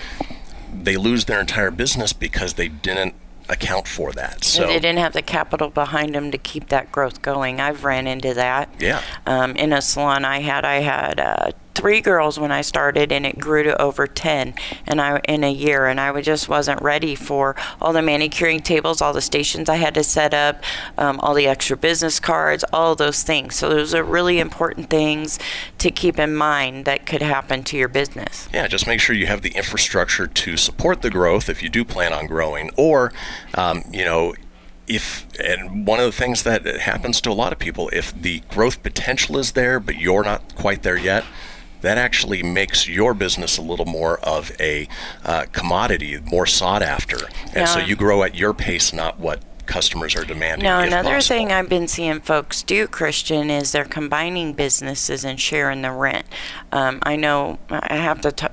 they 0.73 0.97
lose 0.97 1.25
their 1.25 1.39
entire 1.39 1.71
business 1.71 2.11
because 2.13 2.55
they 2.55 2.67
didn't 2.67 3.15
account 3.53 3.87
for 3.87 4.11
that. 4.13 4.43
So 4.43 4.63
And 4.63 4.71
they 4.71 4.79
didn't 4.79 4.99
have 4.99 5.13
the 5.13 5.21
capital 5.21 5.69
behind 5.69 6.13
them 6.13 6.31
to 6.31 6.37
keep 6.37 6.69
that 6.69 6.91
growth 6.91 7.21
going. 7.21 7.61
I've 7.61 7.83
ran 7.83 8.07
into 8.07 8.33
that. 8.33 8.69
Yeah. 8.79 9.01
Um, 9.25 9.55
in 9.55 9.71
a 9.71 9.81
salon 9.81 10.25
I 10.25 10.39
had, 10.41 10.65
I 10.65 10.75
had 10.75 11.19
uh, 11.19 11.51
three 11.75 12.01
girls 12.01 12.39
when 12.39 12.51
I 12.51 12.61
started, 12.61 13.11
and 13.11 13.25
it 13.25 13.39
grew 13.39 13.63
to 13.63 13.81
over 13.81 14.07
ten, 14.07 14.53
and 14.85 15.01
I 15.01 15.19
in 15.27 15.43
a 15.43 15.51
year, 15.51 15.85
and 15.85 15.99
I 15.99 16.21
just 16.21 16.47
wasn't 16.49 16.81
ready 16.81 17.15
for 17.15 17.55
all 17.81 17.93
the 17.93 18.01
manicuring 18.01 18.61
tables, 18.61 19.01
all 19.01 19.13
the 19.13 19.21
stations 19.21 19.69
I 19.69 19.75
had 19.75 19.93
to 19.95 20.03
set 20.03 20.33
up, 20.33 20.63
um, 20.97 21.19
all 21.19 21.33
the 21.33 21.47
extra 21.47 21.75
business 21.75 22.19
cards, 22.19 22.63
all 22.71 22.95
those 22.95 23.23
things. 23.23 23.55
So 23.55 23.69
those 23.69 23.93
are 23.93 24.03
really 24.03 24.39
important 24.39 24.89
things 24.89 25.39
to 25.79 25.91
keep 25.91 26.19
in 26.19 26.35
mind 26.35 26.85
that 26.85 27.05
could 27.05 27.21
happen 27.21 27.63
to 27.63 27.77
your 27.77 27.87
business. 27.87 28.47
Yeah, 28.53 28.67
just 28.67 28.87
make 28.87 28.99
sure 28.99 29.15
you 29.15 29.27
have 29.27 29.41
the 29.41 29.51
infrastructure 29.51 30.27
to 30.27 30.57
support 30.57 31.01
the 31.01 31.09
growth 31.09 31.49
if 31.49 31.63
you 31.63 31.69
do 31.69 31.83
plan 31.83 32.13
on 32.13 32.27
growing, 32.27 32.69
or, 32.77 33.11
um, 33.55 33.83
you 33.91 34.05
know, 34.05 34.33
if 34.85 35.25
and 35.39 35.87
one 35.87 35.99
of 35.99 36.05
the 36.05 36.11
things 36.11 36.43
that 36.43 36.65
happens 36.65 37.21
to 37.21 37.31
a 37.31 37.33
lot 37.33 37.53
of 37.53 37.59
people, 37.59 37.89
if 37.93 38.13
the 38.13 38.41
growth 38.49 38.83
potential 38.83 39.37
is 39.37 39.53
there 39.53 39.79
but 39.79 39.95
you're 39.95 40.23
not 40.23 40.55
quite 40.55 40.83
there 40.83 40.97
yet, 40.97 41.23
that 41.83 41.97
actually 41.97 42.41
makes 42.41 42.87
your 42.87 43.13
business 43.13 43.57
a 43.57 43.61
little 43.61 43.85
more 43.85 44.19
of 44.19 44.51
a 44.59 44.87
uh, 45.23 45.45
commodity, 45.51 46.19
more 46.19 46.45
sought 46.45 46.81
after, 46.81 47.17
and 47.53 47.69
so 47.69 47.79
you 47.79 47.95
grow 47.95 48.23
at 48.23 48.35
your 48.35 48.53
pace, 48.53 48.91
not 48.91 49.19
what 49.19 49.41
customers 49.65 50.15
are 50.15 50.25
demanding. 50.25 50.63
Now, 50.63 50.79
another 50.79 51.15
possible. 51.15 51.37
thing 51.37 51.51
I've 51.51 51.69
been 51.69 51.87
seeing 51.87 52.19
folks 52.19 52.63
do, 52.63 52.87
Christian, 52.87 53.49
is 53.49 53.71
they're 53.71 53.85
combining 53.85 54.53
businesses 54.53 55.23
and 55.23 55.39
sharing 55.39 55.81
the 55.81 55.91
rent. 55.91 56.25
Um, 56.71 56.99
I 57.03 57.15
know 57.15 57.59
I 57.69 57.95
have 57.95 58.21
to 58.21 58.31
t- 58.31 58.47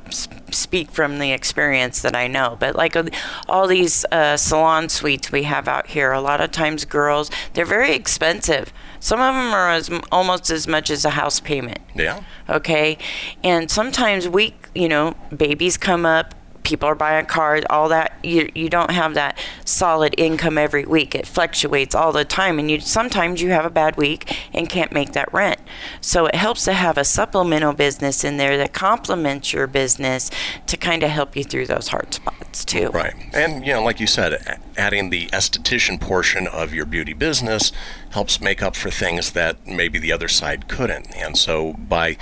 speak 0.50 0.90
from 0.90 1.18
the 1.18 1.32
experience 1.32 2.02
that 2.02 2.14
I 2.14 2.26
know, 2.26 2.56
but 2.58 2.76
like 2.76 2.96
uh, 2.96 3.04
all 3.48 3.66
these 3.66 4.04
uh, 4.12 4.36
salon 4.36 4.88
suites 4.88 5.32
we 5.32 5.44
have 5.44 5.68
out 5.68 5.88
here, 5.88 6.12
a 6.12 6.20
lot 6.20 6.40
of 6.40 6.50
times 6.50 6.84
girls, 6.84 7.30
they're 7.54 7.64
very 7.64 7.92
expensive. 7.92 8.72
Some 9.00 9.20
of 9.20 9.34
them 9.34 9.52
are 9.54 9.70
as, 9.70 9.90
almost 10.12 10.50
as 10.50 10.68
much 10.68 10.90
as 10.90 11.04
a 11.04 11.10
house 11.10 11.40
payment 11.40 11.80
yeah. 11.94 12.22
okay 12.48 12.98
and 13.42 13.70
sometimes 13.70 14.28
we 14.28 14.54
you 14.74 14.88
know 14.88 15.14
babies 15.36 15.76
come 15.76 16.04
up 16.04 16.34
people 16.62 16.88
are 16.88 16.94
buying 16.94 17.26
cars 17.26 17.64
all 17.70 17.88
that 17.88 18.18
you, 18.22 18.50
you 18.54 18.68
don't 18.68 18.90
have 18.90 19.14
that 19.14 19.38
solid 19.64 20.14
income 20.18 20.58
every 20.58 20.84
week 20.84 21.14
it 21.14 21.26
fluctuates 21.26 21.94
all 21.94 22.12
the 22.12 22.24
time 22.24 22.58
and 22.58 22.70
you 22.70 22.80
sometimes 22.80 23.40
you 23.40 23.50
have 23.50 23.64
a 23.64 23.70
bad 23.70 23.96
week 23.96 24.36
and 24.52 24.68
can't 24.68 24.92
make 24.92 25.12
that 25.12 25.32
rent 25.32 25.60
so 26.00 26.26
it 26.26 26.34
helps 26.34 26.64
to 26.64 26.72
have 26.72 26.98
a 26.98 27.04
supplemental 27.04 27.72
business 27.72 28.24
in 28.24 28.36
there 28.36 28.56
that 28.56 28.72
complements 28.72 29.52
your 29.52 29.66
business 29.66 30.30
to 30.66 30.76
kind 30.76 31.02
of 31.02 31.10
help 31.10 31.36
you 31.36 31.44
through 31.44 31.66
those 31.66 31.88
hard 31.88 32.12
spots 32.12 32.64
too 32.64 32.90
Right. 32.92 33.14
And, 33.32 33.66
you 33.66 33.72
know, 33.72 33.82
like 33.82 34.00
you 34.00 34.06
said, 34.06 34.60
adding 34.76 35.10
the 35.10 35.28
esthetician 35.28 36.00
portion 36.00 36.46
of 36.46 36.74
your 36.74 36.84
beauty 36.84 37.12
business 37.12 37.72
helps 38.10 38.40
make 38.40 38.62
up 38.62 38.76
for 38.76 38.90
things 38.90 39.32
that 39.32 39.66
maybe 39.66 39.98
the 39.98 40.12
other 40.12 40.28
side 40.28 40.68
couldn't. 40.68 41.14
And 41.16 41.36
so 41.36 41.74
by 41.74 42.16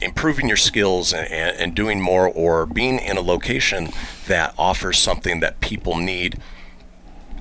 improving 0.00 0.48
your 0.48 0.56
skills 0.56 1.12
and, 1.12 1.28
and, 1.32 1.74
doing 1.74 2.00
more 2.00 2.28
or 2.28 2.66
being 2.66 2.98
in 2.98 3.16
a 3.16 3.20
location 3.20 3.90
that 4.26 4.54
offers 4.58 4.98
something 4.98 5.40
that 5.40 5.60
people 5.60 5.96
need, 5.96 6.38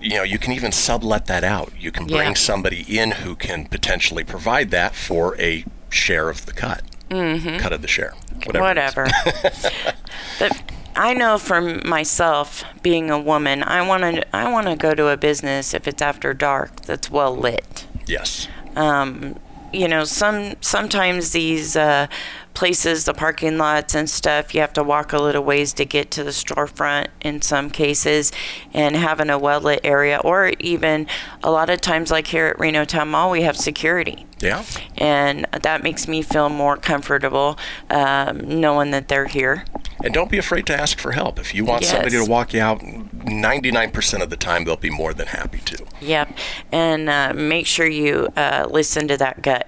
you 0.01 0.15
know, 0.15 0.23
you 0.23 0.37
can 0.37 0.53
even 0.53 0.71
sublet 0.71 1.25
that 1.25 1.43
out. 1.43 1.71
You 1.79 1.91
can 1.91 2.05
bring 2.05 2.29
Yeah. 2.29 2.33
somebody 2.33 2.81
in 2.99 3.11
who 3.11 3.35
can 3.35 3.65
potentially 3.65 4.23
provide 4.23 4.71
that 4.71 4.95
for 4.95 5.39
a 5.39 5.65
share 5.89 6.29
of 6.29 6.45
the 6.45 6.53
cut. 6.53 6.83
Mm-hmm. 7.09 7.57
Cut 7.57 7.73
of 7.73 7.81
the 7.81 7.87
share. 7.87 8.13
Whatever. 8.45 8.63
whatever. 8.65 9.07
but 10.39 10.73
I 10.95 11.13
know 11.13 11.37
from 11.37 11.87
myself, 11.87 12.63
being 12.81 13.09
a 13.09 13.19
woman, 13.19 13.63
I 13.63 13.87
want 13.87 14.03
to 14.03 14.35
I 14.35 14.51
want 14.51 14.67
to 14.67 14.75
go 14.75 14.93
to 14.93 15.07
a 15.09 15.17
business 15.17 15.73
if 15.73 15.87
it's 15.87 16.01
after 16.01 16.33
dark 16.33 16.81
that's 16.81 17.09
well 17.09 17.35
lit. 17.35 17.87
Yes. 18.05 18.47
Um, 18.75 19.35
you 19.71 19.87
know, 19.87 20.03
some 20.03 20.55
sometimes 20.61 21.31
these 21.31 21.75
uh, 21.75 22.07
places, 22.53 23.05
the 23.05 23.13
parking 23.13 23.57
lots 23.57 23.95
and 23.95 24.09
stuff, 24.09 24.53
you 24.53 24.61
have 24.61 24.73
to 24.73 24.83
walk 24.83 25.11
a 25.13 25.19
little 25.19 25.43
ways 25.43 25.73
to 25.73 25.85
get 25.85 26.11
to 26.11 26.23
the 26.23 26.31
storefront 26.31 27.07
in 27.21 27.41
some 27.41 27.69
cases, 27.69 28.31
and 28.73 28.95
having 28.95 29.29
a 29.29 29.37
well 29.39 29.59
lit 29.61 29.81
area, 29.83 30.19
or 30.23 30.51
even 30.59 31.07
a 31.43 31.51
lot 31.51 31.69
of 31.69 31.81
times, 31.81 32.11
like 32.11 32.27
here 32.27 32.47
at 32.47 32.59
Reno 32.59 32.85
Town 32.85 33.09
Mall, 33.09 33.31
we 33.31 33.41
have 33.43 33.57
security 33.57 34.25
Yeah. 34.39 34.63
and 34.97 35.45
that 35.51 35.83
makes 35.83 36.07
me 36.07 36.21
feel 36.21 36.49
more 36.49 36.77
comfortable 36.77 37.57
um, 37.89 38.37
knowing 38.61 38.91
that 38.91 39.07
they're 39.07 39.27
here. 39.27 39.65
And 40.03 40.13
don't 40.13 40.29
be 40.29 40.37
afraid 40.37 40.65
to 40.67 40.75
ask 40.79 40.99
for 40.99 41.13
help. 41.13 41.39
If 41.39 41.55
you 41.55 41.63
want 41.63 41.85
somebody 41.85 42.17
to 42.17 42.25
walk 42.25 42.53
you 42.53 42.59
out, 42.59 42.81
99% 42.81 44.21
of 44.21 44.29
the 44.29 44.35
time 44.35 44.65
they'll 44.65 44.75
be 44.75 44.89
more 44.89 45.13
than 45.13 45.27
happy 45.27 45.59
to. 45.59 45.85
Yep, 46.01 46.37
and 46.71 47.09
uh, 47.09 47.33
make 47.33 47.65
sure 47.67 47.87
you 47.87 48.27
uh, 48.35 48.67
listen 48.69 49.07
to 49.07 49.17
that 49.17 49.41
gut. 49.41 49.67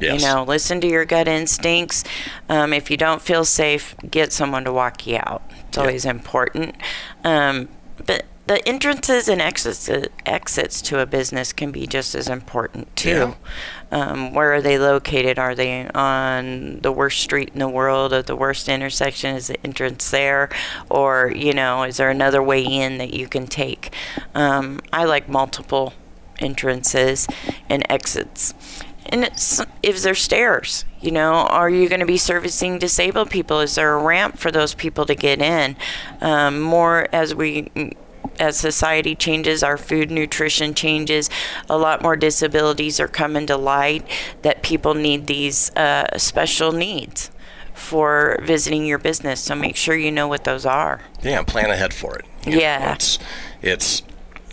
Yes. 0.00 0.20
You 0.22 0.26
know, 0.28 0.44
listen 0.44 0.80
to 0.80 0.86
your 0.88 1.04
gut 1.04 1.28
instincts. 1.28 2.02
Um, 2.48 2.72
if 2.72 2.90
you 2.90 2.96
don't 2.96 3.22
feel 3.22 3.44
safe, 3.44 3.94
get 4.10 4.32
someone 4.32 4.64
to 4.64 4.72
walk 4.72 5.06
you 5.06 5.16
out. 5.18 5.42
It's 5.68 5.76
Yeah. 5.76 5.82
always 5.84 6.04
important. 6.04 6.74
Um, 7.24 7.68
but 8.04 8.24
the 8.48 8.66
entrances 8.68 9.28
and 9.28 9.40
exits 9.40 9.88
exits 10.26 10.82
to 10.82 10.98
a 10.98 11.06
business 11.06 11.52
can 11.52 11.70
be 11.70 11.86
just 11.86 12.14
as 12.16 12.28
important 12.28 12.94
too. 12.96 13.36
Um, 13.92 14.34
where 14.34 14.52
are 14.54 14.60
they 14.60 14.78
located? 14.78 15.38
Are 15.38 15.54
they 15.54 15.86
on 15.94 16.80
the 16.80 16.90
worst 16.90 17.20
street 17.20 17.50
in 17.52 17.60
the 17.60 17.68
world 17.68 18.12
or 18.12 18.22
the 18.22 18.34
worst 18.34 18.68
intersection? 18.68 19.36
Is 19.36 19.46
the 19.46 19.64
entrance 19.64 20.10
there, 20.10 20.48
or 20.90 21.32
you 21.34 21.52
know, 21.52 21.84
is 21.84 21.98
there 21.98 22.10
another 22.10 22.42
way 22.42 22.62
in 22.62 22.98
that 22.98 23.14
you 23.14 23.28
can 23.28 23.46
take? 23.46 23.94
Um, 24.34 24.80
I 24.92 25.04
like 25.04 25.28
multiple 25.28 25.92
entrances 26.40 27.28
and 27.68 27.84
exits. 27.88 28.54
And 29.12 29.24
it's, 29.24 29.60
if 29.82 30.02
there's 30.02 30.20
stairs, 30.20 30.84
you 31.00 31.10
know, 31.10 31.32
are 31.32 31.68
you 31.68 31.88
going 31.88 32.00
to 32.00 32.06
be 32.06 32.16
servicing 32.16 32.78
disabled 32.78 33.28
people? 33.30 33.60
Is 33.60 33.74
there 33.74 33.92
a 33.94 34.02
ramp 34.02 34.38
for 34.38 34.50
those 34.50 34.72
people 34.74 35.04
to 35.06 35.14
get 35.14 35.42
in? 35.42 35.76
Um, 36.22 36.60
more 36.60 37.08
as 37.12 37.34
we 37.34 37.70
as 38.40 38.56
society 38.56 39.14
changes, 39.14 39.62
our 39.62 39.76
food 39.76 40.10
nutrition 40.10 40.72
changes, 40.72 41.28
a 41.68 41.76
lot 41.76 42.02
more 42.02 42.16
disabilities 42.16 42.98
are 42.98 43.06
coming 43.08 43.46
to 43.46 43.56
light 43.58 44.06
that 44.40 44.62
people 44.62 44.94
need 44.94 45.26
these 45.26 45.70
uh, 45.76 46.06
special 46.16 46.72
needs 46.72 47.30
for 47.74 48.38
visiting 48.42 48.86
your 48.86 48.98
business. 48.98 49.40
So 49.40 49.54
make 49.54 49.76
sure 49.76 49.94
you 49.94 50.10
know 50.10 50.28
what 50.28 50.44
those 50.44 50.64
are. 50.64 51.02
Yeah, 51.22 51.42
plan 51.42 51.68
ahead 51.70 51.92
for 51.92 52.16
it. 52.16 52.24
You 52.46 52.52
know, 52.52 52.58
Yeah. 52.60 52.94
it's, 52.94 53.18
it's 53.60 54.02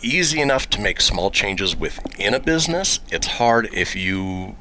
easy 0.01 0.41
enough 0.41 0.69
to 0.71 0.81
make 0.81 1.01
small 1.01 1.31
changes 1.31 1.75
within 1.75 2.33
a 2.33 2.39
business. 2.39 2.99
It's 3.11 3.27
hard 3.27 3.69
if 3.73 3.95
you 3.95 4.55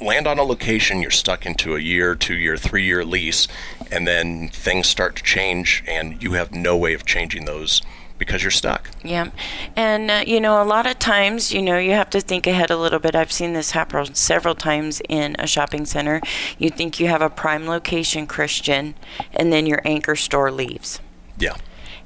land 0.00 0.26
on 0.26 0.38
a 0.38 0.42
location, 0.42 1.00
you're 1.00 1.10
stuck 1.10 1.46
into 1.46 1.74
a 1.74 1.80
year, 1.80 2.14
two 2.14 2.34
year, 2.34 2.56
three 2.56 2.84
year 2.84 3.04
lease, 3.04 3.48
and 3.90 4.06
then 4.06 4.48
things 4.48 4.86
start 4.86 5.16
to 5.16 5.22
change 5.22 5.82
and 5.86 6.22
you 6.22 6.32
have 6.32 6.54
no 6.54 6.76
way 6.76 6.92
of 6.92 7.04
changing 7.04 7.44
those 7.44 7.82
because 8.18 8.42
you're 8.42 8.50
stuck. 8.50 8.90
Yeah. 9.02 9.30
And, 9.74 10.10
uh, 10.10 10.24
you 10.26 10.40
know, 10.40 10.62
a 10.62 10.64
lot 10.64 10.86
of 10.86 10.98
times, 10.98 11.52
you 11.52 11.62
know, 11.62 11.78
you 11.78 11.92
have 11.92 12.10
to 12.10 12.20
think 12.20 12.46
ahead 12.46 12.70
a 12.70 12.76
little 12.76 12.98
bit. 12.98 13.14
I've 13.14 13.32
seen 13.32 13.52
this 13.52 13.72
happen 13.72 14.14
several 14.14 14.54
times 14.54 15.02
in 15.08 15.36
a 15.38 15.46
shopping 15.46 15.84
center. 15.84 16.20
You 16.58 16.70
think 16.70 16.98
you 16.98 17.08
have 17.08 17.22
a 17.22 17.30
prime 17.30 17.66
location, 17.66 18.26
Christian, 18.26 18.94
and 19.32 19.52
then 19.52 19.66
your 19.66 19.80
anchor 19.84 20.16
store 20.16 20.50
leaves. 20.50 21.00
Yeah. 21.38 21.56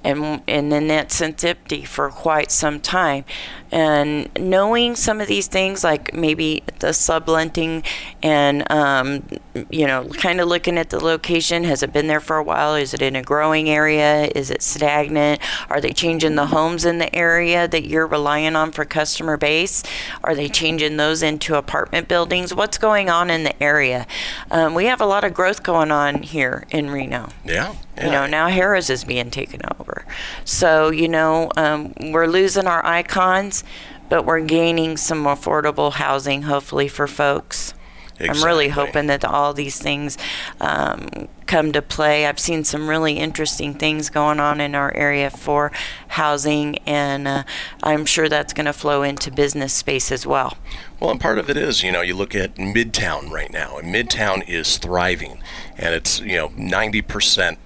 And 0.04 0.42
and 0.46 0.72
then 0.72 0.88
that 0.88 1.12
sits 1.12 1.44
empty 1.44 1.84
for 1.84 2.10
quite 2.10 2.50
some 2.50 2.80
time. 2.80 3.24
And 3.72 4.28
knowing 4.36 4.96
some 4.96 5.20
of 5.20 5.28
these 5.28 5.46
things, 5.46 5.84
like 5.84 6.12
maybe 6.12 6.64
the 6.80 6.92
subletting, 6.92 7.84
and 8.22 8.70
um, 8.70 9.22
you 9.70 9.86
know, 9.86 10.08
kind 10.08 10.40
of 10.40 10.48
looking 10.48 10.76
at 10.78 10.90
the 10.90 11.02
location. 11.02 11.64
Has 11.64 11.82
it 11.82 11.92
been 11.92 12.06
there 12.06 12.20
for 12.20 12.36
a 12.36 12.42
while? 12.42 12.74
Is 12.74 12.94
it 12.94 13.02
in 13.02 13.14
a 13.14 13.22
growing 13.22 13.68
area? 13.68 14.30
Is 14.34 14.50
it 14.50 14.62
stagnant? 14.62 15.40
Are 15.68 15.80
they 15.80 15.92
changing 15.92 16.34
the 16.34 16.46
homes 16.46 16.84
in 16.84 16.98
the 16.98 17.14
area 17.14 17.68
that 17.68 17.86
you're 17.86 18.06
relying 18.06 18.56
on 18.56 18.72
for 18.72 18.84
customer 18.84 19.36
base? 19.36 19.82
Are 20.24 20.34
they 20.34 20.48
changing 20.48 20.96
those 20.96 21.22
into 21.22 21.54
apartment 21.54 22.08
buildings? 22.08 22.54
What's 22.54 22.78
going 22.78 23.08
on 23.08 23.30
in 23.30 23.44
the 23.44 23.62
area? 23.62 24.06
Um, 24.50 24.74
we 24.74 24.86
have 24.86 25.00
a 25.00 25.06
lot 25.06 25.24
of 25.24 25.34
growth 25.34 25.62
going 25.62 25.90
on 25.92 26.22
here 26.22 26.66
in 26.70 26.90
Reno. 26.90 27.28
Yeah. 27.44 27.74
You 27.98 28.10
know, 28.10 28.26
now 28.26 28.48
Harrah's 28.48 28.88
is 28.88 29.04
being 29.04 29.30
taken 29.30 29.60
over. 29.78 30.06
So, 30.44 30.90
you 30.90 31.08
know, 31.08 31.50
um, 31.56 31.92
we're 32.00 32.26
losing 32.26 32.66
our 32.66 32.84
icons, 32.84 33.62
but 34.08 34.24
we're 34.24 34.40
gaining 34.40 34.96
some 34.96 35.24
affordable 35.24 35.92
housing, 35.92 36.42
hopefully, 36.42 36.88
for 36.88 37.06
folks. 37.06 37.74
I'm 38.20 38.44
really 38.44 38.68
hoping 38.68 39.06
that 39.06 39.24
all 39.24 39.54
these 39.54 39.78
things 39.78 40.18
um, 40.60 41.28
come 41.46 41.72
to 41.72 41.80
play. 41.80 42.26
I've 42.26 42.38
seen 42.38 42.64
some 42.64 42.88
really 42.88 43.14
interesting 43.14 43.74
things 43.74 44.10
going 44.10 44.38
on 44.40 44.60
in 44.60 44.74
our 44.74 44.94
area 44.94 45.30
for 45.30 45.72
housing, 46.08 46.76
and 46.78 47.26
uh, 47.26 47.42
I'm 47.82 48.04
sure 48.04 48.28
that's 48.28 48.52
going 48.52 48.66
to 48.66 48.72
flow 48.72 49.02
into 49.02 49.30
business 49.30 49.72
space 49.72 50.12
as 50.12 50.26
well. 50.26 50.58
Well, 51.00 51.10
and 51.10 51.20
part 51.20 51.38
of 51.38 51.48
it 51.48 51.56
is, 51.56 51.82
you 51.82 51.92
know, 51.92 52.02
you 52.02 52.14
look 52.14 52.34
at 52.34 52.56
Midtown 52.56 53.30
right 53.30 53.50
now, 53.50 53.78
and 53.78 53.94
Midtown 53.94 54.46
is 54.46 54.76
thriving, 54.76 55.40
and 55.78 55.94
it's, 55.94 56.20
you 56.20 56.36
know, 56.36 56.50
90%, 56.50 57.56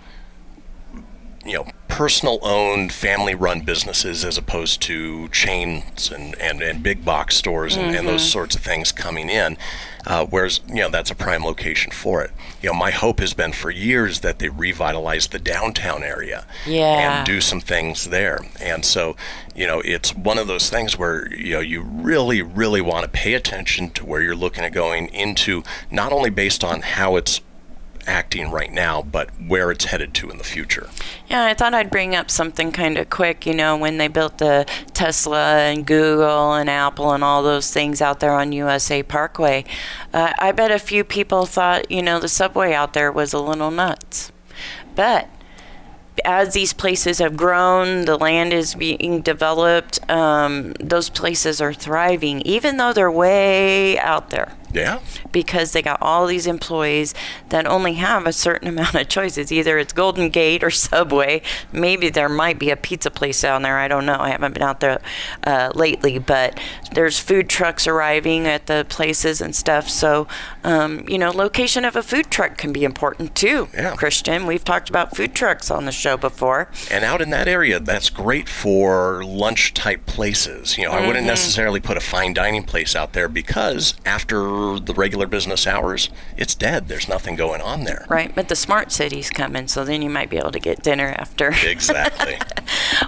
you 1.44 1.52
know, 1.54 1.66
personal 1.88 2.38
owned, 2.42 2.92
family 2.92 3.34
run 3.34 3.60
businesses 3.60 4.24
as 4.24 4.36
opposed 4.36 4.80
to 4.82 5.28
chains 5.28 6.10
and, 6.10 6.34
and, 6.40 6.60
and 6.62 6.82
big 6.82 7.04
box 7.04 7.36
stores 7.36 7.76
and, 7.76 7.94
and 7.94 8.08
those 8.08 8.28
sorts 8.28 8.56
of 8.56 8.62
things 8.62 8.90
coming 8.90 9.28
in. 9.28 9.56
Uh, 10.06 10.26
whereas, 10.26 10.60
you 10.68 10.76
know, 10.76 10.90
that's 10.90 11.10
a 11.10 11.14
prime 11.14 11.42
location 11.44 11.90
for 11.92 12.22
it. 12.22 12.30
You 12.60 12.68
know, 12.70 12.74
my 12.74 12.90
hope 12.90 13.20
has 13.20 13.32
been 13.32 13.52
for 13.52 13.70
years 13.70 14.20
that 14.20 14.38
they 14.38 14.48
revitalize 14.48 15.28
the 15.28 15.38
downtown 15.38 16.02
area 16.02 16.44
Yeah. 16.66 17.18
and 17.18 17.26
do 17.26 17.40
some 17.40 17.60
things 17.60 18.04
there. 18.10 18.40
And 18.60 18.84
so, 18.84 19.16
you 19.54 19.66
know, 19.66 19.80
it's 19.80 20.14
one 20.14 20.36
of 20.36 20.46
those 20.46 20.68
things 20.68 20.98
where, 20.98 21.32
you 21.34 21.54
know, 21.54 21.60
you 21.60 21.80
really, 21.82 22.42
really 22.42 22.80
want 22.80 23.04
to 23.04 23.08
pay 23.08 23.34
attention 23.34 23.90
to 23.90 24.04
where 24.04 24.20
you're 24.20 24.34
looking 24.36 24.64
at 24.64 24.72
going 24.72 25.06
into, 25.08 25.62
not 25.90 26.12
only 26.12 26.30
based 26.30 26.64
on 26.64 26.82
how 26.82 27.16
it's 27.16 27.40
acting 28.06 28.50
right 28.50 28.72
now, 28.72 29.02
but 29.02 29.30
where 29.46 29.70
it's 29.70 29.86
headed 29.86 30.14
to 30.14 30.30
in 30.30 30.38
the 30.38 30.44
future. 30.44 30.88
Yeah, 31.28 31.44
I 31.44 31.54
thought 31.54 31.74
I'd 31.74 31.90
bring 31.90 32.14
up 32.14 32.30
something 32.30 32.72
kind 32.72 32.98
of 32.98 33.10
quick. 33.10 33.46
You 33.46 33.54
know, 33.54 33.76
when 33.76 33.98
they 33.98 34.08
built 34.08 34.38
the 34.38 34.66
Tesla 34.92 35.56
and 35.58 35.86
Google 35.86 36.54
and 36.54 36.68
Apple 36.68 37.12
and 37.12 37.24
all 37.24 37.42
those 37.42 37.70
things 37.72 38.00
out 38.00 38.20
there 38.20 38.32
on 38.32 38.52
USA 38.52 39.02
Parkway, 39.02 39.64
uh, 40.12 40.32
I 40.38 40.52
bet 40.52 40.70
a 40.70 40.78
few 40.78 41.04
people 41.04 41.46
thought, 41.46 41.90
you 41.90 42.02
know, 42.02 42.20
the 42.20 42.28
subway 42.28 42.72
out 42.72 42.92
there 42.92 43.10
was 43.10 43.32
a 43.32 43.40
little 43.40 43.70
nuts. 43.70 44.32
But 44.94 45.28
as 46.24 46.54
these 46.54 46.72
places 46.72 47.18
have 47.18 47.36
grown, 47.36 48.04
the 48.04 48.16
land 48.16 48.52
is 48.52 48.74
being 48.74 49.20
developed, 49.20 49.98
um, 50.10 50.72
those 50.74 51.08
places 51.08 51.60
are 51.60 51.74
thriving, 51.74 52.40
even 52.42 52.76
though 52.76 52.92
they're 52.92 53.10
way 53.10 53.98
out 53.98 54.30
there 54.30 54.52
Yeah. 54.74 55.00
because 55.32 55.72
they 55.72 55.82
got 55.82 55.98
all 56.00 56.26
these 56.26 56.46
employees 56.46 57.14
that 57.50 57.66
only 57.66 57.94
have 57.94 58.26
a 58.26 58.32
certain 58.32 58.68
amount 58.74 58.94
of 58.94 59.08
choices. 59.08 59.52
Either 59.52 59.78
it's 59.78 59.92
Golden 59.92 60.28
Gate 60.28 60.62
or 60.62 60.70
Subway. 60.70 61.42
Maybe 61.72 62.08
there 62.10 62.28
might 62.28 62.58
be 62.58 62.70
a 62.70 62.76
pizza 62.76 63.10
place 63.10 63.40
down 63.42 63.62
there. 63.62 63.78
I 63.78 63.88
don't 63.88 64.06
know. 64.06 64.18
I 64.18 64.30
haven't 64.30 64.54
been 64.54 64.62
out 64.62 64.80
there 64.80 65.00
uh, 65.44 65.70
lately, 65.74 66.18
but 66.18 66.58
there's 66.92 67.18
food 67.18 67.48
trucks 67.48 67.86
arriving 67.86 68.46
at 68.46 68.66
the 68.66 68.86
places 68.88 69.40
and 69.40 69.54
stuff. 69.54 69.88
So, 69.88 70.26
um, 70.62 71.04
you 71.08 71.18
know, 71.18 71.30
location 71.30 71.84
of 71.84 71.96
a 71.96 72.02
food 72.02 72.30
truck 72.30 72.56
can 72.56 72.72
be 72.72 72.84
important 72.84 73.34
too. 73.34 73.68
Yeah. 73.74 73.94
Christian, 73.96 74.46
we've 74.46 74.64
talked 74.64 74.88
about 74.88 75.16
food 75.16 75.34
trucks 75.34 75.70
on 75.70 75.84
the 75.84 75.92
show 75.92 76.16
before. 76.16 76.68
And 76.90 77.04
out 77.04 77.20
in 77.20 77.30
that 77.30 77.48
area, 77.48 77.80
that's 77.80 78.10
great 78.10 78.48
for 78.48 79.24
lunch 79.24 79.74
type 79.74 80.06
places. 80.06 80.76
You 80.78 80.84
know, 80.84 80.92
I 80.92 81.06
wouldn't 81.06 81.26
necessarily 81.26 81.80
put 81.80 81.96
a 81.96 82.00
fine 82.00 82.32
dining 82.34 82.62
place 82.64 82.94
out 82.96 83.12
there 83.12 83.28
because 83.28 83.94
after 84.04 84.42
the 84.78 84.94
regular 84.94 85.26
business 85.26 85.66
hours, 85.66 86.10
it's 86.36 86.54
dead. 86.54 86.88
There's 86.88 87.08
nothing 87.08 87.36
going 87.36 87.60
on 87.60 87.84
there. 87.84 88.06
Right, 88.08 88.34
but 88.34 88.48
the 88.48 88.56
smart 88.56 88.92
city's 88.92 89.30
coming, 89.30 89.68
so 89.68 89.84
then 89.84 90.02
you 90.02 90.10
might 90.10 90.30
be 90.30 90.36
able 90.36 90.52
to 90.52 90.60
get 90.60 90.82
dinner 90.82 91.14
after. 91.18 91.52
Exactly. 91.64 92.38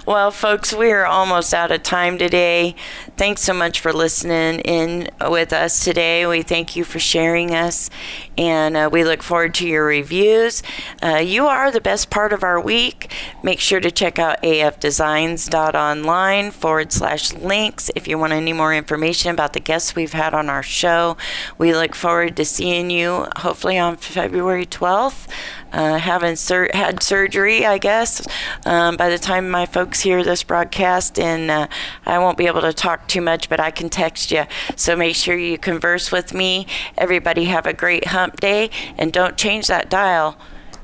Well, 0.05 0.31
folks, 0.31 0.73
we 0.73 0.91
are 0.91 1.05
almost 1.05 1.53
out 1.53 1.71
of 1.71 1.83
time 1.83 2.17
today. 2.17 2.75
Thanks 3.17 3.41
so 3.41 3.53
much 3.53 3.81
for 3.81 3.91
listening 3.91 4.61
in 4.61 5.09
with 5.29 5.51
us 5.51 5.83
today. 5.83 6.25
We 6.25 6.43
thank 6.43 6.77
you 6.77 6.85
for 6.85 6.99
sharing 6.99 7.53
us, 7.53 7.89
and 8.37 8.77
uh, 8.77 8.89
we 8.91 9.03
look 9.03 9.21
forward 9.21 9.53
to 9.55 9.67
your 9.67 9.85
reviews. 9.85 10.63
Uh, 11.03 11.17
you 11.17 11.45
are 11.47 11.71
the 11.71 11.81
best 11.81 12.09
part 12.09 12.31
of 12.31 12.41
our 12.41 12.59
week. 12.59 13.11
Make 13.43 13.59
sure 13.59 13.81
to 13.81 13.91
check 13.91 14.17
out 14.17 14.41
afdesigns.online 14.43 16.51
forward 16.51 16.93
slash 16.93 17.33
links 17.33 17.91
if 17.95 18.07
you 18.07 18.17
want 18.17 18.33
any 18.33 18.53
more 18.53 18.73
information 18.73 19.31
about 19.31 19.53
the 19.53 19.59
guests 19.59 19.95
we've 19.95 20.13
had 20.13 20.33
on 20.33 20.49
our 20.49 20.63
show. 20.63 21.17
We 21.57 21.73
look 21.73 21.95
forward 21.95 22.35
to 22.37 22.45
seeing 22.45 22.89
you 22.89 23.27
hopefully 23.37 23.77
on 23.77 23.97
February 23.97 24.65
12th. 24.65 25.27
Uh, 25.73 25.97
having 25.97 26.35
sur- 26.37 26.69
had 26.73 27.03
surgery, 27.03 27.65
I 27.65 27.77
guess, 27.77 28.25
um, 28.65 28.95
by 28.95 29.09
the 29.09 29.17
time 29.17 29.49
my 29.49 29.65
folks 29.65 29.99
hear 29.99 30.23
this 30.23 30.41
broadcast, 30.41 31.19
and 31.19 31.51
uh, 31.51 31.67
I 32.05 32.19
won't 32.19 32.37
be 32.37 32.47
able 32.47 32.61
to 32.61 32.71
talk 32.71 33.07
too 33.09 33.19
much, 33.19 33.49
but 33.49 33.59
I 33.59 33.71
can 33.71 33.89
text 33.89 34.31
you. 34.31 34.45
So 34.77 34.95
make 34.95 35.15
sure 35.15 35.37
you 35.37 35.57
converse 35.57 36.09
with 36.09 36.33
me. 36.33 36.67
Everybody 36.97 37.45
have 37.45 37.65
a 37.65 37.73
great 37.73 38.07
hump 38.07 38.39
day, 38.39 38.69
and 38.97 39.11
don't 39.11 39.35
change 39.35 39.67
that 39.67 39.89
dial 39.89 40.37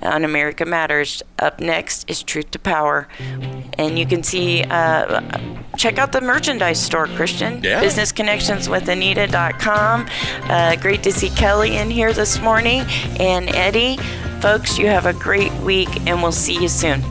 on 0.03 0.23
America 0.23 0.65
Matters. 0.65 1.23
Up 1.39 1.59
next 1.59 2.09
is 2.09 2.23
Truth 2.23 2.51
to 2.51 2.59
Power. 2.59 3.07
And 3.77 3.97
you 3.97 4.05
can 4.05 4.23
see, 4.23 4.63
uh, 4.63 5.21
check 5.77 5.97
out 5.97 6.11
the 6.11 6.21
merchandise 6.21 6.81
store, 6.81 7.07
Christian. 7.07 7.61
Yeah. 7.63 7.83
BusinessConnectionsWithAnita.com. 7.83 10.07
Uh, 10.43 10.75
great 10.77 11.03
to 11.03 11.11
see 11.11 11.29
Kelly 11.31 11.77
in 11.77 11.89
here 11.89 12.13
this 12.13 12.39
morning. 12.39 12.81
And 13.19 13.53
Eddie, 13.55 13.97
folks, 14.41 14.77
you 14.77 14.87
have 14.87 15.05
a 15.05 15.13
great 15.13 15.53
week, 15.55 15.89
and 16.07 16.21
we'll 16.21 16.31
see 16.31 16.61
you 16.61 16.67
soon. 16.67 17.01